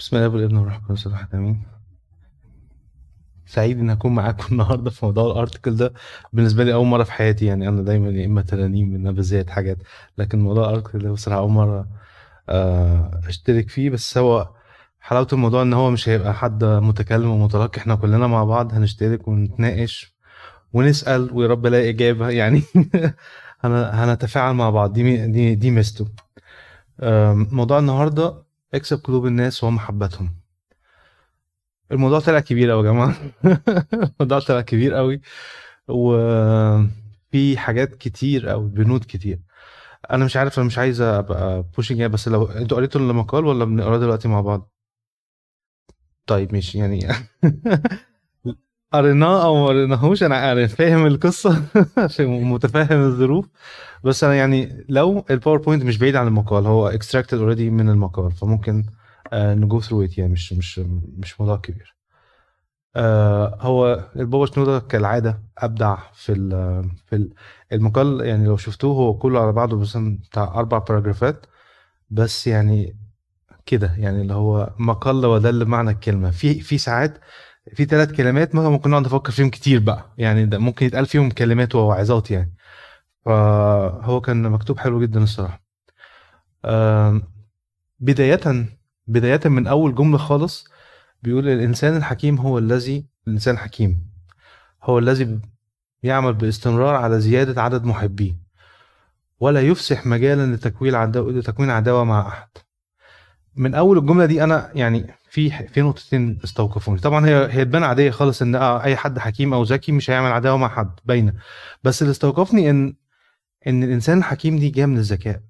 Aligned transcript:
بسم 0.00 0.16
الله 0.16 0.28
والابن 0.28 0.56
والروح 0.56 0.74
القدس 0.76 1.06
الواحد 1.06 1.34
امين 1.34 1.62
سعيد 3.46 3.78
إن 3.78 3.90
أكون 3.90 4.14
معاكم 4.14 4.44
النهارده 4.52 4.90
في 4.90 5.04
موضوع 5.06 5.32
الارتكل 5.32 5.76
ده. 5.76 5.92
بالنسبة 6.32 6.64
لي 6.64 6.74
أول 6.74 6.86
مرة 6.86 7.02
في 7.02 7.12
حياتي 7.12 7.46
يعني 7.46 7.68
أنا 7.68 7.82
دايما 7.82 8.08
يا 8.10 8.26
إما 8.26 8.42
ترانيم 8.42 9.08
نبذات 9.08 9.50
حاجات. 9.50 9.76
لكن 10.18 10.38
موضوع 10.40 10.64
الارتكل 10.70 10.98
ده 10.98 11.12
بصراحة 11.12 11.40
أول 11.40 11.50
مرة 11.50 11.88
آه، 12.48 13.20
أشترك 13.28 13.70
فيه. 13.70 13.90
بس 13.90 14.18
هو 14.18 14.48
حلاوة 15.00 15.26
الموضوع 15.32 15.62
إن 15.62 15.72
هو 15.72 15.90
مش 15.90 16.08
هيبقى 16.08 16.34
حد 16.34 16.64
متكلم 16.64 17.30
ومتلقي. 17.30 17.78
إحنا 17.80 17.94
كلنا 17.94 18.26
مع 18.26 18.44
بعض 18.44 18.74
هنشترك 18.74 19.28
ونتناقش 19.28 20.14
ونسأل 20.72 21.30
ويا 21.32 21.48
رب 21.48 21.66
الاقي 21.66 21.88
إجابة 21.90 22.28
يعني. 22.30 22.62
هن- 23.64 23.90
هنتفاعل 23.92 24.54
مع 24.54 24.70
بعض. 24.70 24.92
دي 24.92 25.26
دي 25.26 25.54
دي 25.54 25.70
ميزته. 25.70 26.08
موضوع 27.52 27.78
النهارده 27.78 28.49
اكسب 28.74 29.00
قلوب 29.04 29.26
الناس 29.26 29.64
ومحبتهم 29.64 30.40
الموضوع 31.92 32.20
طلع 32.20 32.40
كبير 32.40 32.70
قوي 32.70 32.86
يا 32.86 32.92
جماعة. 32.92 33.14
الموضوع 34.20 34.38
طلع 34.38 34.60
كبير 34.60 34.94
قوي 34.94 35.20
وفي 35.88 37.58
حاجات 37.58 37.94
كتير 37.94 38.48
قوي 38.48 38.68
بنود 38.68 39.04
كتير. 39.04 39.40
أنا 40.10 40.24
مش 40.24 40.36
عارف 40.36 40.58
أنا 40.58 40.66
مش 40.66 40.78
عايز 40.78 41.00
أبقى 41.00 41.62
pushing 41.76 42.02
بس 42.02 42.28
لو 42.28 42.44
أنتوا 42.46 42.76
قريتوا 42.76 43.00
المقال 43.00 43.44
ولا 43.44 43.64
بنقراه 43.64 43.98
دلوقتي 43.98 44.28
مع 44.28 44.40
بعض؟ 44.40 44.72
طيب 46.26 46.52
ماشي 46.52 46.78
يعني. 46.78 47.08
قريناه 48.92 49.44
أو 49.44 49.54
ما 49.54 49.66
قريناهوش 49.66 50.22
أنا 50.22 50.66
فاهم 50.66 51.06
القصة 51.06 51.62
متفاهم 52.20 53.00
الظروف. 53.02 53.46
بس 54.04 54.24
أنا 54.24 54.34
يعني 54.34 54.86
لو 54.88 55.24
ال 55.30 55.35
PowerPoint 55.35 55.82
مش 55.84 55.98
بعيد 55.98 56.16
عن 56.16 56.26
المقال 56.26 56.66
هو 56.66 56.88
extracted 56.88 57.38
already 57.38 57.70
من 57.70 57.88
المقال 57.88 58.32
فممكن 58.32 58.84
ن 59.34 59.49
go 59.49 59.80
through 59.80 60.02
it 60.04 60.18
يعني 60.18 60.32
مش 60.32 60.52
مش 60.52 60.80
مش 61.18 61.40
موضوع 61.40 61.56
كبير. 61.56 61.96
آه 62.96 63.58
هو 63.60 64.10
البابا 64.16 64.46
شنودة 64.46 64.78
كالعادة 64.80 65.42
أبدع 65.58 65.96
في 66.14 66.34
في 67.06 67.16
ال 67.16 67.32
المقال 67.72 68.20
يعني 68.26 68.46
لو 68.46 68.56
شفتوه 68.56 68.94
هو 68.96 69.14
كله 69.18 69.40
على 69.42 69.52
بعضه 69.52 69.78
مثلا 69.80 70.18
بتاع 70.30 70.44
أربع 70.44 70.78
paragraph 70.78 71.39
ات 71.39 71.46
بس 72.10 72.46
يعني 72.46 72.96
كده 73.66 73.94
يعني 73.98 74.22
اللي 74.22 74.34
هو 74.34 74.74
ما 74.78 74.92
قل 74.92 75.26
ودل 75.26 75.64
بمعنى 75.64 75.90
الكلمة. 75.90 76.30
في 76.30 76.60
في 76.60 76.78
ساعات 76.78 77.18
في 77.74 77.84
ثلاث 77.84 78.12
كلمات 78.12 78.54
مثلا 78.54 78.68
ممكن 78.68 78.90
نقعد 78.90 79.02
نفكر 79.04 79.32
فيهم 79.32 79.50
كتير 79.50 79.80
بقى. 79.80 80.12
يعني 80.18 80.46
ده 80.46 80.58
ممكن 80.58 80.86
يتقال 80.86 81.06
فيهم 81.06 81.30
كلمات 81.30 81.74
ووعظات 81.74 82.30
يعني. 82.30 82.54
فهو 83.24 84.20
كان 84.20 84.42
مكتوب 84.42 84.78
حلو 84.78 85.00
جدا 85.02 85.22
الصراحة. 85.22 85.62
آم، 86.64 87.22
بداية 88.00 88.66
بداية 89.06 89.40
من 89.44 89.66
أول 89.66 89.94
جملة 89.94 90.18
خالص 90.18 90.64
بيقول 91.22 91.48
الإنسان 91.48 91.96
الحكيم 91.96 92.38
هو 92.38 92.58
الذي 92.58 93.06
الإنسان 93.28 93.54
الحكيم 93.54 94.10
هو 94.82 94.98
الذي 94.98 95.40
يعمل 96.02 96.32
باستمرار 96.34 96.94
على 96.94 97.20
زيادة 97.20 97.62
عدد 97.62 97.84
محبيه 97.84 98.36
ولا 99.40 99.60
يفسح 99.60 100.06
مجالا 100.06 100.54
لتكوين 100.54 100.94
عداوة 100.94 101.32
لتكوين 101.32 101.70
عداوة 101.70 102.04
مع 102.04 102.28
أحد. 102.28 102.48
من 103.56 103.74
أول 103.74 103.98
الجملة 103.98 104.26
دي 104.26 104.44
أنا 104.44 104.70
يعني 104.74 105.14
في 105.30 105.50
في 105.68 105.82
نقطتين 105.82 106.38
استوقفوني. 106.44 106.98
طبعا 107.00 107.26
هي 107.26 107.48
هي 107.52 107.64
تبان 107.64 107.82
عادية 107.84 108.10
خالص 108.10 108.42
آه 108.42 108.82
أي 108.82 108.96
حد 108.96 109.18
حكيم 109.18 109.54
أو 109.54 109.62
ذكي 109.62 109.92
مش 109.92 110.10
هيعمل 110.10 110.32
عداوة 110.32 110.56
مع 110.56 110.68
حد 110.68 110.90
باينة. 111.04 111.32
بس 111.84 112.02
اللي 112.02 112.10
استوقفني 112.10 112.70
إن 112.70 112.94
إن 113.66 113.82
الإنسان 113.84 114.18
الحكيم 114.18 114.58
دي 114.58 114.68
جاية 114.68 114.86
من 114.86 114.98
الذكاء 114.98 115.40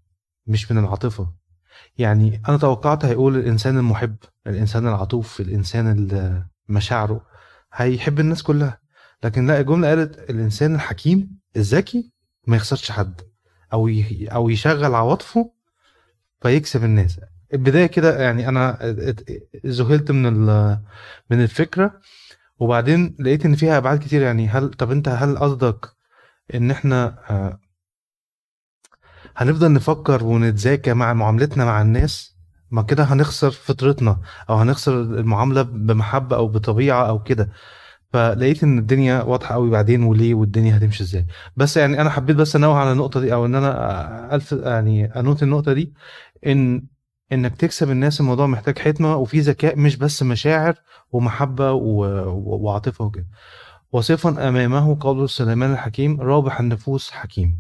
مش 0.47 0.73
من 0.73 0.79
العاطفة. 0.79 1.33
يعني 1.99 2.43
أنا 2.49 2.57
توقعت 2.57 3.05
هيقول 3.05 3.37
الإنسان 3.37 3.79
المحب 3.79 4.17
الإنسان 4.47 4.87
العطوف 4.89 5.41
الإنسان 5.41 5.93
اللي 5.93 6.45
مشاعره 6.69 7.27
هيحب 7.73 8.21
الناس 8.21 8.43
كلها. 8.43 8.81
لكن 9.25 9.47
لا 9.47 9.61
الجملة 9.61 9.89
قالت 9.89 10.31
الإنسان 10.31 10.75
الحكيم 10.75 11.39
الذكي 11.57 12.13
ما 12.47 12.57
يخسرش 12.57 12.91
حد 12.91 13.21
ي... 13.75 14.27
أو 14.33 14.49
يشغل 14.49 14.95
عواطفه 14.95 15.53
فيكسب 16.43 16.85
الناس. 16.85 17.21
البداية 17.55 17.87
كده 17.87 18.21
يعني 18.23 18.49
ات- 19.11 19.25
ذهلت 19.67 20.11
من. 20.11 20.47
من 21.31 21.43
الفكرة 21.43 22.01
وبعدين 22.59 23.17
لقيت 23.21 23.47
إن 23.47 23.55
فيها 23.57 23.79
أبعاد 23.79 23.99
كتير 24.01 24.23
يعني 24.23 24.49
هل 24.49 24.71
طب 24.71 24.91
أنت 24.91 25.09
هل 25.09 25.39
قصدك 25.39 25.87
إن 26.55 26.71
إحنا 26.71 27.19
آه، 27.31 27.61
هنفضل 29.37 29.73
نفكر 29.73 30.25
ونتذاكى 30.25 30.95
مع 30.95 31.13
معاملتنا 31.15 31.65
مع 31.65 31.83
الناس 31.83 32.37
ما 32.71 32.83
كده 32.83 33.05
هنخسر 33.05 33.51
فطرتنا 33.51 34.21
أو 34.51 34.55
هنخسر 34.57 35.01
المعاملة 35.01 35.63
بمحبة 35.63 36.37
أو 36.37 36.49
بطبيعة 36.49 37.09
أو 37.09 37.23
كده 37.23 37.51
فلقيت 38.13 38.63
إن 38.65 38.79
الدنيا 38.79 39.23
واضحة 39.23 39.55
قوي 39.55 39.71
بعدين 39.71 40.03
وليه 40.03 40.35
والدنيا 40.35 40.77
هتمشي 40.77 41.03
إزاي 41.03 41.27
بس 41.57 41.77
يعني 41.77 42.01
أنا 42.01 42.11
حبيت 42.11 42.37
بس 42.37 42.57
أنوه 42.57 42.79
على 42.79 42.93
النقطة 42.93 43.21
دي 43.21 43.33
أو 43.35 43.47
إن 43.47 43.55
أنا 43.55 44.35
ألف 44.35 44.53
يعني 44.53 45.07
انوت 45.21 45.43
النقطة 45.43 45.73
دي 45.73 45.95
إن 46.47 46.87
إنك 47.33 47.57
تكسب 47.57 47.91
الناس 47.91 48.21
الموضوع 48.21 48.47
محتاج 48.47 48.79
حكمه 48.79 49.17
وفي 49.17 49.41
ذكاء 49.41 49.77
مش 49.79 49.97
بس 49.97 50.23
مشاعر 50.23 50.75
ومحبة 51.13 51.73
وعاطفة 51.73 53.05
وكده. 53.05 53.27
وصفا 53.93 54.49
أمامه 54.49 54.97
قول 55.01 55.29
سليمان 55.31 55.73
الحكيم 55.73 56.21
رابح 56.21 56.61
النفوس 56.61 57.11
حكيم. 57.11 57.59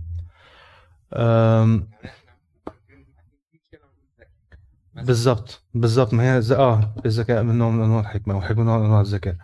بالظبط 4.94 5.64
بالظبط. 5.74 6.14
ما 6.14 6.22
هي 6.22 6.42
آه 6.56 6.94
الذكاء 7.06 7.42
من 7.42 7.58
نوع 7.58 7.70
من 7.70 7.82
أنواع 7.84 8.00
الحكمة 8.00 8.36
والحكمه 8.36 8.64
نوع 8.64 8.78
من 8.78 8.84
أنواع 8.84 9.00
الذكاء. 9.00 9.36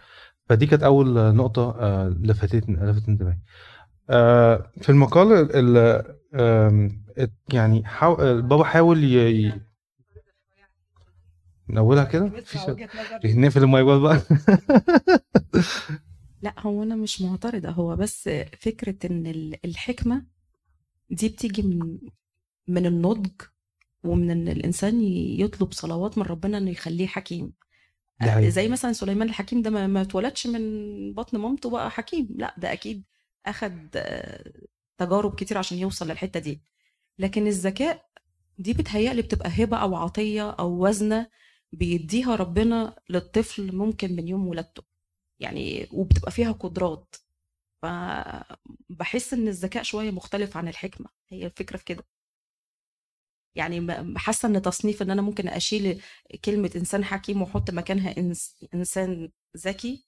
فدي 0.48 0.66
كانت 0.66 0.82
أول 0.82 1.18
آه، 1.18 1.30
نقطة 1.32 1.76
آه، 1.80 2.08
لفتت 2.08 2.68
لفتت 2.70 3.08
انتباهي. 3.08 3.38
آه، 4.10 4.70
في 4.82 4.88
المقال 4.88 5.32
ال 5.56 5.76
ات- 7.18 7.32
يعني. 7.52 7.84
البابا 8.20 8.64
حاول 8.64 9.04
ي... 9.04 9.52
من 11.68 11.78
أولها 11.78 12.04
كده؟ 12.04 12.24
نظري. 12.24 13.34
نقفل 13.34 13.62
الموبايل 13.62 14.00
بقى. 14.00 14.20
لا 16.42 16.54
هو 16.58 16.82
أنا 16.82 16.96
مش 16.96 17.22
معترضة. 17.22 17.68
هو 17.70 17.96
بس 17.96 18.30
فكرة 18.60 19.10
إن 19.10 19.26
ال- 19.26 19.56
الحكمة 19.64 20.24
دي 21.10 21.28
بتيجي 21.28 21.62
من 21.62 21.98
من 22.68 22.86
النضج 22.86 23.30
ومن 24.04 24.30
إن 24.30 24.48
الإنسان 24.48 25.00
يطلب 25.40 25.72
صلوات 25.72 26.18
من 26.18 26.24
ربنا 26.24 26.58
إنه 26.58 26.70
يخليه 26.70 27.06
حكيم. 27.06 27.52
حقيقة. 28.20 28.48
زي 28.48 28.68
مثلا 28.68 28.92
سليمان 28.92 29.28
الحكيم 29.28 29.62
ده 29.62 29.70
ما 29.86 30.02
اتولدش 30.02 30.46
من 30.46 30.62
بطن 31.14 31.38
مامته 31.38 31.70
بقى 31.70 31.90
حكيم. 31.90 32.28
لا 32.36 32.54
ده 32.58 32.72
أكيد 32.72 33.04
أخد 33.46 33.88
تجارب 34.98 35.34
كتير 35.34 35.58
عشان 35.58 35.78
يوصل 35.78 36.08
للحتة 36.10 36.40
دي. 36.40 36.60
لكن 37.18 37.46
الذكاء 37.46 38.06
دي 38.58 38.72
بتهيألي 38.72 39.22
بتبقى 39.22 39.50
هبة 39.64 39.76
أو 39.76 39.96
عطية 39.96 40.50
أو 40.50 40.86
وزنة 40.86 41.26
بيديها 41.72 42.34
ربنا 42.36 42.96
للطفل 43.10 43.76
ممكن 43.76 44.16
من 44.16 44.28
يوم 44.28 44.48
ولادته. 44.48 44.82
يعني 45.40 45.88
وبتبقى 45.92 46.30
فيها 46.30 46.52
قدرات. 46.52 47.14
فبحس 47.82 49.34
إن 49.34 49.48
الذكاء 49.48 49.82
شوية 49.82 50.10
مختلف 50.10 50.56
عن 50.56 50.68
الحكمة. 50.68 51.08
هي 51.28 51.46
الفكرة 51.46 51.76
في 51.76 51.84
كده. 51.84 52.04
يعني 53.54 53.86
حاسة 54.18 54.48
إن 54.48 54.62
تصنيف 54.62 55.02
إن 55.02 55.10
أنا 55.10 55.22
ممكن 55.22 55.48
أشيل 55.48 56.02
كلمة 56.44 56.70
إنسان 56.76 57.04
حكيم 57.04 57.42
وأحط 57.42 57.70
مكانها 57.70 58.16
إنس 58.18 58.64
إنسان 58.74 59.30
ذكي 59.56 60.06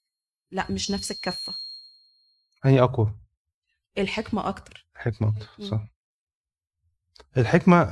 لأ 0.51 0.73
مش 0.73 0.91
نفس 0.91 1.11
الكفة. 1.11 1.55
هي 2.65 2.81
أقوى. 2.81 3.15
الحكمة 3.99 4.49
أكتر. 4.49 4.87
حكمه 4.95 5.29
أكتر. 5.29 5.65
صح. 5.65 5.89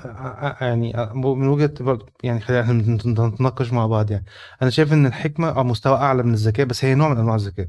ع- 0.05 0.57
يعني 0.65 0.93
من 1.25 1.49
وجهة 1.49 1.73
برضه 1.81 2.07
يعني 2.23 2.41
خلينا 2.41 2.73
نتناقش 2.73 3.73
مع 3.73 3.87
بعض 3.87 4.11
يعني. 4.11 4.25
أنا 4.63 4.71
شايف 4.71 4.93
إن 4.93 5.07
الحكمة 5.07 5.49
على 5.51 5.65
مستوى 5.65 5.97
أعلى 5.97 6.23
من 6.23 6.35
الذكاء 6.35 6.67
بس 6.67 6.85
هي 6.85 6.95
نوع 6.95 7.09
من 7.09 7.19
أنواع 7.19 7.35
الذكاء. 7.35 7.69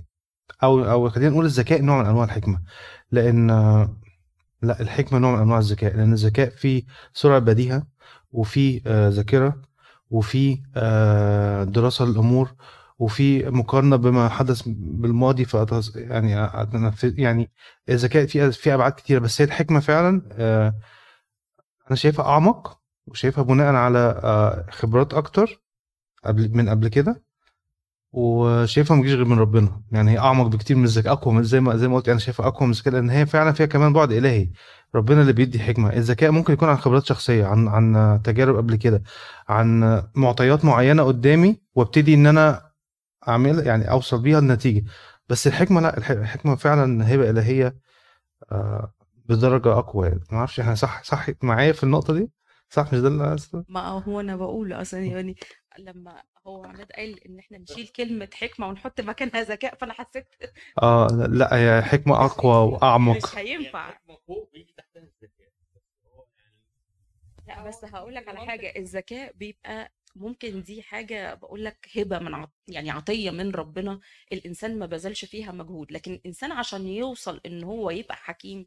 أو 0.63 0.92
أو 0.92 1.09
خلينا 1.09 1.30
نقول 1.30 1.45
الذكاء 1.45 1.81
نوع 1.81 2.01
من 2.01 2.06
أنواع 2.09 2.24
الحكمة. 2.24 2.62
لأن 3.12 3.50
آه، 3.50 3.98
لأ 4.62 4.81
الحكمة 4.81 5.19
نوع 5.19 5.36
من 5.36 5.42
أنواع 5.42 5.59
الذكاء. 5.59 5.95
لأن 5.98 6.13
الذكاء 6.13 6.50
فيه 6.50 6.83
سرعة 7.13 7.39
بديهة 7.39 7.83
وفيه 8.31 8.81
آه، 8.88 9.09
ذاكرة 9.09 9.62
وفيه 10.09 10.57
آه، 10.75 11.63
دراسة 11.63 12.06
للأمور 12.06 12.51
وفي 13.00 13.50
مقارنة 13.50 13.95
بما 13.95 14.30
حدث 14.30 14.62
بالماضي. 14.68 15.48
يعني 15.95 16.36
يعني 17.04 17.51
الذكاء 17.89 18.25
فيه 18.25 18.50
فيه 18.50 18.75
أبعاد 18.75 18.92
كتيرة 18.92 19.19
بس 19.19 19.42
هي 19.42 19.45
الحكمة 19.45 19.80
فعلا 19.80 20.21
آه، 20.31 20.75
أنا 21.88 21.95
شايفها 21.95 22.25
أعمق 22.25 22.80
وشايفها 23.07 23.44
بناء 23.44 23.75
على 23.75 24.00
آه، 24.24 24.66
خبرات 24.72 25.13
أكتر 25.13 25.62
قبل 26.25 26.50
من 26.54 26.69
قبل 26.69 26.88
كده 26.88 27.24
وشايفها 28.12 28.98
ما 28.98 29.01
تجيش 29.04 29.13
غير 29.16 29.25
من 29.25 29.39
ربنا. 29.39 29.81
يعني 29.92 30.12
هي 30.12 30.19
أعمق 30.19 30.48
بكتير 30.48 30.78
من 30.78 30.84
الذكاء 30.84 31.13
أقوى 31.13 31.34
من 31.34 31.44
زي 31.44 31.60
ما 31.60 31.75
زي 31.78 31.88
ما 31.88 31.95
قلت 31.95 32.10
أنا 32.10 32.19
شايفها 32.19 32.48
أقوى 32.48 32.68
من 32.68 32.74
الذكاء 32.74 32.94
لأن 32.94 33.10
هي 33.10 33.25
فعلا 33.25 33.51
فيها 33.51 33.66
كمان 33.66 33.94
بعد 33.94 34.12
إلهي. 34.12 34.50
ربنا 34.95 35.22
اللي 35.22 35.34
بيدي 35.34 35.60
حكمة. 35.60 35.94
الذكاء 35.94 36.31
ممكن 36.31 36.54
يكون 36.54 36.69
عن 36.69 36.78
خبرات 36.78 37.06
شخصية 37.06 37.45
عن 37.45 37.68
عن 37.68 38.19
تجارب 38.24 38.57
قبل 38.57 38.75
كده 38.75 39.04
عن 39.50 40.04
معطيات 40.16 40.66
معينة 40.66 41.04
قدامي 41.04 41.62
وابتدي 41.75 42.13
إن 42.13 42.28
أنا 42.28 42.72
أعمل 43.28 43.68
يعني 43.68 43.92
أوصل 43.92 44.22
بيها 44.22 44.40
النتيجة. 44.40 44.83
بس 45.30 45.48
الحكمة 45.48 45.81
لا 45.81 45.98
الح- 45.98 46.12
الحكمة 46.12 46.56
فعلا 46.56 47.13
هبه 47.16 47.30
إلهية 47.30 47.75
آه، 48.51 48.94
بدرجة 49.29 49.79
أقوى 49.79 50.07
يعني. 50.07 50.19
ما 50.31 50.38
أعرفش 50.38 50.59
إحنا 50.59 50.75
صح 50.75 51.03
صح 51.03 51.25
معايا 51.44 51.71
في 51.71 51.83
النقطة 51.83 52.13
دي؟ 52.13 52.29
صح 52.69 52.94
مش 52.94 53.00
ده 53.00 53.07
اللي 53.07 53.24
أقصده؟ 53.31 53.65
ما 53.69 53.88
هو 53.88 54.19
أنا 54.19 54.35
بقول 54.35 54.74
أصلا 54.74 55.00
يعني 55.00 55.35
لما 55.79 56.24
هو 56.47 56.63
عماد 56.63 56.91
قال 56.91 57.24
إن 57.24 57.39
إحنا 57.39 57.57
نشيل 57.57 57.88
كلمة 57.88 58.29
حكمة 58.33 58.68
ونحط 58.68 59.01
مكانها 59.01 59.44
ذكاء 59.44 59.75
فأنا 59.75 59.94
حسيت 59.94 60.27
آه 60.83 61.07
لا 61.29 61.56
هي 61.57 61.81
حكمة 61.81 62.15
أقوى 62.25 62.71
وأعمق. 62.74 63.15
مش 63.18 63.35
هينفع. 63.35 63.91
حكمة 63.91 64.18
فوق 64.27 64.50
بيجي 64.53 64.74
تحتها 64.77 65.00
الذكاء. 65.03 65.47
بس 65.75 65.81
هو 66.06 66.25
يعني 67.47 67.62
لا 67.62 67.68
بس 67.68 67.85
هقول 67.85 68.15
لك 68.15 68.27
على 68.27 68.39
حاجة. 68.45 68.73
الذكاء 68.77 69.33
بيبقى 69.35 69.91
ممكن 70.15 70.63
دي 70.63 70.81
حاجة 70.83 71.33
بقول 71.33 71.65
لك 71.65 71.89
هبة 71.97 72.19
من 72.19 72.33
عط... 72.33 72.51
يعني 72.68 72.89
عطية 72.91 73.31
من 73.31 73.51
ربنا. 73.51 74.00
الإنسان 74.33 74.80
ما 74.80 74.85
بذلش 74.85 75.25
فيها 75.25 75.51
مجهود 75.51 75.91
لكن 75.91 76.12
الإنسان 76.13 76.51
عشان 76.51 76.88
يوصل 76.88 77.41
إن 77.45 77.63
هو 77.63 77.89
يبقى 77.89 78.15
حكيم 78.15 78.65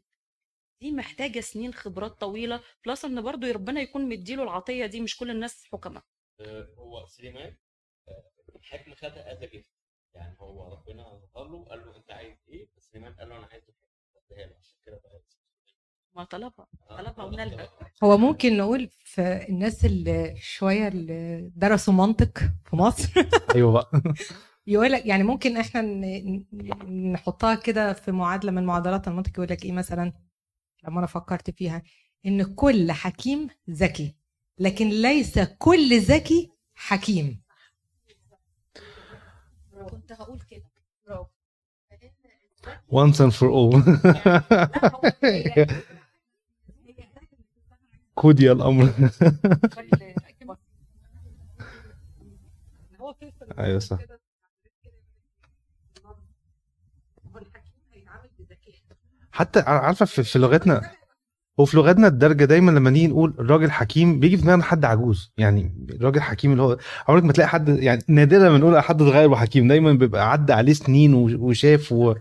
دي 0.81 0.91
محتاجة 0.91 1.39
سنين 1.39 1.73
خبرات 1.73 2.11
طويلة 2.11 2.61
plus 2.85 3.05
إن 3.05 3.21
برضو 3.21 3.47
ربنا 3.51 3.81
يكون 3.81 4.09
مديله 4.09 4.43
العطية 4.43 4.85
دي 4.85 5.01
مش 5.01 5.17
كل 5.17 5.29
الناس 5.29 5.65
حكماء. 5.71 6.03
آه، 6.39 6.67
هو 6.77 7.05
سليمان 7.05 7.55
آه، 8.07 8.23
الحكمة 8.55 8.95
خدها 8.95 9.31
as 9.33 9.39
gift 9.49 9.69
يعني 10.13 10.35
هو 10.39 10.73
ربنا 10.73 11.21
ظهر 11.35 11.47
له 11.47 11.65
قال 11.65 11.85
له 11.85 11.97
أنت 11.97 12.11
عايز 12.11 12.37
إيه؟ 12.49 12.67
سليمان 12.77 13.13
قال 13.13 13.29
له 13.29 13.37
أنا 13.37 13.45
عايز 13.51 13.63
الحكمة 13.63 14.21
اديها 14.31 14.47
له 14.47 14.55
عشان 14.59 14.77
كده 14.85 15.01
بقى 15.03 15.21
ما 16.15 16.23
طلبها 16.23 16.67
آه، 16.89 16.97
طلبها 16.97 17.25
ونالها 17.25 17.69
هو 18.03 18.17
ممكن 18.17 18.57
نقول 18.57 18.89
في 18.89 19.45
الناس 19.49 19.85
اللي 19.85 20.35
شوية 20.37 20.87
اللي 20.87 21.51
درسوا 21.55 21.93
منطق 21.93 22.37
في 22.65 22.75
مصر؟ 22.75 23.13
أيوه 23.55 23.71
بقى. 23.73 23.91
يقول 24.67 24.91
لك 24.91 25.05
يعني 25.05 25.23
ممكن 25.23 25.57
إحنا 25.57 25.81
ن- 25.81 26.45
ن- 26.53 27.11
نحطها 27.11 27.55
كده 27.55 27.93
في 27.93 28.11
معادلة 28.11 28.51
من 28.51 28.65
معادلات 28.65 29.07
المنطق 29.07 29.31
يقول 29.33 29.47
لك 29.49 29.65
إيه 29.65 29.71
مثلا؟ 29.71 30.13
لما 30.87 30.99
أنا 30.99 31.07
فكرت 31.07 31.49
فيها 31.49 31.83
إن 32.25 32.55
كل 32.55 32.91
حكيم 32.91 33.47
ذكي 33.69 34.15
لكن 34.59 34.89
ليس 34.89 35.39
كل 35.39 35.99
ذكي 35.99 36.51
حكيم. 36.75 37.41
كنت 39.89 40.11
هقول 40.11 40.39
كده. 40.39 40.71
برافو. 41.07 41.25
Once 42.91 43.19
and 43.19 43.33
for 43.33 43.49
all. 43.49 43.73
كودي 48.15 48.51
الأمر. 48.51 48.93
أيوه 53.59 53.79
صح. 53.79 53.99
حتى 59.31 59.59
عارفة 59.59 60.05
في, 60.05 60.39
لغتنا 60.39 60.81
وفي 61.57 61.77
لغتنا 61.77 62.07
الدرجه 62.07 62.45
دايما 62.45 62.71
لما 62.71 62.89
نيجي 62.89 63.07
نقول 63.07 63.33
الراجل 63.39 63.71
حكيم 63.71 64.19
بيجي 64.19 64.37
في 64.37 64.43
دماغنا 64.43 64.63
حد 64.63 64.85
عجوز. 64.85 65.33
يعني 65.37 65.87
الراجل 65.89 66.21
حكيم 66.21 66.51
اللي 66.51 66.63
هو 66.63 66.77
عمرك 67.07 67.23
ما 67.23 67.33
تلاقي 67.33 67.47
حد 67.47 67.69
يعني 67.69 68.03
نادرا 68.07 68.49
ما 68.49 68.57
نقول 68.57 68.79
حد 68.79 69.03
صغير 69.03 69.31
وحكيم. 69.31 69.67
دايما 69.67 69.93
بيبقى 69.93 70.31
عدى 70.31 70.53
عليه 70.53 70.73
سنين 70.73 71.13
وشاف 71.13 71.91
و... 71.91 72.15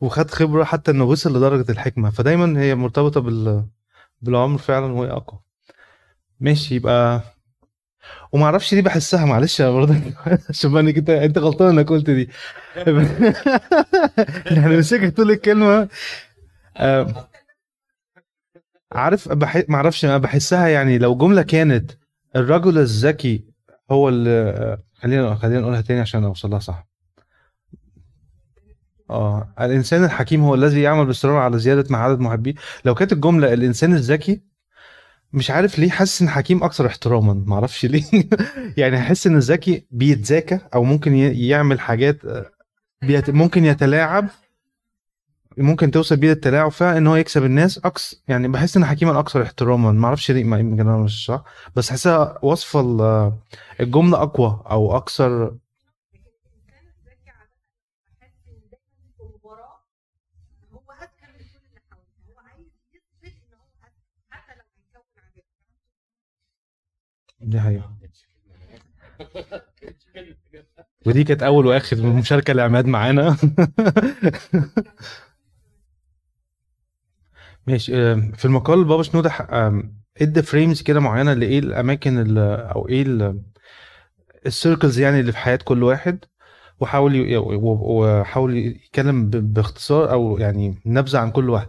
وخد 0.00 0.30
خبرة 0.30 0.64
حتى 0.64 0.90
إنه 0.90 1.04
وصل 1.04 1.36
لدرجة 1.36 1.72
الحكمة. 1.72 2.10
فدايما 2.10 2.60
هي 2.60 2.74
مرتبطة 2.74 3.20
بال 3.20 3.64
بالعمر 4.22 4.58
فعلا 4.58 4.92
وهي 4.92 5.10
أقوى. 5.10 5.40
ماشي 6.40 6.74
يبقى 6.74 7.22
وما 8.32 8.44
أعرفش 8.44 8.74
ليه 8.74 8.82
بحسها. 8.82 9.24
معلش 9.24 9.60
يا 9.60 9.70
برضه. 9.70 9.94
إنك 10.64 10.96
أنت 10.98 11.10
أنت 11.10 11.38
غلطان 11.38 11.78
إنك 11.78 11.88
قلت 11.88 12.10
دي. 12.10 12.28
يعني 14.56 14.76
مسكت 14.76 15.16
طول 15.16 15.30
الكلمة. 15.30 15.88
آه، 16.76 17.28
عارف 18.92 19.28
بح... 19.28 19.62
ما 19.68 19.76
أعرفش 19.76 20.06
بحسها 20.06 20.68
يعني 20.68 20.98
لو 20.98 21.16
جملة 21.16 21.42
كانت 21.42 21.90
الرجل 22.36 22.78
الذكي 22.78 23.44
هو 23.90 24.08
اللي 24.08 24.30
آه، 24.30 24.78
خلينا 24.94 25.34
خلينا 25.34 25.60
نقولها 25.60 25.80
تاني 25.80 26.00
عشان 26.00 26.24
اوصل 26.24 26.50
لها 26.50 26.58
صح. 26.58 26.86
آه 29.10 29.54
الإنسان 29.60 30.04
الحكيم 30.04 30.40
هو 30.40 30.54
الذي 30.54 30.82
يعمل 30.82 31.06
باصرار 31.06 31.36
على 31.36 31.58
زيادة 31.58 31.84
مع 31.90 31.98
عدد 32.04 32.20
محبيه. 32.20 32.54
لو 32.84 32.94
كانت 32.94 33.12
الجملة 33.12 33.52
الإنسان 33.52 33.92
الذكي 33.94 34.42
مش 35.32 35.50
عارف 35.50 35.78
ليه 35.78 35.90
حاسس 35.90 36.22
إن 36.22 36.28
حكيم 36.28 36.64
أكثر 36.64 36.86
احتراما 36.86 37.44
ما 37.46 37.54
أعرفش 37.54 37.86
ليه. 37.86 38.04
يعني 38.76 38.98
احس 38.98 39.26
إن 39.26 39.36
الذكي 39.36 39.86
بيتذاكى 39.90 40.58
أو 40.74 40.84
ممكن 40.84 41.14
يعمل 41.14 41.80
حاجات 41.80 42.24
آه، 42.24 42.50
بيت... 43.02 43.30
ممكن 43.30 43.64
يتلاعب 43.64 44.28
ممكن 45.58 45.90
توصل 45.90 46.16
بيه 46.16 46.28
للتلاعب 46.28 46.70
فعلا 46.70 46.98
إن 46.98 47.06
هو 47.06 47.16
يكسب 47.16 47.44
الناس 47.44 47.78
أكثر 47.78 48.16
يعني 48.28 48.48
بحس 48.48 48.76
إن 48.76 48.84
حكيما 48.84 49.18
أكثر 49.18 49.42
احتراما 49.42 49.92
ما 49.92 50.06
أعرفش 50.06 50.30
ليه 50.30 50.40
يمكن 50.40 50.80
أنا 50.88 50.96
مش 50.98 51.26
صح. 51.26 51.44
بس 51.76 51.90
حاسسها 51.90 52.38
وصف 52.42 52.76
ال- 52.76 53.32
الجملة 53.80 54.22
أقوى 54.22 54.62
أو 54.70 54.96
أكثر 54.96 55.54
دي 67.40 67.60
حقيقة. 67.60 67.90
ودي 71.06 71.24
كانت 71.24 71.42
أول 71.42 71.66
واخر 71.66 71.96
مشاركة 72.06 72.52
لعماد 72.52 72.86
معانا. 72.86 73.36
ماشي. 77.66 77.92
في 78.32 78.44
المقال 78.44 78.84
بابا 78.84 79.02
شنودة 79.02 79.30
ادى 80.20 80.42
frames 80.42 80.82
كده 80.82 81.00
معينة 81.00 81.32
لإيه 81.32 81.58
الأماكن 81.58 82.18
ال- 82.18 82.38
أو 82.70 82.88
إيه 82.88 83.02
ال- 83.02 83.42
ال 84.46 84.52
circles 84.52 84.98
يعني 84.98 85.20
اللي 85.20 85.32
في 85.32 85.38
حياة 85.38 85.58
كل 85.64 85.82
واحد 85.82 86.24
وحاول 86.80 87.36
وحاول 87.36 88.56
يتكلم 88.56 89.30
باختصار 89.30 90.10
أو 90.12 90.38
يعني 90.38 90.82
نبذة 90.86 91.18
عن 91.18 91.30
كل 91.30 91.50
واحد. 91.50 91.68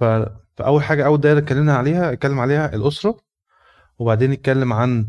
فأول 0.00 0.82
حاجة 0.84 1.06
أول 1.06 1.20
دايرة 1.20 1.38
اتكلمنا 1.38 1.76
عليها 1.76 2.12
اتكلم 2.12 2.40
عليها 2.40 2.74
الأسرة 2.74 3.16
وبعدين 3.98 4.32
اتكلم 4.32 4.72
عن 4.72 5.08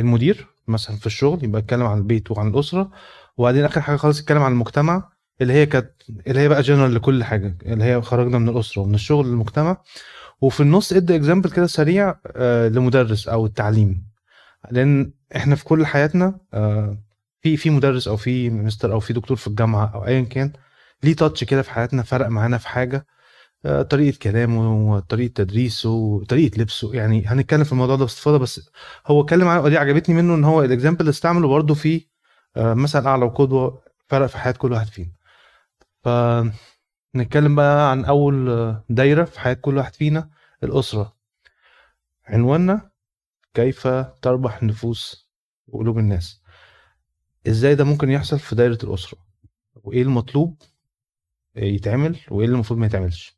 المدير 0.00 0.46
مثلا 0.68 0.96
في 0.96 1.06
الشغل 1.06 1.44
يبقى 1.44 1.60
اتكلم 1.60 1.86
عن 1.86 1.98
البيت 1.98 2.30
وعن 2.30 2.48
الأسرة 2.48 2.90
وبعدين 3.36 3.64
آخر 3.64 3.80
حاجة 3.80 3.96
خالص 3.96 4.20
اتكلم 4.20 4.42
عن 4.42 4.52
المجتمع 4.52 5.11
اللي 5.42 5.52
هي 5.52 5.66
كانت 5.66 5.90
اللي 6.26 6.40
هي 6.40 6.48
بقى 6.48 6.62
جنرال 6.62 6.94
لكل 6.94 7.24
حاجة 7.24 7.58
اللي 7.66 7.84
هي 7.84 8.02
خرجنا 8.02 8.38
من 8.38 8.48
الأسرة 8.48 8.82
ومن 8.82 8.94
الشغل 8.94 9.26
للمجتمع 9.26 9.76
وفي 10.40 10.60
النص 10.60 10.92
ادى 10.92 11.16
example 11.16 11.50
كده 11.50 11.66
سريع 11.66 12.14
آه، 12.36 12.68
لمدرس 12.68 13.28
أو 13.28 13.46
التعليم. 13.46 14.04
لأن 14.70 15.12
إحنا 15.36 15.54
في 15.54 15.64
كل 15.64 15.86
حياتنا 15.86 16.38
آه، 16.54 16.98
في 17.40 17.56
في 17.56 17.70
مدرس 17.70 18.08
أو 18.08 18.16
في 18.16 18.50
مستر 18.50 18.92
أو 18.92 19.00
في 19.00 19.12
دكتور 19.12 19.36
في 19.36 19.46
الجامعة 19.46 19.92
أو 19.94 20.06
ايا 20.06 20.20
كان 20.22 20.52
ليه 21.02 21.14
touch 21.16 21.44
كده 21.44 21.62
في 21.62 21.70
حياتنا 21.70 22.02
فرق 22.02 22.26
معانا 22.28 22.58
في 22.58 22.68
حاجة. 22.68 23.06
آه، 23.66 23.82
طريقة 23.82 24.18
كلامه 24.22 24.92
وطريقه 24.94 25.32
تدريسه 25.34 25.90
وطريقه 25.90 26.60
لبسه. 26.60 26.94
يعني 26.94 27.26
هنتكلم 27.26 27.64
في 27.64 27.72
الموضوع 27.72 27.96
ده 27.96 28.04
باستفاضة 28.04 28.38
بس 28.38 28.70
هو 29.06 29.20
اتكلم 29.22 29.48
عنه 29.48 29.60
ودي 29.62 29.78
عجبتني 29.78 30.14
منه 30.14 30.34
إن 30.34 30.44
هو 30.44 30.62
ال 30.64 30.68
example 30.68 31.00
اللي 31.00 31.10
استعمله 31.10 31.48
برضه 31.48 31.74
في 31.74 32.06
مثل 32.56 33.06
أعلى 33.06 33.24
وقدوة 33.24 33.82
فرق 34.08 34.26
في 34.26 34.38
حياة 34.38 34.52
كل 34.52 34.72
واحد 34.72 34.86
فينا. 34.86 35.10
ف 36.04 36.08
نتكلم 37.16 37.54
بقى 37.56 37.90
عن 37.90 38.04
أول 38.04 38.50
آه، 38.50 38.84
دايرة 38.88 39.24
في 39.24 39.40
حياة 39.40 39.54
كل 39.54 39.76
واحد 39.76 39.94
فينا 39.94 40.30
الأسرة. 40.64 41.16
عنواننا 42.24 42.90
كيف 43.54 43.86
تربح 44.22 44.62
نفوس 44.62 45.28
وقلوب 45.68 45.98
الناس؟ 45.98 46.42
إزاي 47.48 47.74
ده 47.74 47.84
ممكن 47.84 48.10
يحصل 48.10 48.38
في 48.38 48.54
دايرة 48.54 48.78
الأسرة؟ 48.84 49.18
وإيه 49.74 50.02
المطلوب 50.02 50.62
يتعمل 51.56 52.16
وإيه 52.30 52.46
اللي 52.46 52.54
المفروض 52.54 52.78
ما 52.80 52.86
يتعملش؟ 52.86 53.36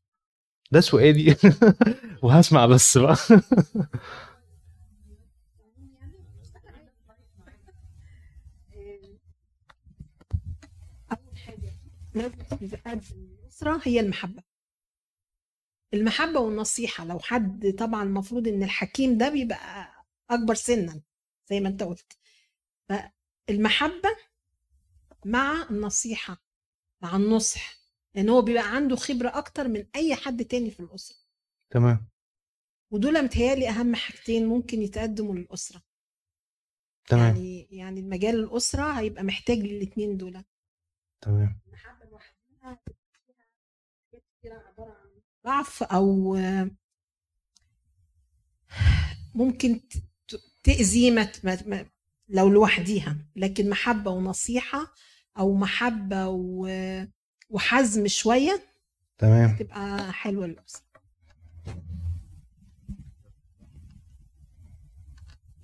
ده 0.73 0.81
سؤالي. 0.81 1.37
وهسمع 2.23 2.67
بس 2.67 2.99
بقى. 2.99 3.17
لازم 12.15 13.81
هي 13.85 14.01
المحبة. 14.01 14.43
المحبة 15.95 16.41
والنصيحة 16.41 17.05
لو 17.05 17.19
حد 17.19 17.75
طبعا 17.79 18.03
المفروض 18.03 18.49
إن 18.49 18.63
الحكيم 18.63 19.19
ده 19.19 19.29
بيبقى 19.29 19.95
أكبر 20.31 20.55
سنا 20.55 21.01
زي 21.51 21.61
ما 21.61 21.69
أنت 21.69 21.83
قلت. 21.83 22.19
فالمحبة 22.89 24.17
مع 25.25 25.67
النصيحة 25.71 26.43
مع 27.03 27.17
النصح 27.17 27.77
لأن 28.15 28.29
هو 28.29 28.43
بيبقى 28.43 28.75
عنده 28.77 28.97
خبرة 28.97 29.39
أكتر 29.39 29.69
من 29.69 29.87
أي 29.97 30.15
حد 30.15 30.45
تاني 30.45 30.71
في 30.71 30.81
الأسرة. 30.81 31.19
تمام. 31.71 32.09
ودول 32.91 33.25
متهيألي 33.25 33.69
أهم 33.69 33.95
حاجتين 33.95 34.47
ممكن 34.47 34.83
يتقدموا 34.83 35.35
للأسرة. 35.35 35.83
تمام. 37.07 37.37
يعني 37.37 37.69
يعني 37.71 38.01
المجال 38.01 38.35
الأسرة 38.35 38.93
هيبقى 38.93 39.23
محتاج 39.25 39.59
للاثنين 39.59 40.17
دول. 40.17 40.45
تمام. 41.21 41.61
ضعف 45.47 45.83
أو 45.83 46.37
ممكن 49.35 49.81
تأذي 50.63 51.11
ما 51.11 51.87
لو 52.29 52.49
لوحديها 52.49 53.17
لكن 53.37 53.71
محبة 53.71 54.11
ونصيحة 54.11 54.93
أو 55.39 55.55
محبة 55.55 56.29
وحزم 57.51 58.07
شوية 58.07 58.63
تمام. 59.19 59.57
تبقى 59.57 60.13
حلوة 60.13 60.47
للاسره 60.47 60.85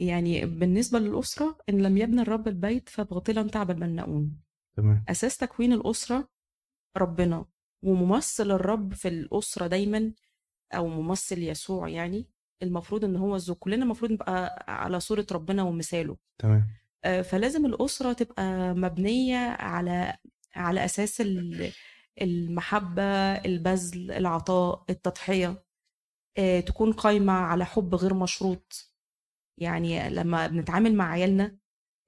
يعني 0.01 0.47
بالنسبة 0.47 0.99
للأسرة 0.99 1.59
إن 1.69 1.83
لم 1.83 1.97
يبنى 1.97 2.23
الرب 2.23 2.49
البيت 2.49 2.89
فباطلا 2.89 3.49
تعب 3.49 3.71
البناؤون 3.71 4.41
تمام. 4.77 5.05
أساس 5.09 5.37
تكوين 5.37 5.73
الأسرة 5.73 6.29
ربنا 6.97 7.45
وممثل 7.83 8.51
الرب 8.51 8.95
في 8.95 9.09
الأسرة 9.09 9.67
دايما 9.67 10.13
أو 10.75 10.89
ممثل 10.89 11.43
يسوع 11.43 11.89
يعني 11.89 12.27
المفروض 12.63 13.05
إن 13.05 13.17
هو 13.17 13.37
الزوج. 13.37 13.57
كلنا 13.57 13.83
المفروض 13.85 14.13
نبقى 14.13 14.65
على 14.69 15.01
صورة 15.01 15.27
ربنا 15.33 15.63
ومثاله. 15.63 16.17
تمام. 16.39 16.67
آه، 17.05 17.23
فلازم 17.23 17.67
الأسرة 17.67 18.13
تبقى 18.13 18.75
مبنية 18.75 19.37
على 19.39 20.17
على 20.55 20.85
أساس 20.85 21.21
ال- 21.21 21.73
المحبة 22.23 23.03
البذل 23.33 24.11
العطاء 24.13 24.85
التضحية. 24.91 25.65
آه، 26.39 26.61
تكون 26.61 26.93
قايمة 26.93 27.33
على 27.33 27.65
حب 27.65 27.95
غير 27.95 28.15
مشروط. 28.15 28.93
يعني 29.59 30.11
لما 30.11 30.47
بنتعامل 30.47 30.95
مع 30.95 31.11
عيالنا 31.11 31.57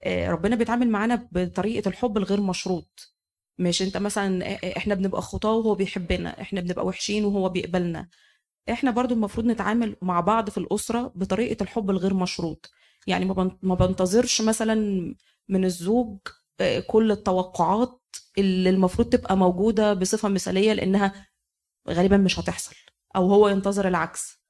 آه، 0.05 0.31
ربنا 0.31 0.57
بيتعامل 0.57 0.89
معانا 0.91 1.29
بطريقة 1.33 1.89
الحب 1.89 2.19
الغير 2.19 2.41
مشروط. 2.41 3.15
مش 3.59 3.83
انت 3.83 3.97
مثلا 3.97 4.57
إحنا 4.77 4.95
بنبقى 4.95 5.23
خطاة 5.23 5.53
وهو 5.53 5.75
بيحبنا 5.75 6.41
إحنا 6.41 6.61
بنبقى 6.61 6.87
وحشين 6.87 7.25
وهو 7.25 7.49
بيقبلنا. 7.49 8.09
إحنا 8.71 8.91
برضو 8.91 9.15
المفروض 9.15 9.47
نتعامل 9.47 9.97
مع 10.03 10.21
بعض 10.21 10.51
في 10.51 10.59
الأسرة 10.59 11.13
بطريقة 11.15 11.63
الحب 11.63 11.91
الغير 11.91 12.15
مشروط. 12.15 12.71
يعني 13.07 13.25
ما 13.25 13.35
بن- 13.35 13.59
ما 13.63 13.75
بنتظرش 13.75 14.41
مثلا 14.43 14.75
من 15.49 15.65
الزوج 15.65 16.19
آه، 16.61 16.81
كل 16.81 17.13
التوقعات 17.13 18.01
اللي 18.39 18.71
المفروض 18.71 19.09
تبقى 19.09 19.37
موجودة 19.37 19.95
بصفة 19.95 20.29
مثالية 20.29 20.73
لأنها 20.73 21.27
غالبا 21.91 22.17
مش 22.17 22.39
هتحصل 22.41 22.77
أو 23.17 23.27
هو 23.35 23.49
ينتظر 23.49 23.89
العكس. 23.89 24.43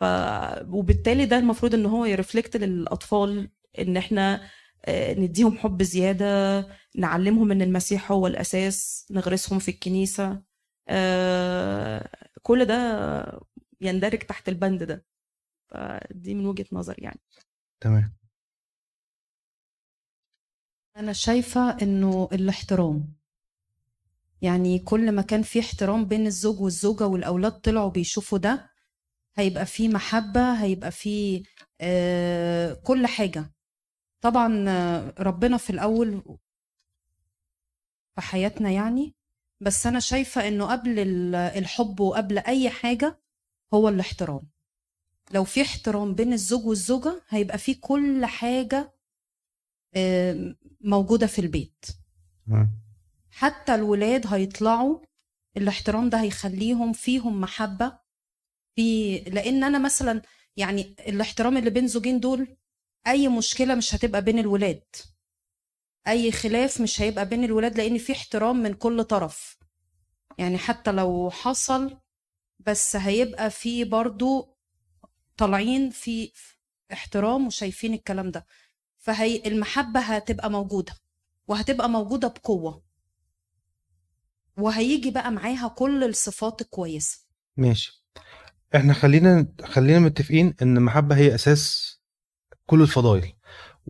ف... 0.00 0.04
وبالتالي 0.70 1.26
ده 1.26 1.38
المفروض 1.38 1.74
إن 1.74 1.86
هو 1.86 2.04
يرفلكت 2.04 2.56
للأطفال 2.56 3.50
إن 3.78 3.96
إحنا 3.96 4.48
نديهم 4.90 5.58
حب 5.58 5.82
زيادة 5.82 6.26
نعلمهم 6.96 7.52
إن 7.52 7.62
المسيح 7.62 8.12
هو 8.12 8.26
الأساس 8.26 9.06
نغرسهم 9.10 9.58
في 9.58 9.70
الكنيسة. 9.70 10.42
آه، 10.88 12.10
كل 12.42 12.64
ده 12.64 12.74
يندرج 13.80 14.18
تحت 14.18 14.48
البند 14.48 14.82
ده. 14.82 15.04
فدي 15.68 16.34
من 16.34 16.46
وجهة 16.46 16.66
نظري 16.72 17.02
يعني. 17.04 17.20
تمام. 17.80 18.14
أنا 20.96 21.12
شايفة 21.12 21.70
إنه 21.82 22.28
الاحترام. 22.32 23.14
يعني 24.42 24.78
كل 24.78 25.12
ما 25.12 25.22
كان 25.22 25.42
في 25.42 25.60
احترام 25.60 26.04
بين 26.04 26.26
الزوج 26.26 26.60
والزوجة 26.60 27.06
والأولاد 27.06 27.52
طلعوا 27.60 27.90
بيشوفوا 27.90 28.38
ده 28.38 28.70
هيبقى 29.36 29.66
في 29.66 29.88
محبة 29.88 30.54
هيبقى 30.62 30.90
في 30.92 31.42
آه 31.80 32.72
كل 32.74 33.06
حاجة. 33.06 33.52
طبعا 34.22 34.48
ربنا 35.18 35.56
في 35.56 35.70
الأول 35.70 36.22
في 38.14 38.20
حياتنا 38.20 38.70
يعني 38.70 39.14
بس 39.60 39.86
أنا 39.86 40.00
شايفة 40.00 40.48
إنه 40.48 40.66
قبل 40.66 40.98
ال- 40.98 41.34
الحب 41.34 42.00
وقبل 42.00 42.38
أي 42.38 42.70
حاجة 42.70 43.20
هو 43.74 43.88
الاحترام. 43.88 44.40
لو 45.30 45.44
في 45.44 45.62
احترام 45.62 46.14
بين 46.14 46.32
الزوج 46.32 46.66
والزوجة 46.66 47.22
هيبقى 47.28 47.58
في 47.58 47.74
كل 47.74 48.26
حاجة 48.26 48.94
آه، 49.94 50.54
موجودة 50.80 51.26
في 51.26 51.38
البيت. 51.38 51.84
حتى 53.30 53.74
الولاد 53.74 54.26
هيطلعوا 54.26 55.00
الاحترام 55.56 56.08
ده 56.10 56.20
هيخليهم 56.20 56.92
فيهم 56.92 57.40
محبة 57.40 57.98
في 58.76 59.18
لأن 59.18 59.64
أنا 59.64 59.78
مثلا 59.78 60.22
يعني 60.56 60.96
الاحترام 61.08 61.56
اللي 61.56 61.70
بين 61.70 61.86
زوجين 61.88 62.20
دول 62.20 62.56
أي 63.06 63.28
مشكلة 63.28 63.74
مش 63.74 63.94
هتبقى 63.94 64.22
بين 64.22 64.38
الولاد. 64.38 64.82
أي 66.08 66.32
خلاف 66.32 66.80
مش 66.80 67.00
هيبقى 67.02 67.28
بين 67.28 67.44
الولاد 67.44 67.76
لأن 67.80 67.98
في 67.98 68.12
احترام 68.12 68.56
من 68.62 68.74
كل 68.74 69.04
طرف. 69.04 69.58
يعني 70.38 70.58
حتى 70.58 70.92
لو 70.92 71.30
حصل 71.30 71.98
بس 72.58 72.96
هيبقى 72.96 73.50
في 73.50 73.84
برضو 73.84 74.56
طالعين 75.36 75.90
في 75.90 76.32
احترام 76.92 77.46
وشايفين 77.46 77.94
الكلام 77.94 78.30
ده. 78.30 78.46
فهي 78.98 79.42
المحبة 79.46 80.00
هتبقى 80.00 80.50
موجودة 80.50 80.94
وهتبقى 81.48 81.88
موجودة 81.90 82.28
بقوة. 82.28 82.82
وهيجي 84.56 85.10
بقى 85.10 85.30
معاها 85.32 85.68
كل 85.68 86.04
الصفات 86.04 86.60
الكويسة. 86.60 87.18
ماشي. 87.56 88.04
إحنا 88.76 88.92
خلينا 88.94 89.52
خلينا 89.64 89.98
متفقين 89.98 90.54
إن 90.62 90.76
المحبة 90.76 91.16
هي 91.16 91.34
أساس 91.34 91.91
كل 92.66 92.82
الفضائل 92.82 93.32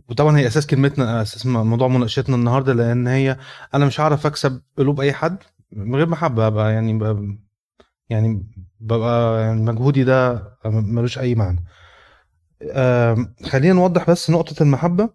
وطبعا 0.09 0.37
هي 0.37 0.47
أساس 0.47 0.67
كلمتنا 0.67 1.21
أساس 1.21 1.45
موضوع 1.45 1.87
مناقشتنا 1.87 2.35
النهارده 2.35 2.73
لأن 2.73 3.07
هي 3.07 3.37
أنا 3.73 3.85
مش 3.85 3.99
هعرف 4.01 4.25
أكسب 4.25 4.61
قلوب 4.77 4.99
أي 5.01 5.13
حد 5.13 5.37
من 5.71 5.95
غير 5.95 6.09
محبه 6.09 6.49
بقى 6.49 6.73
يعني 6.73 6.97
بقى 6.97 7.37
يعني 8.09 8.47
ببقى 8.79 9.41
يعني 9.41 9.61
مجهودي 9.61 10.03
ده 10.03 10.43
ملوش 10.65 11.19
أي 11.19 11.35
معنى. 11.35 11.63
خلينا 13.49 13.73
نوضح 13.73 14.09
بس 14.09 14.29
نقطة 14.29 14.63
المحبة 14.63 15.09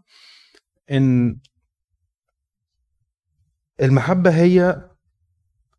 إن 0.91 1.39
المحبة 3.83 4.31
هي 4.31 4.83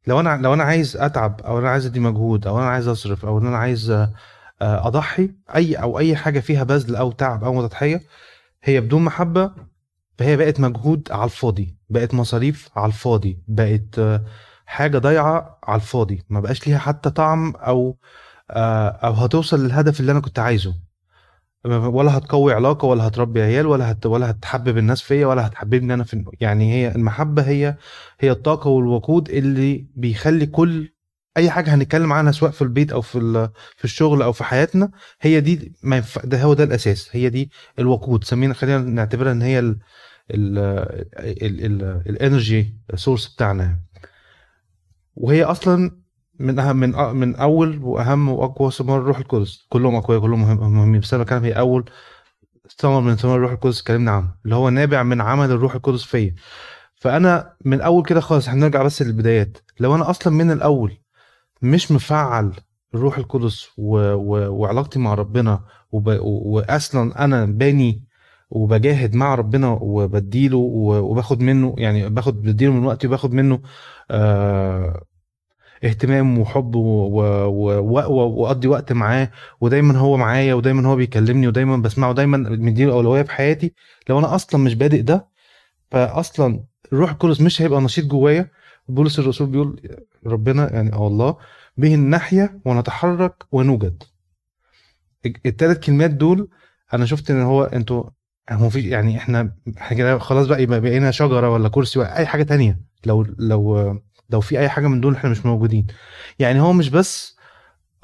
لو 0.07 0.19
أنا 0.19 0.38
لو 0.41 0.53
أنا 0.53 0.63
عايز 0.63 0.98
أتعب 0.98 1.41
أو 1.41 1.59
أنا 1.59 1.69
عايز 1.69 1.86
أدي 1.86 2.00
مجهود 2.00 2.48
أو 2.48 2.59
أنا 2.59 2.67
عايز 2.69 2.88
أصرف 2.88 3.25
أو 3.25 3.38
ان 3.39 3.48
أنا 3.48 3.57
عايز 3.57 4.07
أضحي 4.62 5.30
أي 5.56 5.75
أو 5.75 6.00
أي 6.00 6.16
حاجة 6.16 6.39
فيها 6.39 6.63
بذل 6.63 6.96
أو 6.96 7.12
تعب 7.12 7.44
أو 7.44 7.68
تضحيه 7.68 8.01
هي 8.63 8.82
بدون 8.82 9.01
محبة 9.01 9.51
فهي 10.18 10.38
بقت 10.38 10.60
مجهود 10.60 11.08
على 11.12 11.24
الفاضي 11.24 11.75
بقت 11.89 12.13
مصاريف 12.13 12.70
على 12.75 12.88
الفاضي 12.88 13.39
بقت 13.48 14.00
آه، 14.00 14.25
حاجة 14.66 14.98
ضايعة 14.98 15.60
على 15.63 15.75
الفاضي 15.82 16.24
ما 16.30 16.39
بقاش 16.39 16.68
ليها 16.68 16.78
حتى 16.78 17.10
طعم 17.10 17.56
أو 17.56 17.98
آه، 18.51 18.89
أو 18.89 19.13
هتوصل 19.13 19.66
للهدف 19.66 20.00
اللي 20.00 20.12
أنا 20.12 20.20
كنت 20.20 20.39
عايزه. 20.39 20.75
ولا 21.66 22.18
هتقوي 22.18 22.54
علاقة 22.54 22.86
ولا 22.86 23.08
هتربي 23.08 23.42
عيال 23.42 23.68
ولا 23.68 23.92
هت 23.92 24.06
ولا 24.06 24.30
هتحبب 24.32 24.78
الناس 24.78 25.01
فيا 25.01 25.28
ولا 25.28 25.48
هتحببني 25.48 25.94
أنا 25.94 26.04
في 26.04 26.25
يعني 26.42 26.74
هي 26.74 26.96
المحبة 26.96 27.42
هي 27.42 27.78
هي 28.20 28.32
الطاقة 28.32 28.70
والوقود 28.70 29.30
اللي 29.30 29.88
بيخلي 29.96 30.46
كل 30.46 30.94
أي 31.39 31.50
حاجة 31.50 31.75
هنتكلم 31.75 32.13
عنها 32.13 32.31
سواء 32.31 32.51
في 32.51 32.62
البيت 32.62 32.91
أو 32.91 33.01
في 33.01 33.50
في 33.77 33.86
الشغل 33.86 34.22
أو 34.22 34.31
في 34.31 34.43
حياتنا 34.43 34.91
هي 35.22 35.39
دي 35.41 35.74
ما 35.84 35.96
ينفع 35.96 36.22
ده 36.24 36.43
هو 36.43 36.53
ده 36.53 36.63
الأساس 36.63 37.10
هي 37.12 37.29
دي 37.29 37.51
الوقود. 37.79 38.24
سمينا 38.24 38.53
خلينا 38.53 38.77
نعتبرها 38.77 39.31
إن 39.31 39.41
هي 39.41 39.60
ال 39.60 39.79
ال 40.31 40.58
ال 41.19 41.65
ال 41.65 41.81
ال 42.10 42.19
energy 42.19 42.77
source 42.96 43.27
بتاعنا. 43.34 43.79
وهي 45.15 45.43
أصلا 45.43 45.91
من 46.39 46.60
أهم 46.60 46.75
من 46.77 46.91
من 47.15 47.36
أول 47.36 47.79
وأهم 47.84 48.29
وأقوى 48.29 48.72
ثمار 48.72 49.00
الروح 49.00 49.17
القدس. 49.17 49.65
كلهم 49.69 49.96
أقوياء 49.96 50.22
كلهم 50.22 50.41
مهم- 50.41 50.74
مهمين 50.74 51.00
بس 51.01 51.13
أنا 51.13 51.24
بتكلم 51.24 51.43
هي 51.43 51.51
أول 51.53 51.89
ثمر 52.77 53.01
من 53.01 53.15
ثمار 53.15 53.36
الروح 53.36 53.51
القدس 53.51 53.79
اتكلمنا 53.81 54.12
عنه 54.12 54.36
اللي 54.46 54.55
هو 54.55 54.69
نابع 54.69 55.03
من 55.03 55.22
عمل 55.22 55.51
الروح 55.51 55.75
القدس 55.75 56.03
فيا. 56.03 56.36
فأنا 56.96 57.53
من 57.65 57.81
أول 57.81 58.03
كده 58.05 58.19
خالص 58.22 58.50
هنرجع 58.50 58.84
بس 58.84 59.01
للبدايات. 59.01 59.58
لو 59.79 59.96
أنا 59.96 60.10
أصلا 60.10 60.34
من 60.34 60.51
الأول 60.51 60.98
مش 61.62 61.92
مفعل 61.92 62.51
الروح 62.96 63.18
القدس 63.18 63.68
و... 63.78 63.98
و... 64.13 64.50
وعلاقتي 64.62 65.00
مع 65.00 65.13
ربنا 65.13 65.60
وب... 65.92 66.18
واصلا 66.24 67.24
أنا 67.25 67.46
باني 67.46 68.04
وبجاهد 68.50 69.16
مع 69.16 69.36
ربنا 69.36 69.70
وبديله. 69.82 70.58
وباخد 70.58 71.42
منه 71.42 71.75
يعني 71.78 72.10
باخد 72.10 72.42
بديله 72.42 72.74
من 72.74 72.86
وقتي 72.86 73.08
وباخد 73.08 73.34
منه 73.34 73.62
آه... 74.12 75.01
اهتمام 75.84 76.39
وحب. 76.39 76.75
وأقضي 76.75 78.68
وقت 78.68 78.94
معاه 78.94 79.32
ودايما 79.62 79.98
هو 79.98 80.18
معايا 80.18 80.54
ودايما 80.54 80.88
هو 80.88 80.96
بيكلمني 80.96 81.48
ودايما 81.48 81.78
بسمعه 81.78 82.10
ودايما 82.10 82.38
مديله 82.38 82.94
أولوية 82.94 83.22
في 83.22 83.32
حياتي 83.32 83.74
لو 84.10 84.20
أنا 84.20 84.36
أصلا 84.36 84.62
مش 84.63 84.75
بادئ 84.75 85.01
ده 85.01 85.28
فاصلا 85.92 86.63
الروح 86.94 87.12
القدس 87.12 87.42
مش 87.42 87.62
هيبقى 87.62 87.82
نشيط 87.82 88.06
جوايا 88.06 88.50
بولس 88.88 89.20
الرسول 89.20 89.48
بيقول 89.48 89.82
ربنا 90.26 90.74
يعني 90.74 90.94
أو 90.94 91.08
الله 91.08 91.38
به 91.78 91.96
نحيا 91.96 92.60
ونتحرك 92.66 93.44
ونوجد. 93.52 94.04
الثلاث 95.46 95.80
كلمات 95.80 96.12
دول 96.12 96.50
أنا 96.94 97.06
شفت 97.06 97.32
إن 97.32 97.42
هو 97.42 97.64
أنتوا 97.64 98.04
هو 98.52 98.70
في 98.70 98.90
يعني 98.90 99.18
إحنا 99.18 99.56
إحنا 99.78 99.98
كده 99.98 100.18
خلاص 100.20 100.48
بقى 100.48 100.64
يبقى 100.64 100.82
بقينا 100.82 101.12
شجرة 101.12 101.50
ولا 101.50 101.70
كرسي 101.70 102.00
ولا 102.00 102.18
أي 102.18 102.26
حاجة 102.26 102.44
تانية. 102.44 102.80
لو 103.06 103.26
لو 103.40 104.00
لو 104.30 104.42
في 104.42 104.60
أي 104.60 104.70
حاجة 104.70 104.88
من 104.88 105.02
دول 105.02 105.16
إحنا 105.16 105.30
مش 105.30 105.46
موجودين. 105.46 105.88
يعني 106.40 106.60
هو 106.62 106.74
مش 106.74 106.90
بس 106.90 107.38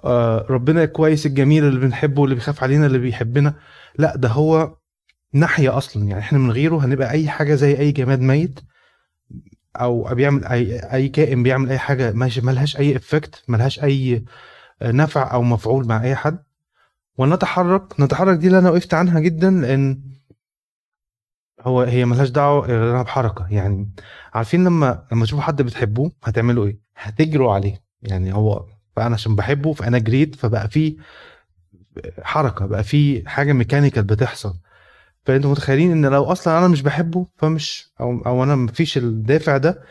آه، 0.04 0.46
ربنا 0.50 0.84
الكويس 0.84 1.26
الجميل 1.26 1.64
اللي 1.66 1.80
بنحبه 1.80 2.24
اللي 2.24 2.36
بيخاف 2.36 2.64
علينا 2.64 2.86
اللي 2.86 2.98
بيحبنا. 3.00 3.54
لا 4.00 4.16
ده 4.16 4.30
هو 4.30 4.76
ناحية 5.34 5.78
أصلا. 5.78 6.04
يعني 6.08 6.20
إحنا 6.22 6.40
من 6.40 6.52
غيره 6.52 6.86
هنبقى 6.86 7.12
أي 7.12 7.30
حاجة 7.30 7.56
زي 7.56 7.80
أي 7.80 7.92
جماد 7.92 8.20
ميت. 8.22 8.60
أو 9.82 10.04
بيعمل 10.16 10.46
أي 10.46 10.80
أي 10.80 11.10
كائن 11.10 11.44
بيعمل 11.44 11.70
أي 11.70 11.78
حاجة 11.80 12.12
ماشي 12.12 12.42
ملهاش 12.42 12.78
أي 12.78 12.96
effect 12.96 13.44
ملهاش 13.48 13.84
أي 13.84 14.26
نفع 14.84 15.34
أو 15.34 15.42
مفعول 15.42 15.88
مع 15.88 16.04
أي 16.04 16.16
حد. 16.16 16.44
ونتحرك 17.18 18.00
نتحرك 18.00 18.38
دي 18.38 18.48
اللي 18.48 18.60
أنا 18.60 18.70
وقفت 18.70 18.94
عنها 18.94 19.20
جدا 19.20 19.50
لأن 19.52 20.02
هو 21.62 21.82
هي 21.82 22.06
ملهاش 22.06 22.30
دعوة 22.30 22.66
غير 22.68 23.02
بحركة. 23.02 23.48
يعني 23.50 23.90
عارفين 24.34 24.64
لما 24.64 25.06
لما 25.12 25.26
تشوفوا 25.26 25.44
حد 25.44 25.62
بتحبوه 25.62 26.12
هتعملوا 26.24 26.66
إيه؟ 26.66 26.80
هتجروا 26.98 27.54
عليه. 27.54 27.82
يعني 28.02 28.34
هو 28.34 28.66
فانا 28.96 29.14
عشان 29.16 29.36
بحبه 29.36 29.74
فأنا 29.74 29.98
جريت 30.00 30.36
فبقى 30.36 30.70
في 30.70 30.98
حركة 32.22 32.66
بقى 32.66 32.84
في 32.84 33.30
حاجة 33.30 33.54
mechanical 33.54 34.04
بتحصل. 34.04 34.54
فانتوا 35.26 35.52
متخيلين 35.52 35.92
ان 35.92 36.06
لو 36.06 36.24
أصلا 36.24 36.58
أنا 36.58 36.68
مش 36.68 36.82
بحبه 36.82 37.28
فمش 37.38 37.94
أو 38.02 38.22
أو 38.26 38.44
أنا 38.44 38.56
مفيش 38.56 38.98
الدافع 38.98 39.58
ده 39.58 39.82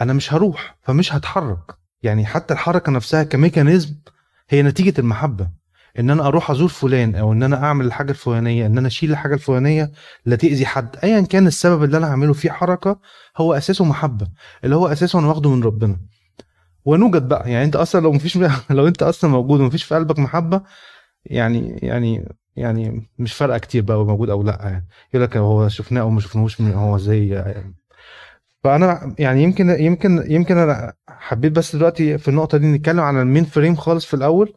أنا 0.00 0.12
مش 0.12 0.34
هروح 0.34 0.76
فمش 0.82 1.12
هتحرك. 1.14 1.78
يعني 2.02 2.26
حتى 2.26 2.54
الحركة 2.54 2.92
نفسها 2.92 3.22
كميكانيزم 3.22 3.94
هي 4.48 4.62
نتيجة 4.62 5.00
المحبة. 5.00 5.48
ان 5.98 6.10
أنا 6.10 6.26
أروح 6.26 6.50
ازور 6.50 6.68
فلان 6.68 7.14
أو 7.14 7.32
ان 7.32 7.42
أنا 7.42 7.64
اعمل 7.64 7.86
الحاجة 7.86 8.10
الفلانية 8.10 8.66
ان 8.66 8.78
أنا 8.78 8.86
اشيل 8.86 9.10
الحاجة 9.10 9.34
الفلانية 9.34 9.92
لا 10.26 10.36
تأذي 10.36 10.66
حد. 10.66 10.96
ايا 11.04 11.20
كان 11.20 11.46
السبب 11.46 11.84
اللي 11.84 11.96
أنا 11.96 12.06
هعمله 12.10 12.32
فيه 12.32 12.50
حركة 12.50 13.00
هو 13.36 13.54
اساسه 13.54 13.84
محبة. 13.84 14.26
اللي 14.64 14.76
هو 14.76 14.86
اساسه 14.86 15.18
أنا 15.18 15.28
واخده 15.28 15.50
من 15.50 15.62
ربنا. 15.62 16.00
ونوجد 16.84 17.28
بقى 17.28 17.50
يعني 17.50 17.64
انت 17.64 17.76
أصلا 17.76 18.00
لو 18.00 18.12
مفيش 18.12 18.38
لو 18.70 18.88
انت 18.88 19.02
أصلا 19.02 19.30
موجود 19.30 19.60
ومفيش 19.60 19.84
في 19.84 19.94
قلبك 19.94 20.18
محبة 20.18 20.62
يعني 21.24 21.78
يعني 21.82 22.28
يعني 22.58 23.10
مش 23.18 23.34
فارقة 23.34 23.58
كتير 23.58 23.82
بقى 23.82 23.96
هو 23.96 24.04
موجود 24.04 24.30
أو 24.30 24.42
لأ. 24.42 24.58
يعني 24.62 24.86
يقول 25.14 25.24
لك 25.24 25.36
هو 25.36 25.68
شفناه 25.68 26.00
أو 26.00 26.10
ما 26.10 26.20
شفناهوش 26.20 26.60
هو 26.60 26.98
زي 26.98 27.28
يعني 27.28 27.74
فأنا 28.64 29.14
يعني 29.18 29.42
يمكن 29.42 29.70
يمكن 29.70 30.24
يمكن 30.32 30.58
أنا 30.58 30.92
حبيت 31.08 31.52
بس 31.52 31.76
دلوقتي 31.76 32.18
في 32.18 32.28
النقطة 32.28 32.58
دي 32.58 32.66
نتكلم 32.66 33.00
عن 33.00 33.20
ال 33.20 33.25
main 33.25 33.44
frame 33.44 33.76
خالص 33.76 34.04
في 34.06 34.14
الأول 34.14 34.54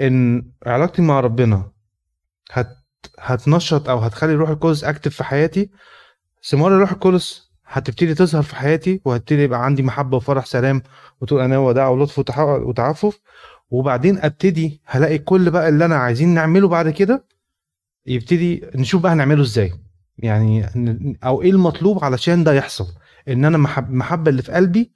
إن 0.00 0.46
علاقتي 0.66 1.02
مع 1.02 1.20
ربنا 1.20 1.70
هت 2.52 2.76
هتنشط 3.18 3.88
أو 3.88 3.98
هتخلي 3.98 4.34
روح 4.34 4.50
القدس 4.50 4.84
active 4.84 5.16
في 5.16 5.24
حياتي. 5.24 5.70
ثمار 6.44 6.72
الروح 6.74 6.92
القدس 6.92 7.50
هتبتدي 7.66 8.14
تظهر 8.14 8.42
في 8.42 8.56
حياتي 8.56 9.00
وهبتدي 9.04 9.42
يبقى 9.42 9.64
عندي 9.64 9.82
محبة 9.82 10.16
وفرح 10.16 10.46
سلام 10.46 10.82
وطول 11.20 11.40
أنا 11.40 11.58
وداع 11.58 11.88
ولطف 11.88 12.18
وتعفف. 12.38 13.20
وبعدين 13.72 14.18
أبتدي 14.18 14.80
هلاقي 14.86 15.18
كل 15.18 15.50
بقى 15.50 15.68
اللي 15.68 15.84
أنا 15.84 15.96
عايزين 15.96 16.28
نعمله 16.28 16.68
بعد 16.68 16.88
كده 16.90 17.24
يبتدي 18.06 18.64
نشوف 18.74 19.02
بقى 19.02 19.12
هنعمله 19.12 19.42
إزاي. 19.42 19.72
يعني 20.18 20.66
أو 21.24 21.42
إيه 21.42 21.50
المطلوب 21.50 22.04
علشان 22.04 22.44
ده 22.44 22.52
يحصل. 22.52 22.86
إن 23.28 23.44
أنا 23.44 23.58
محب 23.58 23.90
محبة 23.90 24.30
اللي 24.30 24.42
في 24.42 24.52
قلبي 24.52 24.92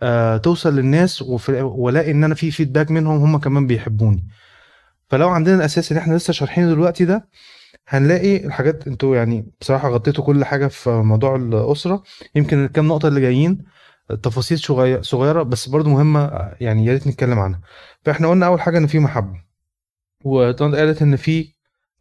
آه 0.00 0.36
توصل 0.36 0.76
للناس 0.76 1.22
وألاقي 1.22 2.10
إن 2.10 2.24
أنا 2.24 2.34
في 2.34 2.50
فيدباك 2.50 2.90
منهم 2.90 3.16
هم 3.22 3.38
كمان 3.38 3.66
بيحبوني. 3.66 4.28
فلو 5.08 5.28
عندنا 5.28 5.54
الأساس 5.56 5.92
اللي 5.92 6.00
إحنا 6.00 6.14
لسه 6.14 6.32
شارحينه 6.32 6.68
دلوقتي 6.70 7.04
ده 7.04 7.28
هنلاقي 7.88 8.46
الحاجات 8.46 8.86
أنتوا 8.86 9.16
يعني 9.16 9.46
بصراحة 9.60 9.88
غطيتوا 9.88 10.24
كل 10.24 10.44
حاجة 10.44 10.66
في 10.66 10.90
موضوع 10.90 11.36
الأسرة. 11.36 12.02
يمكن 12.34 12.64
الكام 12.64 12.88
نقطة 12.88 13.08
اللي 13.08 13.20
جايين. 13.20 13.64
تفاصيل 14.22 14.58
صغيرة 15.04 15.42
بس 15.42 15.68
برضو 15.68 15.90
مهمة 15.90 16.52
يعني 16.60 16.84
يا 16.86 16.92
ريت 16.92 17.06
نتكلم 17.06 17.38
عنها. 17.38 17.60
فإحنا 18.04 18.28
قلنا 18.28 18.46
أول 18.46 18.60
حاجة 18.60 18.78
إن 18.78 18.86
في 18.86 18.98
محبة 18.98 19.42
وطنط 20.24 20.74
قالت 20.74 21.02
إن 21.02 21.16
في 21.16 21.54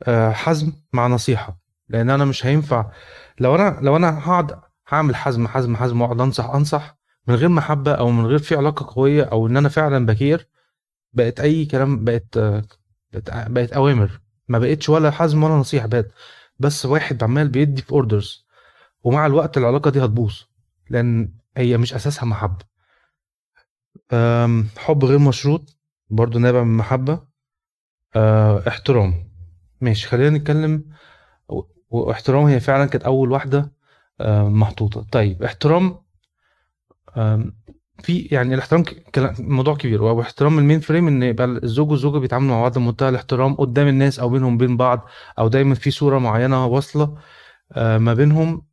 آه، 0.03 0.31
حزم 0.31 0.73
مع 0.93 1.07
نصيحة. 1.07 1.61
لأن 1.89 2.09
أنا 2.09 2.25
مش 2.25 2.45
هينفع 2.45 2.91
لو 3.39 3.55
أنا 3.55 3.79
لو 3.81 3.95
أنا 3.95 4.19
هقعد 4.19 4.59
هعمل 4.89 5.15
حزم 5.15 5.47
حزم 5.47 5.75
حزم 5.75 6.01
وأقعد 6.01 6.21
أنصح 6.21 6.49
أنصح 6.49 6.97
من 7.27 7.35
غير 7.35 7.49
محبة 7.49 7.91
أو 7.91 8.09
من 8.11 8.25
غير 8.25 8.39
في 8.39 8.55
علاقة 8.55 8.95
قوية 8.95 9.23
أو 9.23 9.47
إن 9.47 9.57
أنا 9.57 9.69
فعلا 9.69 10.05
بكير 10.05 10.47
بقت 11.13 11.39
أي 11.39 11.65
كلام 11.65 12.03
بقت 12.05 12.37
بقت, 13.13 13.49
بقت 13.49 13.73
أوامر. 13.73 14.21
ما 14.47 14.59
بقتش 14.59 14.89
ولا 14.89 15.11
حزم 15.11 15.43
ولا 15.43 15.53
نصيحة 15.53 15.87
بقت 15.87 16.11
بس 16.59 16.85
واحد 16.85 17.23
عمال 17.23 17.47
بيدي 17.47 17.81
في 17.81 17.91
orders 17.91 18.45
ومع 19.03 19.25
الوقت 19.25 19.57
العلاقة 19.57 19.89
دي 19.91 20.05
هتبوظ. 20.05 20.33
لأن 20.89 21.33
هي 21.57 21.77
مش 21.77 21.93
أساسها 21.93 22.25
محبة. 22.25 22.65
حب 24.77 25.05
غير 25.05 25.19
مشروط 25.19 25.77
برضو 26.09 26.39
نابع 26.39 26.63
من 26.63 26.77
محبه 26.77 27.19
أه، 28.15 28.63
احترام. 28.67 29.31
ماشي 29.81 30.07
خلينا 30.07 30.37
نتكلم. 30.37 30.83
واحترام 31.89 32.43
هي 32.45 32.59
فعلا 32.59 32.85
كانت 32.85 33.03
أول 33.03 33.31
واحدة 33.31 33.73
أه، 34.21 34.49
محطوطة. 34.49 35.05
طيب 35.11 35.43
احترام 35.43 35.97
في 38.03 38.19
يعني 38.31 38.53
الاحترام 38.53 38.83
موضوع 39.39 39.75
كبير. 39.75 40.03
واحترام 40.03 40.59
ال 40.59 40.63
main 40.63 40.79
frame 40.79 41.07
إن 41.07 41.23
يبقى 41.23 41.45
الزوج 41.45 41.91
والزوجة 41.91 42.17
بيتعاملوا 42.17 42.55
مع 42.55 42.61
بعض 42.61 42.77
بمنتهى 42.77 43.09
الاحترام 43.09 43.53
قدام 43.55 43.87
الناس 43.87 44.19
أو 44.19 44.29
بينهم 44.29 44.53
وبين 44.55 44.77
بعض 44.77 45.05
أو 45.39 45.47
دايما 45.47 45.75
في 45.75 45.91
صورة 45.91 46.19
معينة 46.19 46.65
واصلة 46.65 47.17
آه، 47.71 47.97
ما 47.97 48.13
بينهم. 48.13 48.53
آه، 48.53 48.70